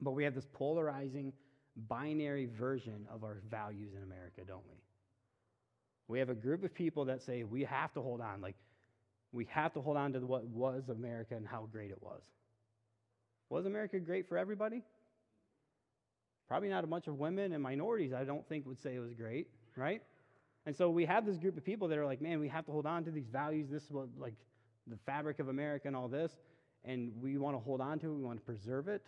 But 0.00 0.12
we 0.12 0.24
have 0.24 0.34
this 0.34 0.46
polarizing, 0.52 1.32
binary 1.88 2.46
version 2.46 3.06
of 3.10 3.24
our 3.24 3.38
values 3.50 3.94
in 3.96 4.02
America, 4.02 4.42
don't 4.46 4.64
we? 4.68 4.76
We 6.08 6.18
have 6.18 6.28
a 6.28 6.34
group 6.34 6.64
of 6.64 6.74
people 6.74 7.06
that 7.06 7.22
say 7.22 7.44
we 7.44 7.64
have 7.64 7.92
to 7.94 8.02
hold 8.02 8.20
on. 8.20 8.40
Like, 8.40 8.56
we 9.36 9.46
have 9.50 9.72
to 9.74 9.80
hold 9.80 9.96
on 9.96 10.12
to 10.14 10.20
what 10.20 10.44
was 10.46 10.88
America 10.88 11.36
and 11.36 11.46
how 11.46 11.68
great 11.70 11.90
it 11.90 12.02
was. 12.02 12.22
Was 13.50 13.66
America 13.66 14.00
great 14.00 14.28
for 14.28 14.38
everybody? 14.38 14.82
Probably 16.48 16.68
not 16.68 16.84
a 16.84 16.86
bunch 16.86 17.06
of 17.06 17.18
women 17.18 17.52
and 17.52 17.62
minorities, 17.62 18.12
I 18.12 18.24
don't 18.24 18.46
think, 18.48 18.66
would 18.66 18.80
say 18.80 18.94
it 18.94 18.98
was 18.98 19.12
great, 19.12 19.48
right? 19.76 20.02
And 20.64 20.74
so 20.74 20.90
we 20.90 21.04
have 21.04 21.26
this 21.26 21.36
group 21.36 21.56
of 21.56 21.64
people 21.64 21.86
that 21.88 21.98
are 21.98 22.06
like, 22.06 22.22
man, 22.22 22.40
we 22.40 22.48
have 22.48 22.64
to 22.66 22.72
hold 22.72 22.86
on 22.86 23.04
to 23.04 23.10
these 23.10 23.28
values. 23.28 23.68
This 23.70 23.84
is 23.84 23.90
what, 23.90 24.08
like, 24.18 24.34
the 24.86 24.96
fabric 25.04 25.38
of 25.38 25.48
America 25.48 25.86
and 25.86 25.96
all 25.96 26.08
this. 26.08 26.32
And 26.84 27.12
we 27.20 27.36
want 27.36 27.56
to 27.56 27.60
hold 27.60 27.80
on 27.80 27.98
to 28.00 28.06
it. 28.06 28.14
We 28.14 28.24
want 28.24 28.38
to 28.38 28.44
preserve 28.44 28.88
it. 28.88 29.02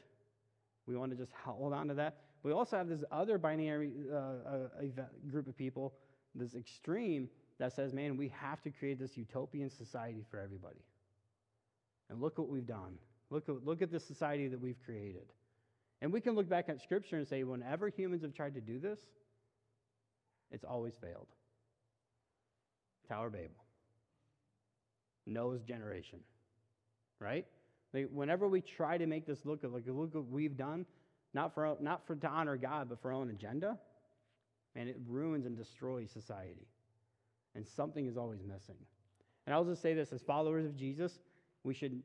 We 0.87 0.97
want 0.97 1.11
to 1.11 1.17
just 1.17 1.33
hold 1.45 1.73
on 1.73 1.89
to 1.89 1.95
that. 1.95 2.19
We 2.43 2.53
also 2.53 2.77
have 2.77 2.89
this 2.89 3.03
other 3.11 3.39
binary 3.39 3.93
uh, 4.13 4.17
uh, 4.17 5.03
group 5.31 5.49
of 5.49 5.57
people, 5.57 5.95
this 6.35 6.55
extreme, 6.55 7.29
that 7.59 7.73
says, 7.75 7.93
man, 7.93 8.17
we 8.17 8.33
have 8.41 8.63
to 8.63 8.71
create 8.71 8.99
this 8.99 9.17
utopian 9.17 9.69
society 9.71 10.25
for 10.31 10.39
everybody. 10.39 10.81
And 12.09 12.21
look 12.21 12.39
what 12.39 12.49
we've 12.49 12.67
done. 12.67 12.99
Look 13.31 13.49
at, 13.49 13.65
look 13.65 13.83
at 13.83 13.91
the 13.91 14.01
society 14.01 14.49
that 14.49 14.61
we've 14.61 14.79
created. 14.85 15.27
And 16.01 16.13
we 16.13 16.21
can 16.21 16.35
look 16.35 16.49
back 16.49 16.69
at 16.69 16.81
Scripture 16.81 17.17
and 17.17 17.27
say, 17.27 17.43
whenever 17.43 17.89
humans 17.89 18.23
have 18.23 18.33
tried 18.33 18.55
to 18.55 18.61
do 18.61 18.79
this, 18.79 19.01
it's 20.51 20.65
always 20.65 20.95
failed. 21.01 21.27
Tower 23.09 23.27
of 23.27 23.33
Babel, 23.33 23.49
Noah's 25.27 25.63
generation, 25.63 26.21
right? 27.19 27.47
Like 27.95 28.09
whenever 28.13 28.49
we 28.49 28.61
try 28.61 28.99
to 28.99 29.07
make 29.07 29.27
this 29.27 29.45
look 29.45 29.61
like 29.63 29.85
look 29.87 30.15
what 30.15 30.29
we've 30.31 30.57
done, 30.57 30.85
not 31.33 31.55
for 31.55 31.77
not 31.81 32.07
for 32.07 32.17
to 32.17 32.29
honor 32.29 32.57
God, 32.57 32.89
but 32.89 33.01
for 33.01 33.13
our 33.13 33.19
own 33.19 33.31
agenda, 33.31 33.79
and 34.75 34.89
it 34.89 34.97
ruins 35.09 35.47
and 35.47 35.57
destroys 35.57 36.11
society. 36.11 36.67
And 37.55 37.67
something 37.67 38.07
is 38.07 38.17
always 38.17 38.41
missing. 38.43 38.77
And 39.47 39.55
I'll 39.55 39.65
just 39.65 39.83
say 39.83 39.95
this: 39.95 40.13
as 40.13 40.23
followers 40.23 40.67
of 40.67 40.77
Jesus, 40.77 41.19
we 41.65 41.75
should, 41.75 42.03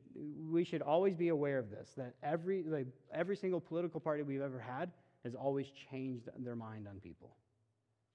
we 0.50 0.64
should 0.64 0.82
always 0.82 1.14
be 1.14 1.28
aware 1.28 1.58
of 1.58 1.70
this 1.70 1.90
that 1.96 2.14
every, 2.22 2.64
like, 2.66 2.86
every 3.12 3.36
single 3.36 3.60
political 3.60 4.00
party 4.00 4.22
we've 4.22 4.40
ever 4.40 4.58
had 4.58 4.90
has 5.24 5.34
always 5.34 5.66
changed 5.90 6.28
their 6.38 6.56
mind 6.56 6.86
on 6.88 7.00
people. 7.00 7.36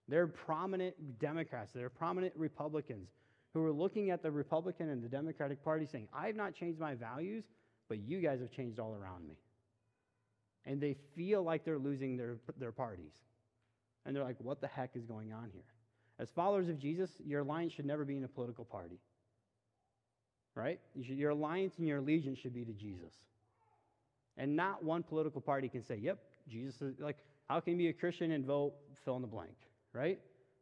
There 0.07 0.21
are 0.21 0.27
prominent 0.27 1.19
Democrats, 1.19 1.71
there 1.71 1.85
are 1.85 1.89
prominent 1.89 2.33
Republicans 2.35 3.09
who 3.53 3.65
are 3.65 3.71
looking 3.71 4.11
at 4.11 4.21
the 4.21 4.29
Republican 4.29 4.89
and 4.89 5.03
the 5.03 5.07
Democratic 5.07 5.63
Party 5.63 5.85
saying, 5.85 6.07
I've 6.13 6.35
not 6.35 6.53
changed 6.53 6.79
my 6.79 6.93
values, 6.93 7.45
but 7.87 7.99
you 7.99 8.19
guys 8.19 8.39
have 8.41 8.51
changed 8.51 8.79
all 8.79 8.93
around 8.93 9.27
me. 9.27 9.35
And 10.65 10.79
they 10.79 10.95
feel 11.15 11.41
like 11.41 11.65
they're 11.65 11.79
losing 11.79 12.15
their, 12.15 12.37
their 12.59 12.71
parties. 12.71 13.13
And 14.05 14.15
they're 14.15 14.23
like, 14.23 14.35
what 14.39 14.61
the 14.61 14.67
heck 14.67 14.91
is 14.95 15.05
going 15.05 15.33
on 15.33 15.49
here? 15.51 15.63
As 16.19 16.29
followers 16.29 16.69
of 16.69 16.77
Jesus, 16.77 17.11
your 17.25 17.41
alliance 17.41 17.73
should 17.73 17.85
never 17.85 18.05
be 18.05 18.17
in 18.17 18.23
a 18.23 18.27
political 18.27 18.65
party 18.65 18.99
right? 20.59 20.79
You 20.93 21.03
should, 21.03 21.17
your 21.17 21.31
alliance 21.31 21.75
and 21.77 21.87
your 21.87 21.99
allegiance 21.99 22.37
should 22.39 22.53
be 22.53 22.65
to 22.65 22.73
Jesus. 22.73 23.13
And 24.37 24.55
not 24.55 24.83
one 24.83 25.03
political 25.03 25.41
party 25.41 25.69
can 25.69 25.83
say, 25.83 25.95
yep, 25.95 26.19
Jesus 26.47 26.81
is 26.81 26.99
like, 26.99 27.17
how 27.47 27.59
can 27.59 27.73
you 27.73 27.77
be 27.77 27.87
a 27.87 27.93
Christian 27.93 28.31
and 28.31 28.45
vote 28.45 28.73
fill 29.03 29.15
in 29.15 29.21
the 29.21 29.27
blank, 29.27 29.55
right? 29.93 30.19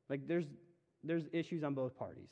Like 0.09 0.27
there's 0.27 0.45
there's 1.03 1.23
issues 1.31 1.63
on 1.63 1.73
both 1.73 1.97
parties. 1.97 2.29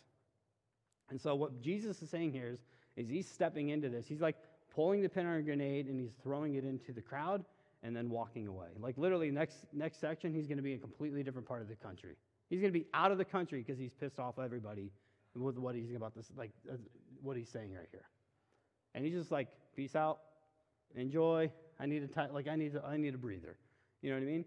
And 1.09 1.19
so 1.19 1.35
what 1.35 1.61
Jesus 1.61 2.01
is 2.01 2.09
saying 2.09 2.31
here 2.31 2.49
is, 2.49 2.59
is 2.95 3.09
he's 3.09 3.27
stepping 3.27 3.69
into 3.69 3.89
this. 3.89 4.07
He's 4.07 4.21
like 4.21 4.35
pulling 4.73 5.01
the 5.01 5.09
pin 5.09 5.25
on 5.25 5.37
a 5.37 5.41
grenade 5.41 5.87
and 5.87 5.99
he's 5.99 6.13
throwing 6.23 6.55
it 6.55 6.63
into 6.63 6.91
the 6.91 7.01
crowd 7.01 7.45
and 7.83 7.95
then 7.95 8.09
walking 8.09 8.47
away. 8.47 8.69
Like 8.79 8.97
literally 8.97 9.29
next 9.29 9.57
next 9.73 9.99
section, 9.99 10.33
he's 10.33 10.47
going 10.47 10.57
to 10.57 10.63
be 10.63 10.71
in 10.71 10.77
a 10.77 10.81
completely 10.81 11.21
different 11.21 11.47
part 11.47 11.61
of 11.61 11.67
the 11.67 11.75
country. 11.75 12.15
He's 12.49 12.59
going 12.61 12.71
to 12.71 12.79
be 12.79 12.87
out 12.93 13.11
of 13.11 13.17
the 13.17 13.25
country 13.25 13.59
because 13.59 13.79
he's 13.79 13.93
pissed 13.93 14.19
off 14.19 14.39
everybody 14.39 14.91
with 15.35 15.57
what 15.57 15.75
he's 15.75 15.93
about 15.95 16.15
this, 16.15 16.31
like 16.37 16.51
uh, 16.71 16.75
what 17.21 17.37
he's 17.37 17.49
saying 17.49 17.73
right 17.73 17.87
here. 17.91 18.05
And 18.93 19.03
he's 19.03 19.13
just 19.13 19.31
like, 19.31 19.49
peace 19.75 19.95
out, 19.95 20.19
enjoy. 20.95 21.51
I 21.79 21.85
need 21.85 22.07
a 22.15 22.33
like 22.33 22.47
I 22.47 22.55
need 22.55 22.75
a, 22.75 22.85
I 22.85 22.97
need 22.97 23.13
a 23.13 23.17
breather. 23.17 23.57
You 24.01 24.11
know 24.11 24.17
what 24.17 24.23
I 24.23 24.27
mean? 24.27 24.45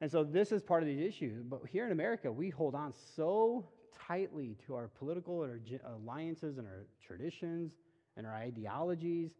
And 0.00 0.10
so 0.10 0.24
this 0.24 0.52
is 0.52 0.62
part 0.62 0.82
of 0.82 0.88
the 0.88 1.06
issue. 1.06 1.42
But 1.48 1.62
here 1.70 1.86
in 1.86 1.92
America, 1.92 2.30
we 2.30 2.50
hold 2.50 2.74
on 2.74 2.92
so 3.16 3.68
tightly 4.06 4.56
to 4.66 4.74
our 4.74 4.88
political 4.88 5.42
and 5.42 5.60
our 5.84 5.92
alliances 5.94 6.58
and 6.58 6.66
our 6.66 6.86
traditions 7.04 7.72
and 8.16 8.26
our 8.26 8.34
ideologies 8.34 9.32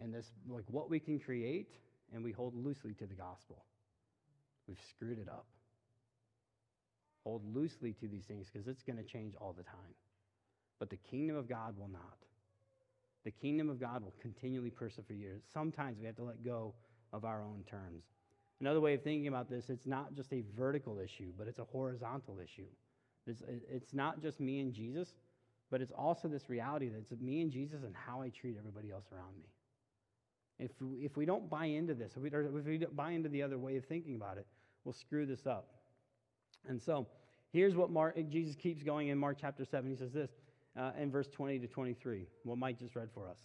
and 0.00 0.12
this 0.12 0.32
like 0.48 0.64
what 0.68 0.90
we 0.90 0.98
can 0.98 1.18
create, 1.18 1.68
and 2.12 2.22
we 2.22 2.32
hold 2.32 2.54
loosely 2.54 2.94
to 2.94 3.06
the 3.06 3.14
gospel. 3.14 3.64
We've 4.66 4.80
screwed 4.90 5.18
it 5.18 5.28
up. 5.28 5.46
Hold 7.24 7.42
loosely 7.54 7.92
to 7.94 8.08
these 8.08 8.24
things 8.24 8.48
because 8.52 8.68
it's 8.68 8.82
going 8.82 8.98
to 8.98 9.02
change 9.02 9.34
all 9.40 9.52
the 9.56 9.62
time 9.62 9.94
but 10.78 10.90
the 10.90 10.96
kingdom 10.96 11.36
of 11.36 11.48
God 11.48 11.78
will 11.78 11.88
not. 11.88 12.18
The 13.24 13.30
kingdom 13.30 13.70
of 13.70 13.80
God 13.80 14.02
will 14.02 14.14
continually 14.20 14.70
persevere. 14.70 15.40
Sometimes 15.52 15.98
we 15.98 16.06
have 16.06 16.16
to 16.16 16.24
let 16.24 16.44
go 16.44 16.74
of 17.12 17.24
our 17.24 17.42
own 17.42 17.64
terms. 17.68 18.04
Another 18.60 18.80
way 18.80 18.94
of 18.94 19.02
thinking 19.02 19.28
about 19.28 19.48
this, 19.48 19.70
it's 19.70 19.86
not 19.86 20.14
just 20.14 20.32
a 20.32 20.42
vertical 20.56 20.98
issue, 20.98 21.32
but 21.38 21.48
it's 21.48 21.58
a 21.58 21.64
horizontal 21.64 22.38
issue. 22.38 22.66
It's, 23.26 23.42
it's 23.48 23.94
not 23.94 24.20
just 24.20 24.40
me 24.40 24.60
and 24.60 24.74
Jesus, 24.74 25.14
but 25.70 25.80
it's 25.80 25.92
also 25.92 26.28
this 26.28 26.50
reality 26.50 26.88
that 26.90 26.98
it's 27.10 27.22
me 27.22 27.40
and 27.40 27.50
Jesus 27.50 27.82
and 27.82 27.94
how 27.94 28.20
I 28.20 28.28
treat 28.28 28.56
everybody 28.58 28.90
else 28.90 29.06
around 29.10 29.38
me. 29.38 29.48
If 30.58 30.70
we, 30.80 30.98
if 30.98 31.16
we 31.16 31.24
don't 31.24 31.48
buy 31.48 31.64
into 31.64 31.94
this, 31.94 32.12
if 32.14 32.22
we, 32.22 32.28
if 32.28 32.66
we 32.66 32.78
don't 32.78 32.94
buy 32.94 33.12
into 33.12 33.30
the 33.30 33.42
other 33.42 33.58
way 33.58 33.76
of 33.76 33.86
thinking 33.86 34.16
about 34.16 34.36
it, 34.36 34.46
we'll 34.84 34.92
screw 34.92 35.24
this 35.24 35.46
up. 35.46 35.70
And 36.68 36.80
so 36.80 37.06
here's 37.52 37.74
what 37.74 37.90
Mark, 37.90 38.16
Jesus 38.30 38.56
keeps 38.56 38.82
going 38.82 39.08
in 39.08 39.18
Mark 39.18 39.38
chapter 39.40 39.64
7. 39.64 39.90
He 39.90 39.96
says 39.96 40.12
this 40.12 40.30
uh, 40.78 40.92
in 41.00 41.10
verse 41.10 41.28
20 41.28 41.58
to 41.60 41.66
23, 41.66 42.26
what 42.44 42.58
Mike 42.58 42.78
just 42.78 42.96
read 42.96 43.08
for 43.14 43.28
us. 43.28 43.38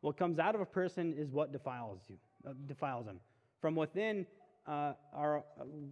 What 0.00 0.16
comes 0.16 0.38
out 0.38 0.54
of 0.54 0.60
a 0.60 0.66
person 0.66 1.14
is 1.16 1.30
what 1.30 1.52
defiles 1.52 2.00
you, 2.08 2.16
uh, 2.46 2.52
defiles 2.66 3.06
him. 3.06 3.20
From 3.60 3.74
within 3.76 4.26
uh, 4.66 4.92
our 5.14 5.44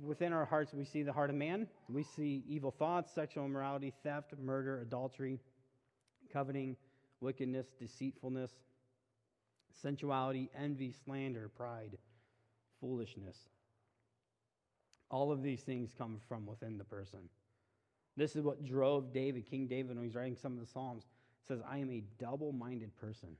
within 0.03 0.33
our 0.33 0.45
hearts, 0.45 0.73
we 0.73 0.85
see 0.85 1.03
the 1.03 1.13
heart 1.13 1.31
of 1.31 1.37
man. 1.37 1.67
We 1.89 2.03
see 2.03 2.45
evil 2.49 2.71
thoughts, 2.71 3.13
sexual 3.15 3.45
immorality, 3.45 3.93
theft, 4.03 4.35
murder, 4.41 4.81
adultery, 4.81 5.41
coveting, 6.33 6.77
wickedness, 7.21 7.67
deceitfulness, 7.79 8.53
sensuality, 9.83 10.51
envy, 10.59 10.95
slander, 11.05 11.51
pride, 11.55 11.99
foolishness. 12.81 13.37
All 15.11 15.33
of 15.33 15.43
these 15.43 15.63
things 15.63 15.95
come 15.97 16.19
from 16.29 16.47
within 16.47 16.77
the 16.79 16.85
person. 16.85 17.21
This 18.17 18.37
is 18.37 18.43
what 18.43 18.65
drove 18.65 19.13
David, 19.13 19.49
King 19.49 19.67
David, 19.67 19.97
when 19.97 20.05
he's 20.05 20.15
writing 20.15 20.37
some 20.37 20.53
of 20.53 20.61
the 20.61 20.67
Psalms, 20.67 21.05
says, 21.47 21.61
I 21.69 21.79
am 21.79 21.91
a 21.91 22.03
double 22.19 22.53
minded 22.53 22.95
person. 22.97 23.31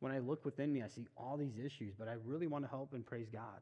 When 0.00 0.12
I 0.12 0.18
look 0.18 0.44
within 0.44 0.72
me, 0.72 0.82
I 0.82 0.88
see 0.88 1.06
all 1.16 1.36
these 1.36 1.58
issues, 1.64 1.94
but 1.96 2.08
I 2.08 2.14
really 2.24 2.48
want 2.48 2.64
to 2.64 2.70
help 2.70 2.92
and 2.92 3.06
praise 3.06 3.28
God. 3.30 3.60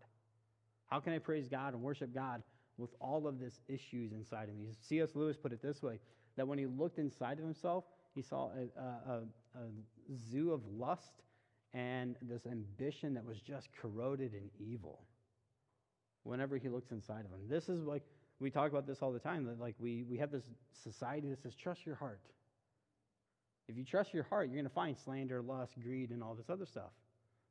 How 0.86 0.98
can 0.98 1.12
I 1.12 1.18
praise 1.18 1.48
God 1.48 1.74
and 1.74 1.82
worship 1.82 2.14
God 2.14 2.42
with 2.78 2.90
all 2.98 3.26
of 3.26 3.38
this 3.38 3.60
issues 3.68 4.12
inside 4.12 4.48
of 4.48 4.56
me? 4.56 4.70
C.S. 4.80 5.10
Lewis 5.14 5.36
put 5.36 5.52
it 5.52 5.62
this 5.62 5.82
way 5.82 6.00
that 6.36 6.48
when 6.48 6.58
he 6.58 6.66
looked 6.66 6.98
inside 6.98 7.38
of 7.38 7.44
himself, 7.44 7.84
he 8.14 8.22
saw 8.22 8.48
a, 8.48 8.80
a, 8.80 9.12
a, 9.12 9.16
a 9.58 10.16
zoo 10.16 10.50
of 10.50 10.62
lust 10.66 11.22
and 11.74 12.16
this 12.22 12.46
ambition 12.46 13.14
that 13.14 13.24
was 13.24 13.40
just 13.40 13.68
corroded 13.80 14.32
and 14.32 14.50
evil 14.58 15.00
whenever 16.24 16.56
he 16.56 16.68
looks 16.68 16.90
inside 16.90 17.24
of 17.24 17.30
him. 17.30 17.48
This 17.48 17.68
is 17.68 17.84
like, 17.84 18.02
we 18.38 18.50
talk 18.50 18.70
about 18.70 18.86
this 18.86 18.98
all 19.02 19.12
the 19.12 19.18
time, 19.18 19.44
that 19.46 19.60
like 19.60 19.74
we, 19.78 20.04
we 20.08 20.18
have 20.18 20.30
this 20.30 20.44
society 20.82 21.28
that 21.28 21.42
says, 21.42 21.54
trust 21.54 21.84
your 21.84 21.94
heart. 21.96 22.20
If 23.68 23.76
you 23.76 23.84
trust 23.84 24.12
your 24.12 24.24
heart, 24.24 24.48
you're 24.48 24.56
going 24.56 24.64
to 24.64 24.74
find 24.74 24.96
slander, 24.98 25.42
lust, 25.42 25.74
greed, 25.82 26.10
and 26.10 26.22
all 26.22 26.34
this 26.34 26.50
other 26.50 26.66
stuff. 26.66 26.90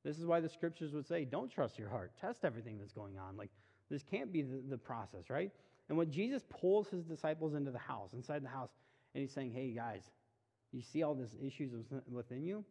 This 0.03 0.17
is 0.17 0.25
why 0.25 0.39
the 0.39 0.49
scriptures 0.49 0.93
would 0.93 1.07
say, 1.07 1.25
don't 1.25 1.49
trust 1.51 1.77
your 1.77 1.89
heart. 1.89 2.11
Test 2.19 2.43
everything 2.43 2.77
that's 2.77 2.91
going 2.91 3.17
on. 3.17 3.37
Like, 3.37 3.51
this 3.89 4.03
can't 4.03 4.31
be 4.31 4.41
the, 4.41 4.61
the 4.69 4.77
process, 4.77 5.29
right? 5.29 5.51
And 5.87 5.97
when 5.97 6.11
Jesus 6.11 6.43
pulls 6.49 6.87
his 6.89 7.03
disciples 7.03 7.53
into 7.53 7.71
the 7.71 7.79
house, 7.79 8.13
inside 8.13 8.43
the 8.43 8.49
house, 8.49 8.69
and 9.13 9.21
he's 9.21 9.31
saying, 9.31 9.51
hey, 9.51 9.71
guys, 9.71 10.03
you 10.71 10.81
see 10.81 11.03
all 11.03 11.15
these 11.15 11.35
issues 11.41 11.71
within 12.11 12.43
you? 12.43 12.63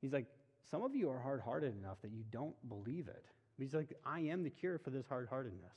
He's 0.00 0.12
like, 0.12 0.26
some 0.70 0.82
of 0.82 0.94
you 0.94 1.08
are 1.10 1.18
hard 1.20 1.40
hearted 1.40 1.76
enough 1.78 1.98
that 2.02 2.10
you 2.10 2.24
don't 2.30 2.54
believe 2.68 3.08
it. 3.08 3.24
He's 3.58 3.74
like, 3.74 3.94
I 4.06 4.20
am 4.20 4.44
the 4.44 4.50
cure 4.50 4.78
for 4.78 4.90
this 4.90 5.06
hard 5.08 5.28
heartedness. 5.28 5.74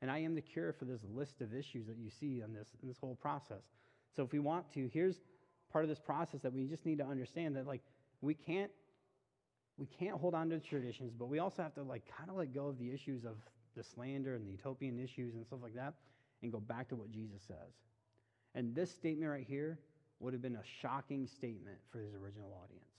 And 0.00 0.10
I 0.10 0.18
am 0.18 0.34
the 0.34 0.40
cure 0.40 0.72
for 0.72 0.84
this 0.84 1.00
list 1.12 1.40
of 1.40 1.54
issues 1.54 1.86
that 1.86 1.96
you 1.96 2.10
see 2.10 2.42
in 2.44 2.52
this, 2.52 2.68
in 2.82 2.88
this 2.88 2.98
whole 2.98 3.16
process. 3.16 3.62
So 4.14 4.22
if 4.22 4.32
we 4.32 4.38
want 4.38 4.72
to, 4.74 4.88
here's 4.92 5.20
part 5.72 5.84
of 5.84 5.88
this 5.88 5.98
process 5.98 6.40
that 6.42 6.52
we 6.52 6.66
just 6.66 6.86
need 6.86 6.98
to 6.98 7.04
understand 7.04 7.56
that 7.56 7.66
like 7.66 7.82
we 8.20 8.34
can't 8.34 8.70
we 9.76 9.86
can't 9.86 10.18
hold 10.18 10.34
on 10.34 10.50
to 10.50 10.58
traditions, 10.58 11.12
but 11.16 11.28
we 11.28 11.38
also 11.38 11.62
have 11.62 11.74
to 11.74 11.82
like 11.84 12.02
kind 12.16 12.28
of 12.30 12.36
let 12.36 12.52
go 12.52 12.66
of 12.66 12.78
the 12.80 12.92
issues 12.92 13.24
of 13.24 13.36
the 13.76 13.84
slander 13.84 14.34
and 14.34 14.44
the 14.44 14.50
utopian 14.50 14.98
issues 14.98 15.36
and 15.36 15.46
stuff 15.46 15.60
like 15.62 15.74
that 15.74 15.94
and 16.42 16.50
go 16.50 16.58
back 16.58 16.88
to 16.88 16.96
what 16.96 17.12
Jesus 17.12 17.42
says. 17.46 17.74
And 18.56 18.74
this 18.74 18.90
statement 18.90 19.30
right 19.30 19.46
here 19.46 19.78
would 20.18 20.32
have 20.32 20.42
been 20.42 20.56
a 20.56 20.64
shocking 20.82 21.28
statement 21.28 21.76
for 21.92 22.00
his 22.00 22.12
original 22.14 22.52
audience. 22.64 22.90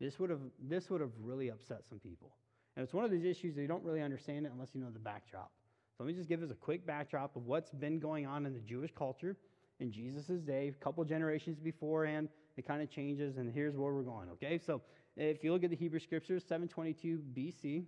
This 0.00 0.18
would 0.18 0.30
have 0.30 0.40
this 0.66 0.88
would 0.88 1.02
have 1.02 1.12
really 1.20 1.50
upset 1.50 1.82
some 1.86 1.98
people. 1.98 2.32
And 2.76 2.82
it's 2.82 2.94
one 2.94 3.04
of 3.04 3.10
these 3.10 3.24
issues 3.24 3.54
that 3.54 3.62
you 3.62 3.68
don't 3.68 3.84
really 3.84 4.02
understand 4.02 4.46
it 4.46 4.52
unless 4.52 4.70
you 4.74 4.80
know 4.80 4.90
the 4.90 4.98
backdrop. 4.98 5.52
So 5.96 6.04
let 6.04 6.08
me 6.08 6.14
just 6.14 6.28
give 6.28 6.42
us 6.42 6.50
a 6.50 6.54
quick 6.54 6.86
backdrop 6.86 7.36
of 7.36 7.46
what's 7.46 7.70
been 7.70 7.98
going 7.98 8.26
on 8.26 8.46
in 8.46 8.54
the 8.54 8.60
Jewish 8.60 8.90
culture 8.96 9.36
in 9.80 9.90
Jesus' 9.90 10.40
day, 10.40 10.68
a 10.68 10.84
couple 10.84 11.04
generations 11.04 11.58
beforehand. 11.58 12.28
It 12.56 12.66
kind 12.66 12.82
of 12.82 12.90
changes, 12.90 13.36
and 13.36 13.52
here's 13.52 13.76
where 13.76 13.92
we're 13.92 14.02
going, 14.02 14.28
okay? 14.30 14.58
So 14.58 14.80
if 15.16 15.44
you 15.44 15.52
look 15.52 15.64
at 15.64 15.70
the 15.70 15.76
Hebrew 15.76 16.00
scriptures, 16.00 16.44
722 16.46 17.22
BC, 17.34 17.84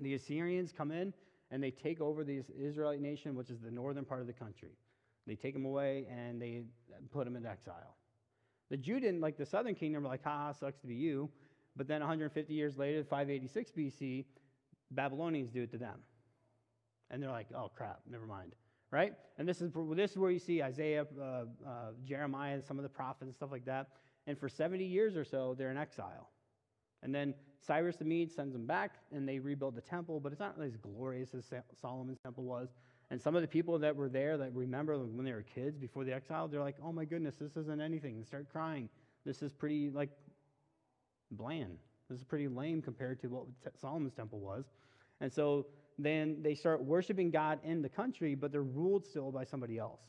the 0.00 0.14
Assyrians 0.14 0.72
come 0.72 0.90
in 0.90 1.12
and 1.50 1.62
they 1.62 1.70
take 1.70 2.00
over 2.00 2.24
the 2.24 2.42
Israelite 2.58 3.00
nation, 3.00 3.36
which 3.36 3.50
is 3.50 3.60
the 3.60 3.70
northern 3.70 4.04
part 4.04 4.20
of 4.20 4.26
the 4.26 4.32
country. 4.32 4.70
They 5.26 5.36
take 5.36 5.54
them 5.54 5.64
away 5.64 6.06
and 6.10 6.40
they 6.40 6.64
put 7.12 7.24
them 7.24 7.36
in 7.36 7.46
exile. 7.46 7.96
The 8.70 8.76
Judean, 8.76 9.20
like 9.20 9.36
the 9.36 9.46
southern 9.46 9.74
kingdom, 9.74 10.02
were 10.02 10.08
like, 10.08 10.24
ha, 10.24 10.52
sucks 10.52 10.80
to 10.80 10.86
be 10.86 10.94
you. 10.94 11.30
But 11.76 11.88
then 11.88 12.00
150 12.00 12.52
years 12.52 12.76
later, 12.76 13.02
586 13.02 13.72
BC, 13.72 14.24
Babylonians 14.90 15.50
do 15.50 15.62
it 15.62 15.70
to 15.72 15.78
them. 15.78 15.98
And 17.10 17.22
they're 17.22 17.30
like, 17.30 17.48
oh, 17.54 17.70
crap, 17.74 18.00
never 18.10 18.26
mind. 18.26 18.52
Right? 18.90 19.14
And 19.38 19.48
this 19.48 19.60
is, 19.60 19.72
this 19.96 20.12
is 20.12 20.18
where 20.18 20.30
you 20.30 20.38
see 20.38 20.62
Isaiah, 20.62 21.06
uh, 21.20 21.22
uh, 21.22 21.44
Jeremiah, 22.04 22.62
some 22.62 22.78
of 22.78 22.84
the 22.84 22.88
prophets 22.88 23.26
and 23.26 23.34
stuff 23.34 23.50
like 23.50 23.64
that. 23.64 23.88
And 24.26 24.38
for 24.38 24.48
70 24.48 24.84
years 24.84 25.16
or 25.16 25.24
so, 25.24 25.54
they're 25.58 25.70
in 25.70 25.76
exile. 25.76 26.30
And 27.02 27.14
then 27.14 27.34
Cyrus 27.60 27.96
the 27.96 28.04
Mede 28.04 28.30
sends 28.30 28.52
them 28.52 28.66
back, 28.66 28.96
and 29.12 29.28
they 29.28 29.38
rebuild 29.38 29.74
the 29.74 29.80
temple, 29.80 30.20
but 30.20 30.32
it's 30.32 30.40
not 30.40 30.56
as 30.62 30.76
glorious 30.76 31.34
as 31.34 31.44
Solomon's 31.80 32.18
temple 32.20 32.44
was. 32.44 32.68
And 33.10 33.20
some 33.20 33.36
of 33.36 33.42
the 33.42 33.48
people 33.48 33.78
that 33.78 33.94
were 33.94 34.08
there 34.08 34.36
that 34.38 34.54
remember 34.54 34.98
when 34.98 35.24
they 35.24 35.32
were 35.32 35.42
kids 35.42 35.76
before 35.76 36.04
the 36.04 36.12
exile, 36.12 36.48
they're 36.48 36.60
like, 36.60 36.76
oh 36.82 36.92
my 36.92 37.04
goodness, 37.04 37.36
this 37.36 37.56
isn't 37.56 37.80
anything. 37.80 38.18
They 38.18 38.24
start 38.24 38.48
crying. 38.50 38.88
This 39.24 39.42
is 39.42 39.52
pretty, 39.52 39.90
like, 39.90 40.10
bland. 41.34 41.78
This 42.08 42.18
is 42.18 42.24
pretty 42.24 42.48
lame 42.48 42.82
compared 42.82 43.20
to 43.20 43.28
what 43.28 43.46
Solomon's 43.80 44.14
temple 44.14 44.40
was. 44.40 44.64
And 45.20 45.32
so 45.32 45.66
then 45.98 46.38
they 46.42 46.54
start 46.54 46.82
worshiping 46.84 47.30
God 47.30 47.58
in 47.64 47.82
the 47.82 47.88
country, 47.88 48.34
but 48.34 48.52
they're 48.52 48.62
ruled 48.62 49.06
still 49.06 49.30
by 49.30 49.44
somebody 49.44 49.78
else. 49.78 50.00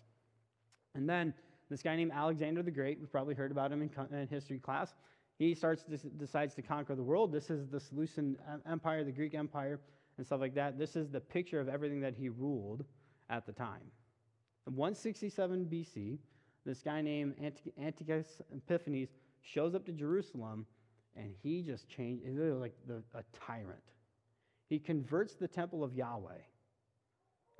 And 0.93 1.07
then 1.07 1.33
this 1.69 1.81
guy 1.81 1.95
named 1.95 2.11
Alexander 2.13 2.63
the 2.63 2.71
Great, 2.71 2.99
we've 2.99 3.11
probably 3.11 3.35
heard 3.35 3.51
about 3.51 3.71
him 3.71 3.81
in, 3.81 4.17
in 4.17 4.27
history 4.27 4.59
class. 4.59 4.93
He 5.37 5.53
starts 5.53 5.83
to, 5.83 5.97
decides 5.97 6.55
to 6.55 6.61
conquer 6.61 6.95
the 6.95 7.03
world. 7.03 7.31
This 7.31 7.49
is 7.49 7.67
the 7.67 7.79
Seleucid 7.79 8.37
Empire, 8.69 9.03
the 9.03 9.11
Greek 9.11 9.35
Empire, 9.35 9.79
and 10.17 10.25
stuff 10.25 10.39
like 10.39 10.55
that. 10.55 10.79
This 10.79 10.95
is 10.95 11.09
the 11.09 11.19
picture 11.19 11.59
of 11.59 11.67
everything 11.67 11.99
that 12.01 12.15
he 12.15 12.29
ruled 12.29 12.85
at 13.29 13.45
the 13.45 13.51
time. 13.51 13.81
In 14.67 14.75
167 14.75 15.65
BC, 15.65 16.17
this 16.65 16.81
guy 16.81 17.01
named 17.01 17.35
Antiochus 17.79 18.41
Epiphanes 18.53 19.09
shows 19.41 19.75
up 19.75 19.85
to 19.85 19.91
Jerusalem, 19.91 20.65
and 21.15 21.31
he 21.41 21.61
just 21.61 21.87
changed. 21.89 22.23
Like 22.27 22.75
the, 22.87 23.01
a 23.13 23.23
tyrant. 23.45 23.79
He 24.67 24.79
converts 24.79 25.35
the 25.35 25.47
temple 25.47 25.83
of 25.83 25.93
Yahweh 25.93 26.41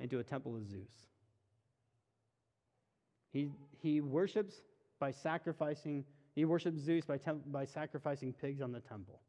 into 0.00 0.18
a 0.18 0.24
temple 0.24 0.56
of 0.56 0.68
Zeus. 0.68 1.06
He, 3.32 3.48
he 3.80 4.00
worships 4.00 4.54
by 4.98 5.10
sacrificing, 5.10 6.04
he 6.34 6.44
worships 6.44 6.80
Zeus 6.80 7.04
by, 7.04 7.18
temp, 7.18 7.42
by 7.52 7.64
sacrificing 7.64 8.32
pigs 8.32 8.60
on 8.60 8.72
the 8.72 8.80
temple. 8.80 9.20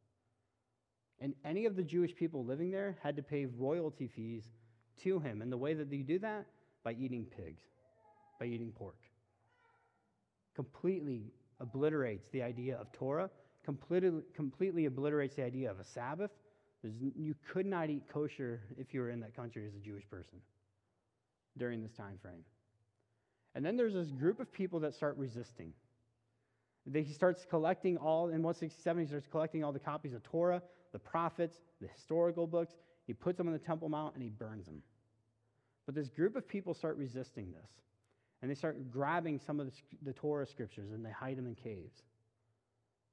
And 1.19 1.33
any 1.43 1.65
of 1.65 1.75
the 1.75 1.83
Jewish 1.83 2.15
people 2.15 2.45
living 2.45 2.71
there 2.71 2.97
had 3.01 3.15
to 3.15 3.23
pay 3.23 3.45
royalty 3.45 4.07
fees 4.07 4.43
to 5.03 5.19
him. 5.19 5.41
And 5.41 5.51
the 5.51 5.57
way 5.57 5.73
that 5.73 5.89
they 5.89 5.97
do 5.97 6.19
that? 6.19 6.45
By 6.83 6.93
eating 6.93 7.25
pigs, 7.25 7.63
by 8.39 8.45
eating 8.45 8.71
pork. 8.71 8.97
Completely 10.55 11.33
obliterates 11.59 12.29
the 12.31 12.43
idea 12.43 12.77
of 12.77 12.91
Torah, 12.91 13.29
completely, 13.67 14.21
completely 14.33 14.85
obliterates 14.85 15.35
the 15.35 15.43
idea 15.43 15.69
of 15.69 15.77
a 15.81 15.83
Sabbath. 15.83 16.31
There's, 16.81 16.95
you 17.17 17.35
could 17.51 17.65
not 17.65 17.89
eat 17.89 18.03
kosher 18.07 18.61
if 18.77 18.93
you 18.93 19.01
were 19.01 19.09
in 19.09 19.19
that 19.19 19.35
country 19.35 19.65
as 19.67 19.75
a 19.75 19.79
Jewish 19.79 20.09
person 20.09 20.39
during 21.57 21.83
this 21.83 21.91
time 21.91 22.17
frame. 22.21 22.45
And 23.55 23.65
then 23.65 23.75
there's 23.75 23.93
this 23.93 24.11
group 24.11 24.39
of 24.39 24.49
people 24.53 24.79
that 24.79 24.93
start 24.93 25.17
resisting. 25.17 25.73
He 26.93 27.11
starts 27.11 27.45
collecting 27.49 27.97
all, 27.97 28.27
in 28.27 28.41
167, 28.41 29.01
he 29.01 29.07
starts 29.07 29.27
collecting 29.29 29.65
all 29.65 29.73
the 29.73 29.79
copies 29.79 30.13
of 30.13 30.23
Torah, 30.23 30.61
the 30.93 30.99
prophets, 30.99 31.57
the 31.81 31.87
historical 31.87 32.47
books. 32.47 32.75
He 33.05 33.11
puts 33.11 33.37
them 33.37 33.47
on 33.47 33.53
the 33.53 33.59
Temple 33.59 33.89
Mount 33.89 34.13
and 34.13 34.23
he 34.23 34.29
burns 34.29 34.67
them. 34.67 34.81
But 35.85 35.93
this 35.93 36.07
group 36.07 36.37
of 36.37 36.47
people 36.47 36.73
start 36.73 36.95
resisting 36.95 37.51
this. 37.51 37.71
And 38.41 38.49
they 38.49 38.55
start 38.55 38.89
grabbing 38.89 39.41
some 39.45 39.59
of 39.59 39.65
the, 39.65 39.73
the 40.03 40.13
Torah 40.13 40.45
scriptures 40.45 40.91
and 40.91 41.05
they 41.05 41.11
hide 41.11 41.37
them 41.37 41.47
in 41.47 41.55
caves. 41.55 42.03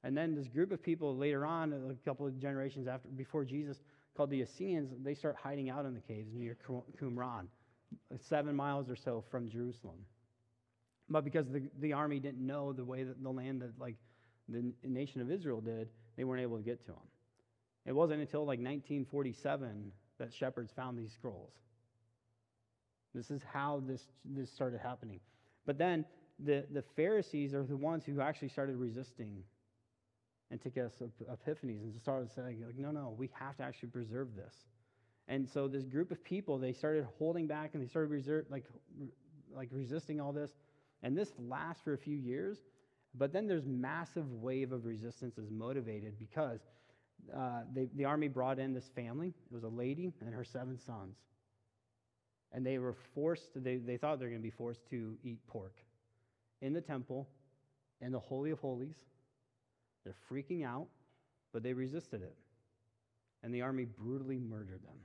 And 0.04 0.14
then 0.14 0.34
this 0.34 0.48
group 0.48 0.70
of 0.70 0.82
people 0.82 1.16
later 1.16 1.46
on, 1.46 1.72
a 1.72 2.08
couple 2.08 2.26
of 2.26 2.38
generations 2.38 2.86
after, 2.86 3.08
before 3.08 3.44
Jesus, 3.44 3.78
called 4.14 4.30
the 4.30 4.42
Essenes, 4.42 4.90
they 5.02 5.14
start 5.14 5.34
hiding 5.42 5.70
out 5.70 5.86
in 5.86 5.94
the 5.94 6.00
caves 6.00 6.34
near 6.34 6.56
Qumran, 7.00 7.46
seven 8.20 8.54
miles 8.54 8.90
or 8.90 8.96
so 8.96 9.24
from 9.30 9.48
Jerusalem. 9.48 9.96
But 11.08 11.24
because 11.24 11.48
the, 11.48 11.62
the 11.80 11.94
army 11.94 12.20
didn't 12.20 12.46
know 12.46 12.72
the 12.74 12.84
way 12.84 13.02
that 13.02 13.22
the 13.22 13.30
land 13.30 13.62
that 13.62 13.78
like 13.80 13.96
the 14.48 14.72
nation 14.84 15.22
of 15.22 15.30
Israel 15.30 15.62
did, 15.62 15.88
they 16.16 16.24
weren't 16.24 16.42
able 16.42 16.58
to 16.58 16.62
get 16.62 16.84
to 16.84 16.92
them. 16.92 17.08
It 17.86 17.92
wasn't 17.92 18.20
until 18.20 18.40
like 18.40 18.58
1947 18.58 19.90
that 20.18 20.32
shepherds 20.32 20.70
found 20.76 20.98
these 20.98 21.12
scrolls. 21.12 21.52
This 23.14 23.30
is 23.30 23.40
how 23.52 23.82
this, 23.86 24.02
this 24.24 24.50
started 24.50 24.80
happening. 24.80 25.20
But 25.66 25.78
then 25.78 26.04
the, 26.38 26.64
the 26.72 26.82
Pharisees 26.94 27.54
are 27.54 27.62
the 27.62 27.76
ones 27.76 28.04
who 28.04 28.20
actually 28.20 28.48
started 28.48 28.76
resisting 28.76 29.42
Antiochus 30.52 30.92
Epiphanes 31.30 31.94
and 31.94 32.00
started 32.00 32.30
saying, 32.30 32.62
like, 32.64 32.78
no, 32.78 32.90
no, 32.90 33.14
we 33.16 33.30
have 33.32 33.56
to 33.56 33.62
actually 33.62 33.88
preserve 33.88 34.34
this. 34.36 34.54
And 35.26 35.48
so 35.48 35.68
this 35.68 35.84
group 35.84 36.10
of 36.10 36.22
people, 36.22 36.58
they 36.58 36.72
started 36.72 37.06
holding 37.18 37.46
back 37.46 37.70
and 37.74 37.82
they 37.82 37.88
started 37.88 38.10
reserve, 38.10 38.44
like, 38.50 38.64
like 39.54 39.68
resisting 39.72 40.20
all 40.20 40.32
this. 40.32 40.50
And 41.02 41.16
this 41.16 41.32
lasts 41.38 41.82
for 41.82 41.94
a 41.94 41.98
few 41.98 42.16
years, 42.16 42.58
but 43.14 43.32
then 43.32 43.46
there's 43.46 43.64
massive 43.66 44.30
wave 44.32 44.72
of 44.72 44.84
resistance 44.84 45.38
is 45.38 45.50
motivated 45.50 46.18
because 46.18 46.60
uh, 47.34 47.60
they, 47.72 47.88
the 47.94 48.04
army 48.04 48.28
brought 48.28 48.58
in 48.58 48.74
this 48.74 48.90
family. 48.94 49.28
It 49.28 49.54
was 49.54 49.64
a 49.64 49.68
lady 49.68 50.12
and 50.24 50.34
her 50.34 50.44
seven 50.44 50.78
sons. 50.78 51.16
And 52.52 52.64
they 52.64 52.78
were 52.78 52.94
forced, 53.14 53.50
they, 53.56 53.76
they 53.76 53.96
thought 53.96 54.18
they 54.18 54.26
were 54.26 54.30
going 54.30 54.42
to 54.42 54.46
be 54.46 54.50
forced 54.50 54.88
to 54.90 55.16
eat 55.24 55.38
pork 55.46 55.74
in 56.60 56.72
the 56.72 56.80
temple, 56.80 57.28
in 58.00 58.12
the 58.12 58.18
Holy 58.18 58.50
of 58.50 58.58
Holies. 58.60 58.96
They're 60.04 60.14
freaking 60.30 60.64
out, 60.64 60.86
but 61.52 61.62
they 61.62 61.72
resisted 61.72 62.22
it. 62.22 62.34
And 63.42 63.54
the 63.54 63.62
army 63.62 63.84
brutally 63.84 64.38
murdered 64.38 64.82
them. 64.84 64.98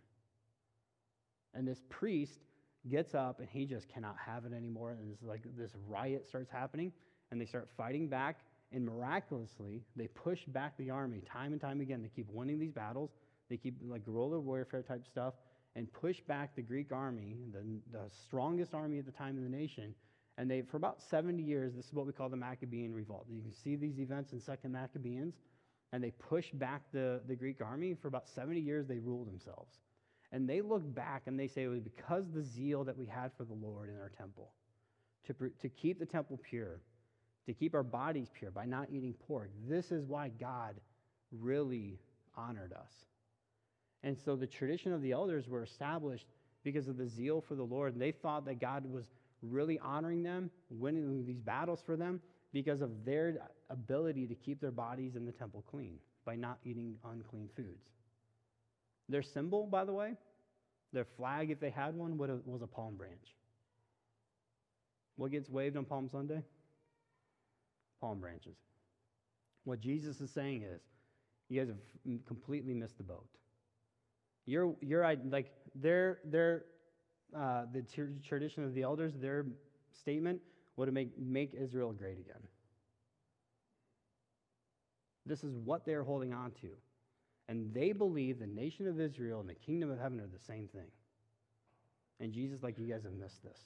And 1.54 1.68
this 1.68 1.82
priest 1.90 2.40
gets 2.90 3.16
up 3.16 3.40
and 3.40 3.50
he 3.50 3.66
just 3.66 3.90
cannot 3.90 4.16
have 4.24 4.46
it 4.46 4.54
anymore. 4.54 4.98
And 5.00 5.12
it's 5.12 5.24
like 5.24 5.42
this 5.58 5.72
riot 5.88 6.28
starts 6.28 6.50
happening, 6.50 6.92
and 7.32 7.40
they 7.40 7.46
start 7.46 7.68
fighting 7.76 8.08
back, 8.08 8.38
And 8.72 8.86
miraculously, 8.86 9.82
they 9.96 10.08
push 10.08 10.46
back 10.46 10.78
the 10.78 10.92
army 10.92 11.22
time 11.22 11.54
and 11.54 11.62
time 11.62 11.82
again. 11.82 12.04
They 12.04 12.10
keep 12.10 12.30
winning 12.32 12.60
these 12.60 12.72
battles. 12.72 13.10
They 13.50 13.58
keep 13.58 13.76
like 13.84 14.06
guerrilla 14.06 14.40
warfare 14.40 14.84
type 14.84 15.08
stuff 15.08 15.34
and 15.76 15.92
push 15.92 16.20
back 16.22 16.56
the 16.56 16.62
Greek 16.62 16.92
army, 16.92 17.38
the, 17.52 17.64
the 17.92 18.10
strongest 18.10 18.74
army 18.74 19.00
at 19.00 19.06
the 19.06 19.12
time 19.12 19.38
in 19.38 19.44
the 19.44 19.58
nation. 19.58 19.96
And 20.40 20.50
they, 20.50 20.62
for 20.62 20.78
about 20.78 21.02
70 21.02 21.44
years, 21.44 21.74
this 21.76 21.86
is 21.86 21.94
what 21.94 22.08
we 22.08 22.14
call 22.14 22.30
the 22.30 22.38
Maccabean 22.38 22.94
revolt. 22.94 23.26
You 23.30 23.42
can 23.42 23.54
see 23.54 23.76
these 23.76 24.00
events 24.00 24.32
in 24.32 24.40
Second 24.40 24.72
Maccabees, 24.72 25.34
and 25.92 26.02
they 26.02 26.12
push 26.12 26.50
back 26.54 26.82
the, 26.94 27.20
the 27.28 27.36
Greek 27.36 27.58
army. 27.62 27.94
For 27.94 28.08
about 28.08 28.26
70 28.26 28.58
years, 28.58 28.88
they 28.88 29.00
ruled 29.00 29.28
themselves. 29.28 29.80
And 30.32 30.50
they 30.50 30.62
look 30.62 30.96
back 30.96 31.24
and 31.26 31.38
they 31.38 31.48
say 31.48 31.64
it 31.64 31.68
was 31.68 31.82
because 31.82 32.24
the 32.34 32.42
zeal 32.42 32.86
that 32.86 32.98
we 32.98 33.06
had 33.06 33.32
for 33.36 33.44
the 33.44 33.54
Lord 33.54 33.90
in 33.90 34.00
our 34.00 34.12
temple, 34.18 34.54
to, 35.28 35.34
to 35.60 35.68
keep 35.68 36.00
the 36.00 36.06
temple 36.06 36.40
pure, 36.42 36.80
to 37.46 37.54
keep 37.54 37.76
our 37.76 37.84
bodies 37.84 38.30
pure 38.34 38.52
by 38.52 38.64
not 38.64 38.88
eating 38.90 39.14
pork. 39.28 39.52
This 39.68 39.92
is 39.92 40.06
why 40.06 40.30
God 40.40 40.76
really 41.38 42.00
honored 42.38 42.72
us. 42.72 42.94
And 44.04 44.18
so 44.18 44.38
the 44.38 44.48
tradition 44.48 44.94
of 44.94 45.02
the 45.02 45.12
elders 45.12 45.50
were 45.50 45.64
established 45.64 46.28
because 46.64 46.88
of 46.88 46.96
the 46.96 47.08
zeal 47.08 47.42
for 47.42 47.56
the 47.56 47.64
Lord. 47.64 47.94
And 47.94 48.02
they 48.02 48.14
thought 48.14 48.46
that 48.46 48.62
God 48.62 48.86
was 48.90 49.06
really 49.42 49.80
honoring 49.80 50.24
them, 50.24 50.50
winning 50.70 51.26
these 51.26 51.40
battles 51.40 51.82
for 51.86 51.96
them 51.96 52.22
because 52.52 52.82
of 52.82 53.06
their 53.06 53.38
ability 53.70 54.28
to 54.28 54.36
keep 54.36 54.60
their 54.60 54.72
bodies 54.72 55.16
in 55.16 55.26
the 55.26 55.32
temple 55.32 55.64
clean 55.70 55.98
by 56.26 56.36
not 56.36 56.58
eating 56.64 56.96
unclean 57.10 57.50
foods. 57.56 57.86
Their 59.08 59.22
symbol, 59.22 59.66
by 59.66 59.86
the 59.86 59.94
way, 59.94 60.14
their 60.94 61.06
flag, 61.06 61.52
if 61.52 61.60
they 61.60 61.70
had 61.70 61.96
one, 61.96 62.18
was 62.18 62.62
a 62.62 62.68
palm 62.68 62.96
branch. 62.96 63.36
What 65.16 65.32
gets 65.32 65.50
waved 65.50 65.78
on 65.78 65.86
Palm 65.86 66.08
Sunday? 66.10 66.42
Palm 68.00 68.20
branches. 68.20 68.56
What 69.66 69.82
Jesus 69.82 70.22
is 70.22 70.32
saying 70.32 70.64
is, 70.64 70.82
you 71.50 71.60
guys 71.60 71.68
have 71.68 72.26
completely 72.26 72.74
missed 72.74 72.98
the 72.98 73.04
boat. 73.04 73.28
Your, 74.46 74.76
your, 74.82 75.06
like, 75.30 75.52
their, 75.76 76.20
their, 76.24 76.66
uh, 77.36 77.64
the 77.72 77.82
t- 77.82 78.04
tradition 78.28 78.64
of 78.64 78.74
the 78.74 78.84
elders, 78.84 79.14
their 79.16 79.46
statement 79.92 80.42
would 80.76 80.92
make, 80.94 81.18
make 81.18 81.54
Israel 81.54 81.92
great 81.92 82.20
again. 82.20 82.42
This 85.26 85.44
is 85.44 85.56
what 85.56 85.86
they're 85.86 86.04
holding 86.04 86.34
on 86.34 86.52
to. 86.62 86.70
And 87.48 87.74
they 87.74 87.92
believe 87.92 88.40
the 88.40 88.48
nation 88.48 88.88
of 88.88 89.00
Israel 89.00 89.40
and 89.40 89.50
the 89.50 89.56
kingdom 89.56 89.92
of 89.92 90.00
heaven 90.00 90.20
are 90.20 90.28
the 90.28 90.40
same 90.40 90.68
thing. 90.68 90.88
And 92.20 92.32
Jesus, 92.32 92.64
like, 92.64 92.78
you 92.78 92.88
guys 92.88 93.04
have 93.04 93.14
missed 93.14 93.44
this. 93.44 93.60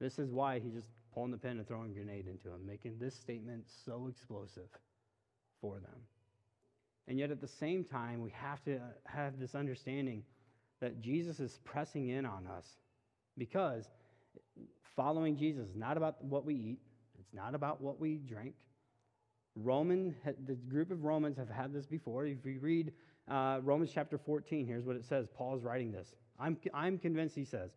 This 0.00 0.18
is 0.18 0.30
why 0.30 0.60
he's 0.60 0.74
just 0.74 0.88
pulling 1.12 1.32
the 1.32 1.38
pin 1.38 1.58
and 1.58 1.66
throwing 1.66 1.90
a 1.90 1.94
grenade 1.94 2.26
into 2.28 2.48
him, 2.48 2.64
making 2.64 2.96
this 2.98 3.14
statement 3.14 3.64
so 3.84 4.08
explosive 4.08 4.68
for 5.60 5.74
them. 5.80 6.00
And 7.08 7.18
yet 7.18 7.30
at 7.30 7.40
the 7.40 7.48
same 7.48 7.84
time, 7.84 8.20
we 8.20 8.30
have 8.30 8.62
to 8.64 8.78
have 9.06 9.38
this 9.40 9.54
understanding 9.54 10.22
that 10.80 11.00
Jesus 11.00 11.40
is 11.40 11.58
pressing 11.64 12.08
in 12.08 12.24
on 12.24 12.46
us 12.46 12.66
because 13.36 13.88
following 14.96 15.36
Jesus 15.36 15.68
is 15.68 15.76
not 15.76 15.96
about 15.96 16.22
what 16.24 16.44
we 16.44 16.54
eat, 16.54 16.78
it's 17.18 17.34
not 17.34 17.54
about 17.54 17.80
what 17.80 18.00
we 18.00 18.16
drink. 18.16 18.54
Roman, 19.56 20.14
the 20.46 20.54
group 20.54 20.90
of 20.90 21.04
Romans 21.04 21.36
have 21.36 21.48
had 21.48 21.72
this 21.72 21.86
before. 21.86 22.26
If 22.26 22.44
you 22.44 22.60
read 22.60 22.92
uh, 23.28 23.60
Romans 23.62 23.90
chapter 23.92 24.18
14, 24.18 24.66
here's 24.66 24.84
what 24.84 24.96
it 24.96 25.04
says. 25.04 25.26
Paul 25.36 25.56
is 25.56 25.62
writing 25.62 25.90
this. 25.90 26.14
I'm, 26.38 26.56
I'm 26.72 26.98
convinced, 26.98 27.34
he 27.34 27.44
says, 27.44 27.70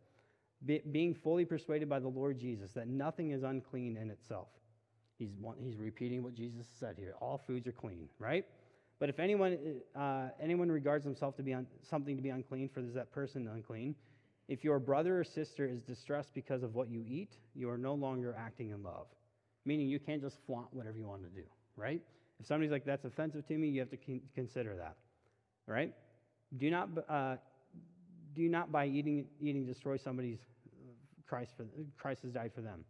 be, 0.66 0.82
being 0.92 1.16
fully 1.16 1.46
persuaded 1.46 1.90
by 1.90 2.00
the 2.00 2.08
Lord 2.08 2.38
Jesus 2.38 2.72
that 2.74 2.88
nothing 2.88 3.32
is 3.32 3.44
unclean 3.44 3.98
in 3.98 4.12
itself. 4.12 4.48
He's, 5.18 5.32
he's 5.60 5.78
repeating 5.78 6.24
what 6.24 6.34
Jesus 6.34 6.68
said 6.80 6.96
here. 6.98 7.16
All 7.20 7.42
foods 7.46 7.68
are 7.68 7.72
clean, 7.72 8.10
right? 8.20 8.46
But 9.02 9.10
if 9.10 9.20
anyone, 9.20 9.58
uh, 9.96 10.28
anyone 10.40 10.72
regards 10.72 11.04
himself 11.04 11.36
to 11.38 11.42
be 11.42 11.56
un- 11.56 11.66
something 11.82 12.16
to 12.16 12.22
be 12.22 12.30
unclean, 12.30 12.70
for 12.70 12.82
is 12.82 12.94
that 12.94 13.12
person 13.12 13.48
unclean? 13.48 13.96
If 14.48 14.64
your 14.64 14.78
brother 14.78 15.20
or 15.20 15.24
sister 15.24 15.66
is 15.66 15.82
distressed 15.82 16.36
because 16.36 16.62
of 16.62 16.76
what 16.76 16.88
you 16.88 17.04
eat, 17.08 17.38
you 17.56 17.68
are 17.72 17.80
no 17.80 17.96
longer 17.96 18.36
acting 18.38 18.70
in 18.70 18.84
love. 18.84 19.08
Meaning 19.66 19.90
you 19.90 20.00
can't 20.00 20.22
just 20.22 20.38
flaunt 20.46 20.68
whatever 20.72 21.00
you 21.00 21.08
want 21.08 21.24
to 21.24 21.30
do, 21.30 21.48
right? 21.76 22.00
If 22.40 22.46
somebody's 22.46 22.72
like, 22.72 22.86
that's 22.86 23.04
offensive 23.04 23.48
to 23.48 23.58
me, 23.58 23.70
you 23.70 23.80
have 23.80 23.90
to 23.90 23.98
con- 23.98 24.22
consider 24.36 24.76
that, 24.76 24.98
right? 25.66 25.96
Do 26.58 26.70
not, 26.70 26.90
uh, 27.10 27.38
do 28.36 28.48
not 28.50 28.72
by 28.72 28.86
eating, 28.86 29.26
eating 29.40 29.66
destroy 29.66 29.98
somebody's 29.98 30.42
uh, 30.68 30.92
Christ, 31.26 31.54
for, 31.58 31.66
Christ 31.98 32.22
has 32.22 32.32
died 32.32 32.52
for 32.54 32.62
them. 32.62 32.86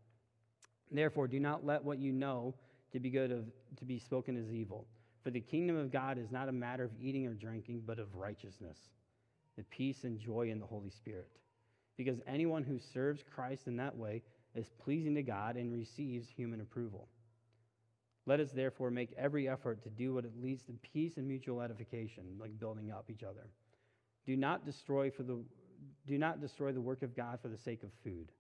Therefore, 0.91 1.30
do 1.30 1.39
not 1.39 1.66
let 1.66 1.86
what 1.86 1.99
you 1.99 2.12
know 2.12 2.53
to 2.91 2.99
be 2.99 3.09
good 3.09 3.32
of, 3.32 3.45
to 3.78 3.86
be 3.86 3.97
spoken 3.97 4.36
as 4.36 4.51
evil. 4.51 4.88
For 5.24 5.30
the 5.30 5.40
kingdom 5.40 5.78
of 5.78 5.92
God 5.92 6.18
is 6.18 6.32
not 6.32 6.50
a 6.50 6.54
matter 6.54 6.84
of 6.84 6.92
eating 7.00 7.28
or 7.28 7.34
drinking, 7.34 7.84
but 7.86 8.00
of 8.00 8.16
righteousness, 8.16 8.78
the 9.56 9.64
peace 9.64 10.04
and 10.04 10.20
joy 10.20 10.50
in 10.50 10.60
the 10.60 10.66
Holy 10.66 10.90
Spirit. 10.90 11.30
Because 11.96 12.20
anyone 12.26 12.64
who 12.64 12.80
serves 12.80 13.24
Christ 13.24 13.68
in 13.68 13.78
that 13.78 13.96
way 13.96 14.24
is 14.56 14.70
pleasing 14.84 15.14
to 15.16 15.22
God 15.22 15.56
and 15.58 15.72
receives 15.72 16.28
human 16.28 16.62
approval. 16.62 17.08
Let 18.26 18.40
us 18.40 18.52
therefore 18.52 18.90
make 18.90 19.14
every 19.18 19.48
effort 19.48 19.84
to 19.84 19.90
do 19.90 20.14
what 20.14 20.26
leads 20.42 20.64
to 20.64 20.74
peace 20.94 21.18
and 21.18 21.28
mutual 21.28 21.62
edification, 21.62 22.24
like 22.40 22.60
building 22.60 22.92
up 22.92 23.06
each 23.10 23.24
other. 23.24 23.48
Do 24.26 24.36
not 24.36 24.66
destroy 24.66 25.12
for 25.12 25.24
the 25.24 25.44
do 26.08 26.18
not 26.18 26.40
destroy 26.40 26.72
the 26.72 26.82
work 26.82 27.02
of 27.02 27.16
God 27.16 27.40
for 27.42 27.48
the 27.48 27.58
sake 27.58 27.82
of 27.82 27.90
food. 28.04 28.32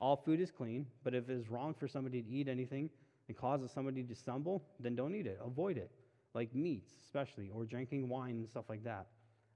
All 0.00 0.16
food 0.16 0.40
is 0.40 0.50
clean, 0.50 0.86
but 1.04 1.14
if 1.14 1.28
it 1.28 1.34
is 1.34 1.48
wrong 1.48 1.72
for 1.72 1.86
somebody 1.86 2.20
to 2.22 2.28
eat 2.28 2.48
anything 2.48 2.90
and 3.28 3.36
causes 3.36 3.70
somebody 3.70 4.02
to 4.02 4.14
stumble, 4.14 4.64
then 4.80 4.96
don't 4.96 5.14
eat 5.14 5.26
it. 5.26 5.38
Avoid 5.44 5.76
it 5.76 5.90
like 6.34 6.54
meats, 6.54 6.90
especially, 7.04 7.50
or 7.54 7.64
drinking 7.64 8.08
wine 8.08 8.36
and 8.36 8.48
stuff 8.48 8.64
like 8.68 8.84
that. 8.84 9.06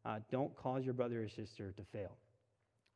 Uh, 0.04 0.18
don't 0.30 0.54
cause 0.56 0.84
your 0.84 0.94
brother 0.94 1.22
or 1.22 1.28
sister 1.28 1.72
to 1.72 1.82
fail. 1.84 2.16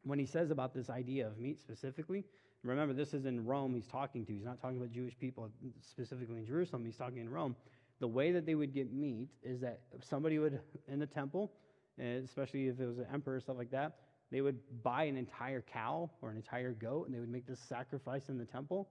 When 0.03 0.19
he 0.19 0.27
says 0.27 0.51
about 0.51 0.75
this 0.75 0.91
idea 0.91 1.27
of 1.27 1.39
meat 1.39 1.61
specifically, 1.61 2.25
remember 2.63 2.93
this 2.93 3.15
is 3.15 3.25
in 3.25 3.45
Rome 3.45 3.75
he's 3.75 3.87
talking 3.87 4.25
to. 4.27 4.33
He's 4.33 4.45
not 4.45 4.61
talking 4.61 4.77
about 4.77 4.93
Jewish 4.93 5.19
people 5.19 5.51
specifically 5.81 6.39
in 6.39 6.47
Jerusalem, 6.47 6.85
he's 6.85 6.97
talking 6.97 7.19
in 7.19 7.29
Rome. 7.29 7.57
The 8.01 8.09
way 8.09 8.31
that 8.33 8.47
they 8.47 8.55
would 8.55 8.73
get 8.73 8.93
meat 8.93 9.29
is 9.43 9.61
that 9.61 9.81
somebody 10.03 10.39
would, 10.39 10.61
in 10.89 10.99
the 10.99 11.07
temple, 11.07 11.53
especially 11.99 12.69
if 12.69 12.79
it 12.79 12.87
was 12.87 12.99
an 12.99 13.07
emperor 13.13 13.37
or 13.37 13.41
stuff 13.41 13.57
like 13.57 13.71
that, 13.71 13.97
they 14.31 14.41
would 14.41 14.59
buy 14.83 15.05
an 15.05 15.17
entire 15.17 15.63
cow 15.63 16.11
or 16.21 16.31
an 16.31 16.37
entire 16.37 16.73
goat 16.73 17.07
and 17.07 17.15
they 17.15 17.21
would 17.21 17.31
make 17.31 17.47
this 17.47 17.61
sacrifice 17.61 18.29
in 18.29 18.37
the 18.39 18.45
temple 18.45 18.89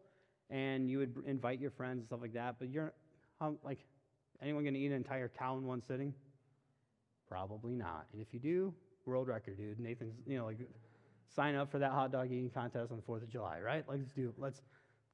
and 0.49 0.89
you 0.89 0.97
would 0.97 1.13
invite 1.25 1.59
your 1.59 1.71
friends 1.71 1.99
and 1.99 2.07
stuff 2.07 2.21
like 2.21 2.33
that. 2.33 2.55
But 2.57 2.69
you're, 2.69 2.93
like, 3.63 3.79
Anyone 4.41 4.63
going 4.63 4.73
to 4.73 4.79
eat 4.79 4.87
an 4.87 4.93
entire 4.93 5.29
cow 5.29 5.57
in 5.57 5.65
one 5.65 5.81
sitting? 5.81 6.13
Probably 7.27 7.75
not. 7.75 8.05
And 8.13 8.21
if 8.21 8.27
you 8.31 8.39
do, 8.39 8.73
world 9.05 9.27
record, 9.27 9.57
dude. 9.57 9.79
Nathan's, 9.79 10.15
you 10.25 10.37
know, 10.37 10.45
like, 10.45 10.57
sign 11.35 11.55
up 11.55 11.71
for 11.71 11.79
that 11.79 11.91
hot 11.91 12.11
dog 12.11 12.27
eating 12.27 12.49
contest 12.49 12.91
on 12.91 12.97
the 12.97 13.03
4th 13.03 13.23
of 13.23 13.29
July, 13.29 13.59
right? 13.59 13.83
Let's 13.87 14.03
do, 14.15 14.33
let's 14.37 14.61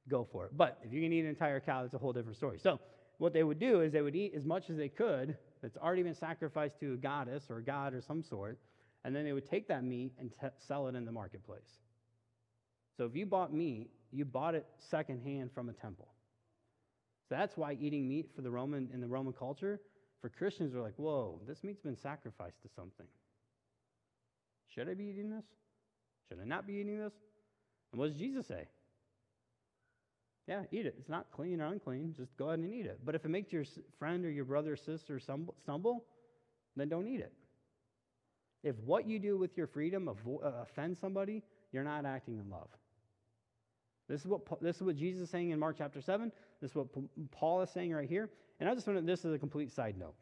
go 0.08 0.26
for 0.30 0.46
it. 0.46 0.56
But 0.56 0.78
if 0.82 0.92
you 0.92 1.00
can 1.02 1.12
eat 1.12 1.20
an 1.20 1.28
entire 1.28 1.60
cow, 1.60 1.82
that's 1.82 1.94
a 1.94 1.98
whole 1.98 2.12
different 2.12 2.36
story. 2.36 2.58
So, 2.58 2.80
what 3.18 3.32
they 3.32 3.44
would 3.44 3.60
do 3.60 3.80
is 3.80 3.92
they 3.92 4.02
would 4.02 4.16
eat 4.16 4.32
as 4.34 4.44
much 4.44 4.68
as 4.68 4.76
they 4.76 4.88
could 4.88 5.36
that's 5.62 5.76
already 5.76 6.02
been 6.02 6.14
sacrificed 6.14 6.80
to 6.80 6.94
a 6.94 6.96
goddess 6.96 7.44
or 7.48 7.58
a 7.58 7.62
god 7.62 7.94
or 7.94 8.00
some 8.00 8.22
sort, 8.22 8.58
and 9.04 9.14
then 9.14 9.24
they 9.24 9.32
would 9.32 9.48
take 9.48 9.68
that 9.68 9.84
meat 9.84 10.12
and 10.18 10.30
t- 10.40 10.48
sell 10.58 10.88
it 10.88 10.96
in 10.96 11.04
the 11.04 11.12
marketplace. 11.12 11.78
So, 12.96 13.04
if 13.04 13.14
you 13.14 13.26
bought 13.26 13.52
meat, 13.52 13.90
you 14.12 14.24
bought 14.24 14.54
it 14.54 14.66
secondhand 14.78 15.52
from 15.52 15.68
a 15.68 15.72
temple. 15.72 16.08
That's 17.34 17.56
why 17.56 17.76
eating 17.80 18.08
meat 18.08 18.30
for 18.36 18.42
the 18.42 18.50
Roman 18.50 18.88
in 18.94 19.00
the 19.00 19.08
Roman 19.08 19.32
culture, 19.32 19.80
for 20.20 20.28
Christians, 20.28 20.72
were 20.72 20.80
like, 20.80 20.94
whoa, 20.96 21.40
this 21.48 21.64
meat's 21.64 21.80
been 21.80 21.96
sacrificed 21.96 22.62
to 22.62 22.68
something. 22.76 23.06
Should 24.72 24.88
I 24.88 24.94
be 24.94 25.06
eating 25.06 25.30
this? 25.30 25.44
Should 26.28 26.38
I 26.40 26.44
not 26.44 26.64
be 26.64 26.74
eating 26.74 26.98
this? 26.98 27.12
And 27.90 27.98
what 27.98 28.10
does 28.10 28.18
Jesus 28.18 28.46
say? 28.46 28.68
Yeah, 30.46 30.62
eat 30.70 30.86
it. 30.86 30.94
It's 30.96 31.08
not 31.08 31.26
clean 31.32 31.60
or 31.60 31.66
unclean. 31.66 32.14
Just 32.16 32.36
go 32.36 32.48
ahead 32.48 32.60
and 32.60 32.72
eat 32.72 32.86
it. 32.86 33.00
But 33.04 33.16
if 33.16 33.24
it 33.24 33.30
makes 33.30 33.52
your 33.52 33.64
friend 33.98 34.24
or 34.24 34.30
your 34.30 34.44
brother 34.44 34.74
or 34.74 34.76
sister 34.76 35.18
stumble, 35.18 36.04
then 36.76 36.88
don't 36.88 37.08
eat 37.08 37.20
it. 37.20 37.32
If 38.62 38.76
what 38.84 39.08
you 39.08 39.18
do 39.18 39.36
with 39.36 39.56
your 39.56 39.66
freedom 39.66 40.08
uh, 40.08 40.48
offends 40.62 41.00
somebody, 41.00 41.42
you're 41.72 41.82
not 41.82 42.06
acting 42.06 42.38
in 42.38 42.48
love. 42.48 42.68
This 44.08 44.20
is 44.20 44.26
what 44.26 44.42
this 44.60 44.76
is 44.76 44.82
what 44.82 44.96
Jesus 44.96 45.22
is 45.22 45.30
saying 45.30 45.50
in 45.50 45.58
Mark 45.58 45.76
chapter 45.78 46.00
7. 46.00 46.30
This 46.60 46.72
is 46.72 46.76
what 46.76 46.88
Paul 47.30 47.62
is 47.62 47.70
saying 47.70 47.92
right 47.92 48.08
here. 48.08 48.30
And 48.60 48.68
I 48.68 48.74
just 48.74 48.86
want 48.86 48.98
to, 48.98 49.04
this 49.04 49.24
is 49.24 49.32
a 49.32 49.38
complete 49.38 49.72
side 49.72 49.98
note. 49.98 50.14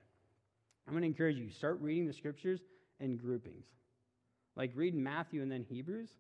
I'm 0.86 0.94
going 0.94 1.02
to 1.02 1.08
encourage 1.08 1.36
you, 1.36 1.50
start 1.50 1.80
reading 1.80 2.06
the 2.06 2.12
scriptures 2.12 2.60
in 3.00 3.16
groupings. 3.16 3.66
Like 4.56 4.72
read 4.74 4.94
Matthew 4.94 5.42
and 5.42 5.50
then 5.50 5.62
Hebrews. 5.62 6.10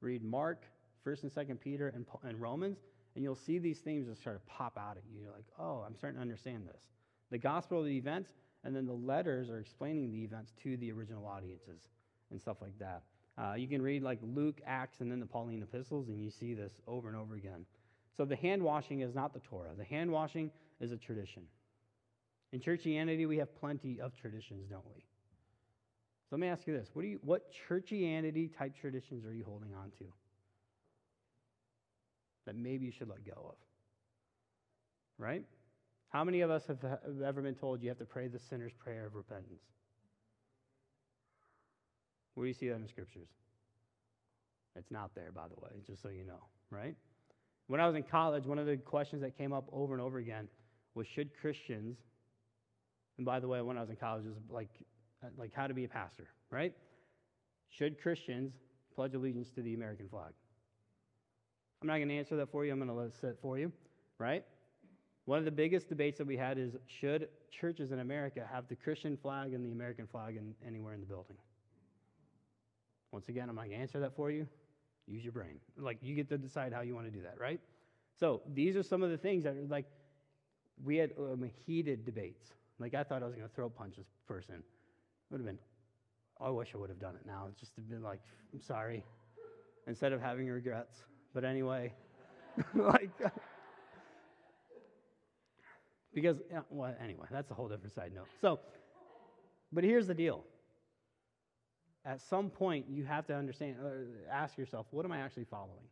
Read 0.00 0.22
Mark, 0.22 0.64
1st 1.06 1.24
and 1.24 1.32
2nd 1.32 1.60
Peter, 1.60 1.88
and, 1.88 2.06
and 2.22 2.40
Romans. 2.40 2.78
And 3.14 3.24
you'll 3.24 3.34
see 3.36 3.58
these 3.58 3.80
themes 3.80 4.06
just 4.08 4.20
start 4.20 4.40
to 4.40 4.52
pop 4.52 4.78
out 4.78 4.96
at 4.96 5.02
you. 5.12 5.20
You're 5.20 5.32
like, 5.32 5.46
oh, 5.58 5.84
I'm 5.86 5.96
starting 5.96 6.16
to 6.16 6.22
understand 6.22 6.66
this. 6.66 6.82
The 7.30 7.38
gospel 7.38 7.80
of 7.80 7.86
the 7.86 7.96
events, 7.96 8.30
and 8.64 8.74
then 8.74 8.86
the 8.86 8.92
letters 8.92 9.50
are 9.50 9.58
explaining 9.58 10.10
the 10.10 10.22
events 10.22 10.52
to 10.62 10.76
the 10.76 10.92
original 10.92 11.26
audiences 11.26 11.80
and 12.30 12.40
stuff 12.40 12.58
like 12.60 12.78
that. 12.78 13.02
Uh, 13.40 13.54
you 13.54 13.66
can 13.66 13.80
read 13.80 14.02
like 14.02 14.18
Luke, 14.22 14.60
Acts, 14.66 15.00
and 15.00 15.10
then 15.10 15.18
the 15.18 15.26
Pauline 15.26 15.62
epistles, 15.62 16.08
and 16.08 16.22
you 16.22 16.30
see 16.30 16.52
this 16.52 16.72
over 16.86 17.08
and 17.08 17.16
over 17.16 17.36
again. 17.36 17.64
So 18.16 18.24
the 18.24 18.36
hand 18.36 18.62
washing 18.62 19.00
is 19.00 19.14
not 19.14 19.32
the 19.32 19.40
Torah. 19.40 19.70
The 19.76 19.84
hand 19.84 20.10
washing 20.10 20.50
is 20.80 20.92
a 20.92 20.96
tradition. 20.96 21.44
In 22.52 22.60
churchianity, 22.60 23.26
we 23.26 23.38
have 23.38 23.54
plenty 23.58 24.00
of 24.00 24.14
traditions, 24.14 24.66
don't 24.68 24.84
we? 24.94 25.00
So 26.28 26.36
let 26.36 26.40
me 26.40 26.48
ask 26.48 26.66
you 26.66 26.74
this: 26.76 26.90
What 26.92 27.02
do 27.02 27.08
you, 27.08 27.18
what 27.22 27.50
churchianity 27.68 28.56
type 28.56 28.74
traditions 28.78 29.24
are 29.24 29.32
you 29.32 29.44
holding 29.44 29.74
on 29.74 29.90
to 29.98 30.04
that 32.44 32.56
maybe 32.56 32.84
you 32.84 32.92
should 32.92 33.08
let 33.08 33.24
go 33.24 33.32
of? 33.48 33.56
Right? 35.16 35.44
How 36.10 36.24
many 36.24 36.40
of 36.42 36.50
us 36.50 36.66
have, 36.66 36.82
have 36.82 37.22
ever 37.24 37.40
been 37.40 37.54
told 37.54 37.82
you 37.82 37.88
have 37.88 37.98
to 37.98 38.04
pray 38.04 38.28
the 38.28 38.38
sinner's 38.38 38.72
prayer 38.72 39.06
of 39.06 39.14
repentance? 39.14 39.62
Where 42.40 42.46
do 42.46 42.48
you 42.48 42.54
see 42.54 42.68
that 42.68 42.76
in 42.76 42.82
the 42.82 42.88
scriptures? 42.88 43.28
It's 44.74 44.90
not 44.90 45.14
there, 45.14 45.30
by 45.30 45.46
the 45.48 45.60
way, 45.60 45.82
just 45.86 46.00
so 46.00 46.08
you 46.08 46.24
know, 46.24 46.42
right? 46.70 46.96
When 47.66 47.82
I 47.82 47.86
was 47.86 47.94
in 47.94 48.02
college, 48.02 48.46
one 48.46 48.58
of 48.58 48.64
the 48.64 48.78
questions 48.78 49.20
that 49.20 49.36
came 49.36 49.52
up 49.52 49.68
over 49.70 49.92
and 49.92 50.00
over 50.00 50.16
again 50.16 50.48
was 50.94 51.06
should 51.06 51.38
Christians, 51.38 51.98
and 53.18 53.26
by 53.26 53.40
the 53.40 53.46
way, 53.46 53.60
when 53.60 53.76
I 53.76 53.82
was 53.82 53.90
in 53.90 53.96
college, 53.96 54.24
it 54.24 54.30
was 54.30 54.38
like, 54.48 54.70
like 55.36 55.52
how 55.52 55.66
to 55.66 55.74
be 55.74 55.84
a 55.84 55.88
pastor, 55.88 56.28
right? 56.50 56.72
Should 57.68 58.00
Christians 58.00 58.54
pledge 58.94 59.12
allegiance 59.12 59.50
to 59.50 59.60
the 59.60 59.74
American 59.74 60.08
flag? 60.08 60.32
I'm 61.82 61.88
not 61.88 61.96
going 61.96 62.08
to 62.08 62.16
answer 62.16 62.36
that 62.36 62.50
for 62.50 62.64
you. 62.64 62.72
I'm 62.72 62.78
going 62.78 62.88
to 62.88 62.94
list 62.94 63.16
it 63.16 63.20
sit 63.20 63.38
for 63.42 63.58
you, 63.58 63.70
right? 64.16 64.46
One 65.26 65.38
of 65.38 65.44
the 65.44 65.50
biggest 65.50 65.90
debates 65.90 66.16
that 66.16 66.26
we 66.26 66.38
had 66.38 66.56
is 66.56 66.74
should 66.86 67.28
churches 67.50 67.92
in 67.92 67.98
America 67.98 68.48
have 68.50 68.66
the 68.66 68.76
Christian 68.76 69.18
flag 69.18 69.52
and 69.52 69.62
the 69.62 69.72
American 69.72 70.06
flag 70.06 70.36
in, 70.36 70.54
anywhere 70.66 70.94
in 70.94 71.00
the 71.00 71.06
building? 71.06 71.36
Once 73.12 73.28
again, 73.28 73.48
I'm 73.48 73.56
not 73.56 73.66
going 73.66 73.76
to 73.76 73.82
answer 73.82 74.00
that 74.00 74.14
for 74.14 74.30
you. 74.30 74.46
Use 75.06 75.24
your 75.24 75.32
brain. 75.32 75.58
Like, 75.76 75.98
you 76.02 76.14
get 76.14 76.28
to 76.28 76.38
decide 76.38 76.72
how 76.72 76.82
you 76.82 76.94
want 76.94 77.06
to 77.06 77.10
do 77.10 77.22
that, 77.22 77.40
right? 77.40 77.60
So, 78.18 78.42
these 78.54 78.76
are 78.76 78.82
some 78.82 79.02
of 79.02 79.10
the 79.10 79.18
things 79.18 79.44
that 79.44 79.56
are 79.56 79.66
like, 79.68 79.86
we 80.84 80.96
had 80.96 81.10
um, 81.18 81.50
heated 81.66 82.04
debates. 82.04 82.52
Like, 82.78 82.94
I 82.94 83.02
thought 83.02 83.22
I 83.22 83.26
was 83.26 83.34
going 83.34 83.48
to 83.48 83.54
throw 83.54 83.68
punch 83.68 83.96
this 83.96 84.06
person. 84.26 84.62
Would 85.30 85.38
have 85.38 85.46
been, 85.46 85.58
oh, 86.40 86.46
I 86.46 86.50
wish 86.50 86.70
I 86.74 86.78
would 86.78 86.90
have 86.90 87.00
done 87.00 87.16
it 87.16 87.26
now. 87.26 87.46
It's 87.50 87.60
just 87.60 87.72
been 87.88 88.02
like, 88.02 88.20
I'm 88.52 88.60
sorry, 88.60 89.04
instead 89.86 90.12
of 90.12 90.20
having 90.20 90.48
regrets. 90.48 91.02
But 91.34 91.44
anyway, 91.44 91.92
like, 92.74 93.10
because, 96.14 96.36
well, 96.70 96.94
anyway, 97.02 97.26
that's 97.30 97.50
a 97.50 97.54
whole 97.54 97.68
different 97.68 97.94
side 97.94 98.12
note. 98.14 98.26
So, 98.40 98.60
but 99.72 99.84
here's 99.84 100.06
the 100.06 100.14
deal 100.14 100.44
at 102.04 102.20
some 102.20 102.50
point 102.50 102.86
you 102.88 103.04
have 103.04 103.26
to 103.26 103.34
understand 103.34 103.76
uh, 103.84 104.32
ask 104.32 104.56
yourself 104.56 104.86
what 104.90 105.04
am 105.04 105.12
i 105.12 105.18
actually 105.18 105.44
following? 105.44 105.86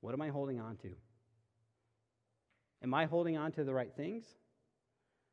What 0.00 0.14
am 0.14 0.22
i 0.22 0.28
holding 0.28 0.60
on 0.60 0.76
to? 0.78 0.90
Am 2.82 2.94
i 2.94 3.06
holding 3.06 3.36
on 3.36 3.52
to 3.52 3.64
the 3.64 3.72
right 3.72 3.92
things? 3.96 4.24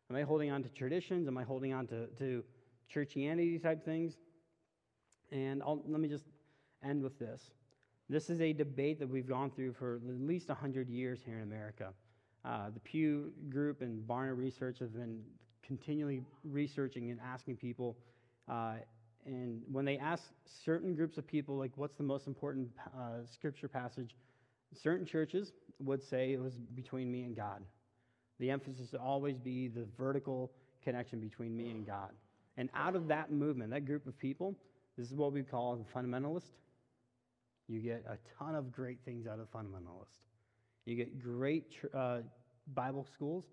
Am 0.09 0.15
i 0.15 0.23
holding 0.23 0.51
on 0.51 0.63
to 0.63 0.69
traditions? 0.69 1.27
Am 1.27 1.37
i 1.37 1.43
holding 1.43 1.73
on 1.73 1.87
to, 1.87 2.07
to 2.17 2.43
churchianity 2.93 3.61
type 3.61 3.83
things? 3.83 4.17
And 5.31 5.63
I'll, 5.63 5.81
let 5.87 6.01
me 6.01 6.09
just 6.09 6.25
end 6.83 7.01
with 7.01 7.17
this. 7.17 7.51
This 8.09 8.29
is 8.29 8.41
a 8.41 8.51
debate 8.51 8.99
that 8.99 9.09
we've 9.09 9.27
gone 9.27 9.49
through 9.49 9.73
for 9.73 9.95
at 9.95 10.01
least 10.03 10.49
100 10.49 10.89
years 10.89 11.21
here 11.25 11.37
in 11.37 11.43
america. 11.43 11.93
Uh, 12.43 12.69
the 12.73 12.79
pew 12.79 13.31
group 13.49 13.81
and 13.81 14.05
barna 14.07 14.35
research 14.35 14.79
have 14.79 14.93
been 14.93 15.21
continually 15.63 16.21
researching 16.43 17.11
and 17.11 17.19
asking 17.21 17.55
people 17.55 17.97
uh, 18.49 18.73
and 19.25 19.61
when 19.71 19.85
they 19.85 19.97
ask 19.97 20.23
certain 20.65 20.95
groups 20.95 21.17
of 21.17 21.27
people, 21.27 21.57
like, 21.57 21.71
what's 21.75 21.95
the 21.95 22.03
most 22.03 22.27
important 22.27 22.69
uh, 22.97 23.25
scripture 23.31 23.67
passage, 23.67 24.15
certain 24.73 25.05
churches 25.05 25.51
would 25.79 26.03
say 26.03 26.33
it 26.33 26.41
was 26.41 26.53
between 26.75 27.11
me 27.11 27.23
and 27.23 27.35
God. 27.35 27.61
The 28.39 28.49
emphasis 28.49 28.91
would 28.91 29.01
always 29.01 29.37
be 29.37 29.67
the 29.67 29.85
vertical 29.97 30.51
connection 30.83 31.19
between 31.19 31.55
me 31.55 31.69
and 31.69 31.85
God. 31.85 32.09
And 32.57 32.69
out 32.75 32.95
of 32.95 33.07
that 33.07 33.31
movement, 33.31 33.71
that 33.71 33.85
group 33.85 34.07
of 34.07 34.17
people, 34.17 34.55
this 34.97 35.07
is 35.07 35.13
what 35.15 35.31
we 35.31 35.43
call 35.43 35.75
the 35.75 35.99
fundamentalist. 35.99 36.49
You 37.67 37.79
get 37.79 38.03
a 38.07 38.17
ton 38.37 38.55
of 38.55 38.71
great 38.71 38.99
things 39.05 39.27
out 39.27 39.39
of 39.39 39.51
fundamentalist. 39.51 40.17
You 40.85 40.95
get 40.95 41.21
great 41.21 41.77
uh, 41.93 42.19
Bible 42.73 43.07
schools, 43.13 43.45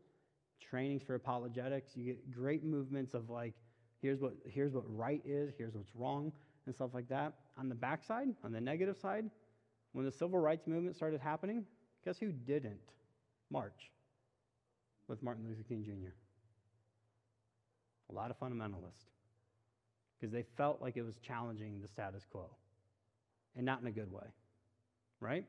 trainings 0.61 1.03
for 1.03 1.15
apologetics. 1.15 1.93
You 1.95 2.05
get 2.05 2.31
great 2.31 2.65
movements 2.65 3.15
of 3.15 3.31
like 3.31 3.55
Here's 4.01 4.21
what, 4.21 4.35
here's 4.47 4.73
what 4.73 4.85
right 4.87 5.23
is, 5.25 5.53
here's 5.57 5.75
what's 5.75 5.95
wrong, 5.95 6.33
and 6.67 6.75
stuff 6.75 6.91
like 6.95 7.09
that. 7.09 7.33
On 7.59 7.69
the 7.69 7.75
backside, 7.75 8.29
on 8.45 8.53
the 8.53 8.61
negative 8.61 8.97
side, 8.97 9.25
when 9.93 10.05
the 10.05 10.13
civil 10.13 10.39
rights 10.39 10.67
movement 10.67 10.97
started 10.97 11.21
happening, 11.21 11.65
guess 12.05 12.19
who 12.19 12.31
didn't 12.31 12.79
march 13.51 13.91
with 15.09 15.23
Martin 15.23 15.45
Luther 15.49 15.63
King 15.63 15.83
Jr.? 15.83 16.15
A 18.11 18.15
lot 18.15 18.31
of 18.31 18.39
fundamentalists. 18.39 19.07
Because 20.19 20.33
they 20.33 20.45
felt 20.57 20.81
like 20.81 20.97
it 20.97 21.03
was 21.03 21.17
challenging 21.19 21.81
the 21.81 21.89
status 21.89 22.25
quo. 22.31 22.51
And 23.57 23.65
not 23.65 23.81
in 23.81 23.87
a 23.87 23.91
good 23.91 24.13
way. 24.13 24.27
Right? 25.21 25.45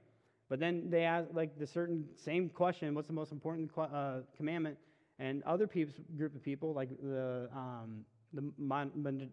But 0.49 0.59
then 0.59 0.89
they 0.89 1.03
ask 1.03 1.29
like 1.33 1.59
the 1.59 1.67
certain 1.67 2.05
same 2.15 2.49
question, 2.49 2.95
what's 2.95 3.07
the 3.07 3.13
most 3.13 3.31
important 3.31 3.69
uh, 3.77 4.21
commandment? 4.35 4.77
And 5.19 5.43
other 5.43 5.67
people's 5.67 5.99
group 6.17 6.35
of 6.35 6.43
people, 6.43 6.73
like 6.73 6.89
the 7.01 7.49
um, 7.53 8.05
the 8.33 8.51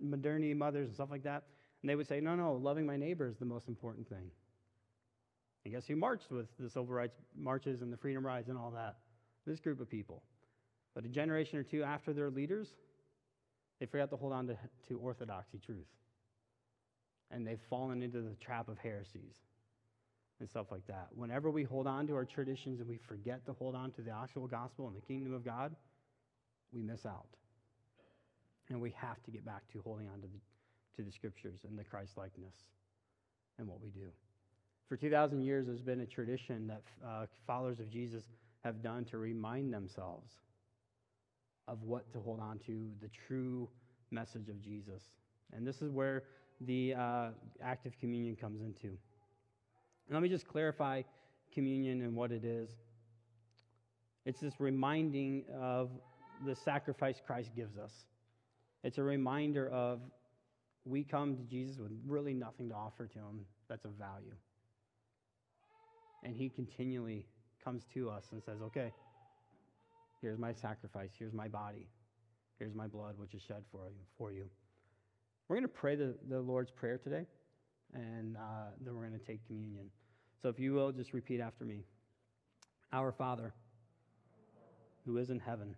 modernity 0.01 0.55
mothers 0.55 0.87
and 0.87 0.95
stuff 0.95 1.11
like 1.11 1.23
that. 1.25 1.45
And 1.83 1.91
they 1.91 1.97
would 1.97 2.09
say, 2.09 2.21
no, 2.21 2.35
no, 2.35 2.55
loving 2.55 2.87
my 2.87 2.97
neighbor 2.97 3.29
is 3.29 3.37
the 3.37 3.45
most 3.45 3.69
important 3.69 4.09
thing. 4.09 4.31
And 5.65 5.75
guess 5.75 5.87
who 5.87 5.97
marched 5.97 6.31
with 6.31 6.47
the 6.59 6.71
civil 6.71 6.87
rights 6.87 7.17
marches 7.37 7.83
and 7.83 7.93
the 7.93 7.97
freedom 7.97 8.25
rides 8.25 8.49
and 8.49 8.57
all 8.57 8.71
that? 8.73 8.97
This 9.47 9.61
group 9.61 9.81
of 9.81 9.91
people. 9.91 10.23
But 10.95 11.05
a 11.05 11.09
generation 11.09 11.59
or 11.59 11.63
two 11.63 11.83
after 11.83 12.13
their 12.13 12.31
leaders, 12.31 12.69
they 13.79 13.87
forgot 13.87 14.11
to 14.11 14.17
hold 14.17 14.33
on 14.33 14.47
to, 14.47 14.57
to 14.89 14.99
orthodoxy 14.99 15.59
truth. 15.59 15.87
And 17.31 17.47
they've 17.47 17.61
fallen 17.69 18.03
into 18.03 18.23
the 18.23 18.35
trap 18.37 18.69
of 18.69 18.79
heresies 18.79 19.35
and 20.41 20.49
stuff 20.49 20.67
like 20.71 20.87
that. 20.87 21.09
Whenever 21.15 21.51
we 21.51 21.65
hold 21.65 21.87
on 21.87 22.07
to 22.07 22.15
our 22.15 22.25
traditions 22.25 22.81
and 22.81 22.89
we 22.89 22.99
forget 22.99 23.45
to 23.47 23.53
hold 23.53 23.75
on 23.75 23.91
to 23.93 24.03
the 24.03 24.11
actual 24.11 24.47
gospel 24.47 24.87
and 24.87 24.97
the 24.97 25.01
kingdom 25.01 25.35
of 25.35 25.45
God, 25.45 25.75
we 26.73 26.83
miss 26.83 27.05
out. 27.07 27.27
And 28.69 28.81
we 28.81 28.93
have 28.97 29.23
to 29.25 29.31
get 29.31 29.45
back 29.45 29.63
to 29.73 29.81
holding 29.83 30.09
on 30.09 30.21
to 30.21 30.27
the, 30.27 30.97
to 30.97 31.03
the 31.03 31.13
scriptures 31.13 31.61
and 31.69 31.79
the 31.79 31.85
Christ 31.85 32.17
likeness 32.17 32.55
and 33.59 33.67
what 33.69 33.81
we 33.81 33.91
do. 33.91 34.09
For 34.89 34.97
2,000 34.97 35.43
years, 35.43 35.67
there's 35.67 35.81
been 35.81 36.01
a 36.01 36.07
tradition 36.07 36.67
that 36.69 36.83
uh, 37.05 37.27
followers 37.47 37.81
of 37.81 37.91
Jesus 37.91 38.25
have 38.65 38.83
done 38.83 39.05
to 39.07 39.19
remind 39.19 39.73
themselves 39.73 40.33
of 41.69 41.83
what 41.83 42.11
to 42.13 42.21
hold 42.21 42.41
on 42.41 42.59
to, 42.67 42.89
the 43.01 43.09
true 43.27 43.69
message 44.11 44.49
of 44.49 44.61
Jesus. 44.61 45.03
And 45.53 45.67
this 45.67 45.83
is 45.83 45.91
where 45.91 46.25
the 46.61 46.95
uh, 46.95 47.29
active 47.63 47.93
communion 48.01 48.37
comes 48.37 48.61
into. 48.61 48.97
Let 50.11 50.23
me 50.23 50.29
just 50.29 50.47
clarify 50.47 51.03
communion 51.53 52.03
and 52.03 52.15
what 52.15 52.31
it 52.31 52.45
is. 52.45 52.71
It's 54.25 54.41
this 54.41 54.55
reminding 54.59 55.45
of 55.61 55.91
the 56.45 56.55
sacrifice 56.55 57.21
Christ 57.25 57.51
gives 57.57 57.77
us. 57.77 57.93
It's 58.87 58.99
a 58.99 59.03
reminder 59.03 59.69
of 59.69 59.99
we 60.85 61.03
come 61.03 61.37
to 61.37 61.43
Jesus 61.43 61.77
with 61.77 61.91
really 62.07 62.33
nothing 62.33 62.69
to 62.69 62.75
offer 62.77 63.09
to 63.09 63.19
him 63.19 63.45
that's 63.69 63.85
of 63.85 63.91
value. 63.99 64.37
And 66.23 66.37
he 66.37 66.49
continually 66.49 67.27
comes 67.65 67.83
to 67.95 68.09
us 68.09 68.27
and 68.31 68.41
says, 68.45 68.63
okay, 68.63 68.93
here's 70.23 70.39
my 70.39 70.53
sacrifice, 70.53 71.11
here's 71.19 71.33
my 71.33 71.49
body, 71.49 71.89
here's 72.61 72.77
my 72.77 72.87
blood, 72.87 73.15
which 73.17 73.35
is 73.35 73.43
shed 73.43 73.65
for 73.73 73.89
you. 73.89 74.05
For 74.17 74.31
you. 74.31 74.45
We're 75.49 75.57
going 75.57 75.65
to 75.65 75.69
pray 75.69 75.97
the, 75.97 76.15
the 76.29 76.39
Lord's 76.39 76.71
Prayer 76.71 76.97
today, 76.97 77.27
and 77.93 78.37
uh, 78.37 78.71
then 78.81 78.95
we're 78.95 79.09
going 79.09 79.19
to 79.19 79.27
take 79.27 79.45
communion. 79.49 79.91
So 80.41 80.49
if 80.49 80.61
you 80.61 80.75
will, 80.75 80.93
just 80.93 81.13
repeat 81.13 81.41
after 81.41 81.65
me 81.65 81.83
Our 82.93 83.11
Father, 83.11 83.53
who 85.05 85.19
is 85.19 85.31
in 85.31 85.41
heaven, 85.41 85.75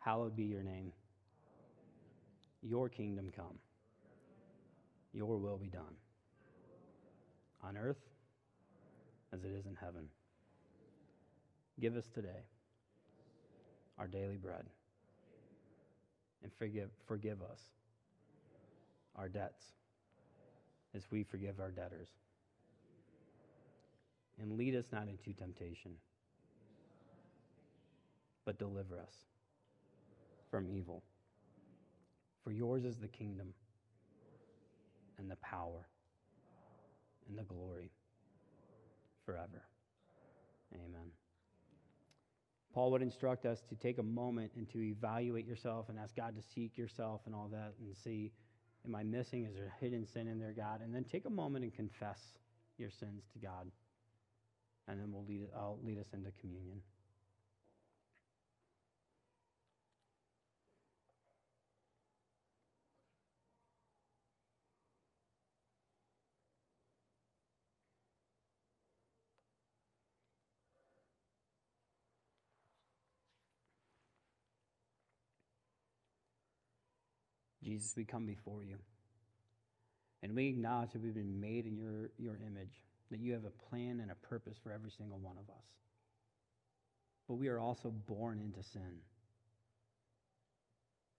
hallowed 0.00 0.34
be 0.34 0.46
your 0.46 0.64
name. 0.64 0.90
Your 2.66 2.88
kingdom 2.88 3.30
come. 3.36 3.58
Your 5.12 5.36
will 5.36 5.58
be 5.58 5.68
done. 5.68 5.94
On 7.62 7.76
earth 7.76 8.00
as 9.32 9.44
it 9.44 9.50
is 9.50 9.66
in 9.66 9.74
heaven. 9.74 10.08
Give 11.78 11.94
us 11.96 12.08
today 12.14 12.46
our 13.98 14.06
daily 14.06 14.36
bread. 14.36 14.64
And 16.42 16.50
forgive, 16.58 16.88
forgive 17.06 17.42
us 17.42 17.60
our 19.16 19.28
debts 19.28 19.64
as 20.94 21.02
we 21.10 21.22
forgive 21.22 21.60
our 21.60 21.70
debtors. 21.70 22.08
And 24.40 24.56
lead 24.56 24.74
us 24.74 24.86
not 24.90 25.06
into 25.08 25.32
temptation, 25.38 25.92
but 28.44 28.58
deliver 28.58 28.98
us 28.98 29.14
from 30.50 30.66
evil. 30.66 31.02
For 32.44 32.52
yours 32.52 32.84
is 32.84 32.98
the 32.98 33.08
kingdom 33.08 33.54
and 35.18 35.30
the 35.30 35.36
power 35.36 35.88
and 37.28 37.38
the 37.38 37.42
glory 37.42 37.90
forever. 39.24 39.64
Amen. 40.74 41.10
Paul 42.74 42.90
would 42.90 43.02
instruct 43.02 43.46
us 43.46 43.62
to 43.68 43.76
take 43.76 43.98
a 43.98 44.02
moment 44.02 44.52
and 44.56 44.68
to 44.72 44.82
evaluate 44.82 45.46
yourself 45.46 45.88
and 45.88 45.98
ask 45.98 46.14
God 46.14 46.34
to 46.36 46.42
seek 46.54 46.76
yourself 46.76 47.20
and 47.24 47.34
all 47.34 47.48
that 47.52 47.74
and 47.80 47.96
see, 47.96 48.32
am 48.84 48.94
I 48.94 49.04
missing? 49.04 49.46
Is 49.46 49.54
there 49.54 49.72
a 49.74 49.84
hidden 49.84 50.04
sin 50.06 50.26
in 50.26 50.40
there, 50.40 50.52
God? 50.52 50.80
And 50.82 50.94
then 50.94 51.04
take 51.04 51.24
a 51.24 51.30
moment 51.30 51.64
and 51.64 51.72
confess 51.72 52.18
your 52.76 52.90
sins 52.90 53.22
to 53.32 53.38
God. 53.38 53.70
And 54.88 55.00
then 55.00 55.12
we'll 55.12 55.24
lead, 55.24 55.46
I'll 55.56 55.78
lead 55.82 55.98
us 55.98 56.08
into 56.12 56.30
communion. 56.40 56.82
Jesus, 77.74 77.94
we 77.96 78.04
come 78.04 78.24
before 78.24 78.62
you. 78.62 78.76
And 80.22 80.34
we 80.34 80.46
acknowledge 80.46 80.92
that 80.92 81.02
we've 81.02 81.14
been 81.14 81.40
made 81.40 81.66
in 81.66 81.76
your, 81.76 82.10
your 82.18 82.38
image, 82.46 82.72
that 83.10 83.18
you 83.18 83.32
have 83.32 83.44
a 83.44 83.68
plan 83.68 83.98
and 84.00 84.10
a 84.10 84.26
purpose 84.26 84.56
for 84.62 84.70
every 84.70 84.90
single 84.90 85.18
one 85.18 85.36
of 85.36 85.50
us. 85.50 85.64
But 87.28 87.34
we 87.34 87.48
are 87.48 87.58
also 87.58 87.90
born 87.90 88.38
into 88.38 88.62
sin. 88.62 89.00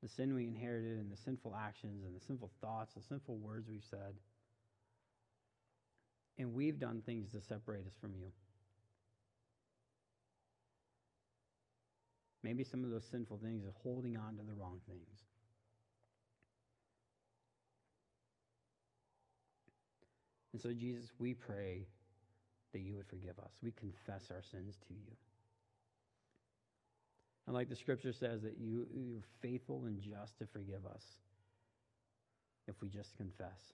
The 0.02 0.08
sin 0.10 0.34
we 0.34 0.48
inherited, 0.48 0.98
and 0.98 1.12
the 1.12 1.18
sinful 1.18 1.56
actions, 1.56 2.06
and 2.06 2.16
the 2.16 2.26
sinful 2.26 2.52
thoughts, 2.62 2.94
the 2.94 3.02
sinful 3.02 3.36
words 3.38 3.68
we've 3.70 3.84
said. 3.90 4.16
And 6.38 6.54
we've 6.54 6.80
done 6.80 7.02
things 7.06 7.32
to 7.32 7.42
separate 7.42 7.86
us 7.86 7.94
from 8.00 8.14
you. 8.16 8.32
Maybe 12.44 12.64
some 12.64 12.86
of 12.86 12.92
those 12.92 13.06
sinful 13.12 13.40
things 13.44 13.66
are 13.66 13.74
holding 13.84 14.16
on 14.16 14.38
to 14.38 14.44
the 14.44 14.54
wrong 14.54 14.80
things. 14.88 15.26
And 20.56 20.62
so, 20.62 20.72
Jesus, 20.72 21.12
we 21.20 21.34
pray 21.34 21.86
that 22.72 22.80
you 22.80 22.96
would 22.96 23.08
forgive 23.08 23.38
us. 23.40 23.52
We 23.62 23.74
confess 23.74 24.32
our 24.32 24.42
sins 24.42 24.78
to 24.88 24.94
you. 24.94 25.12
And 27.46 27.54
like 27.54 27.68
the 27.68 27.76
scripture 27.76 28.14
says, 28.14 28.42
that 28.44 28.56
you, 28.58 28.88
you're 28.96 29.20
faithful 29.42 29.84
and 29.84 30.00
just 30.00 30.40
to 30.40 30.46
forgive 30.46 30.86
us 30.86 31.04
if 32.70 32.82
we 32.82 32.88
just 32.88 33.18
confess. 33.18 33.74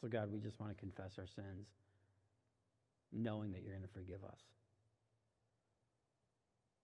So, 0.00 0.08
God, 0.08 0.32
we 0.32 0.40
just 0.40 0.58
want 0.58 0.76
to 0.76 0.80
confess 0.80 1.12
our 1.16 1.28
sins, 1.36 1.68
knowing 3.12 3.52
that 3.52 3.62
you're 3.62 3.76
going 3.76 3.86
to 3.86 3.94
forgive 3.94 4.24
us. 4.24 4.40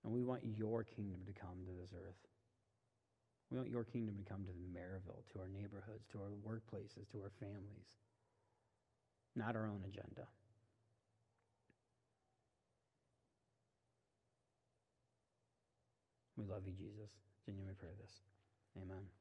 And 0.05 0.13
we 0.13 0.23
want 0.23 0.43
your 0.45 0.85
kingdom 0.85 1.23
to 1.27 1.33
come 1.33 1.67
to 1.67 1.73
this 1.73 1.91
earth. 1.93 2.15
We 3.51 3.59
want 3.59 3.69
your 3.69 3.85
kingdom 3.85 4.17
to 4.17 4.31
come 4.31 4.45
to 4.45 4.53
the 4.53 4.79
Maryville, 4.79 5.27
to 5.33 5.41
our 5.41 5.49
neighborhoods, 5.49 6.07
to 6.13 6.19
our 6.19 6.31
workplaces, 6.47 7.11
to 7.11 7.19
our 7.23 7.33
families, 7.41 7.91
not 9.35 9.57
our 9.57 9.67
own 9.67 9.83
agenda. 9.87 10.29
We 16.37 16.45
love 16.45 16.63
you, 16.65 16.73
Jesus. 16.73 17.11
Genuinely 17.45 17.75
pray 17.79 17.91
this. 18.01 18.21
Amen. 18.81 19.20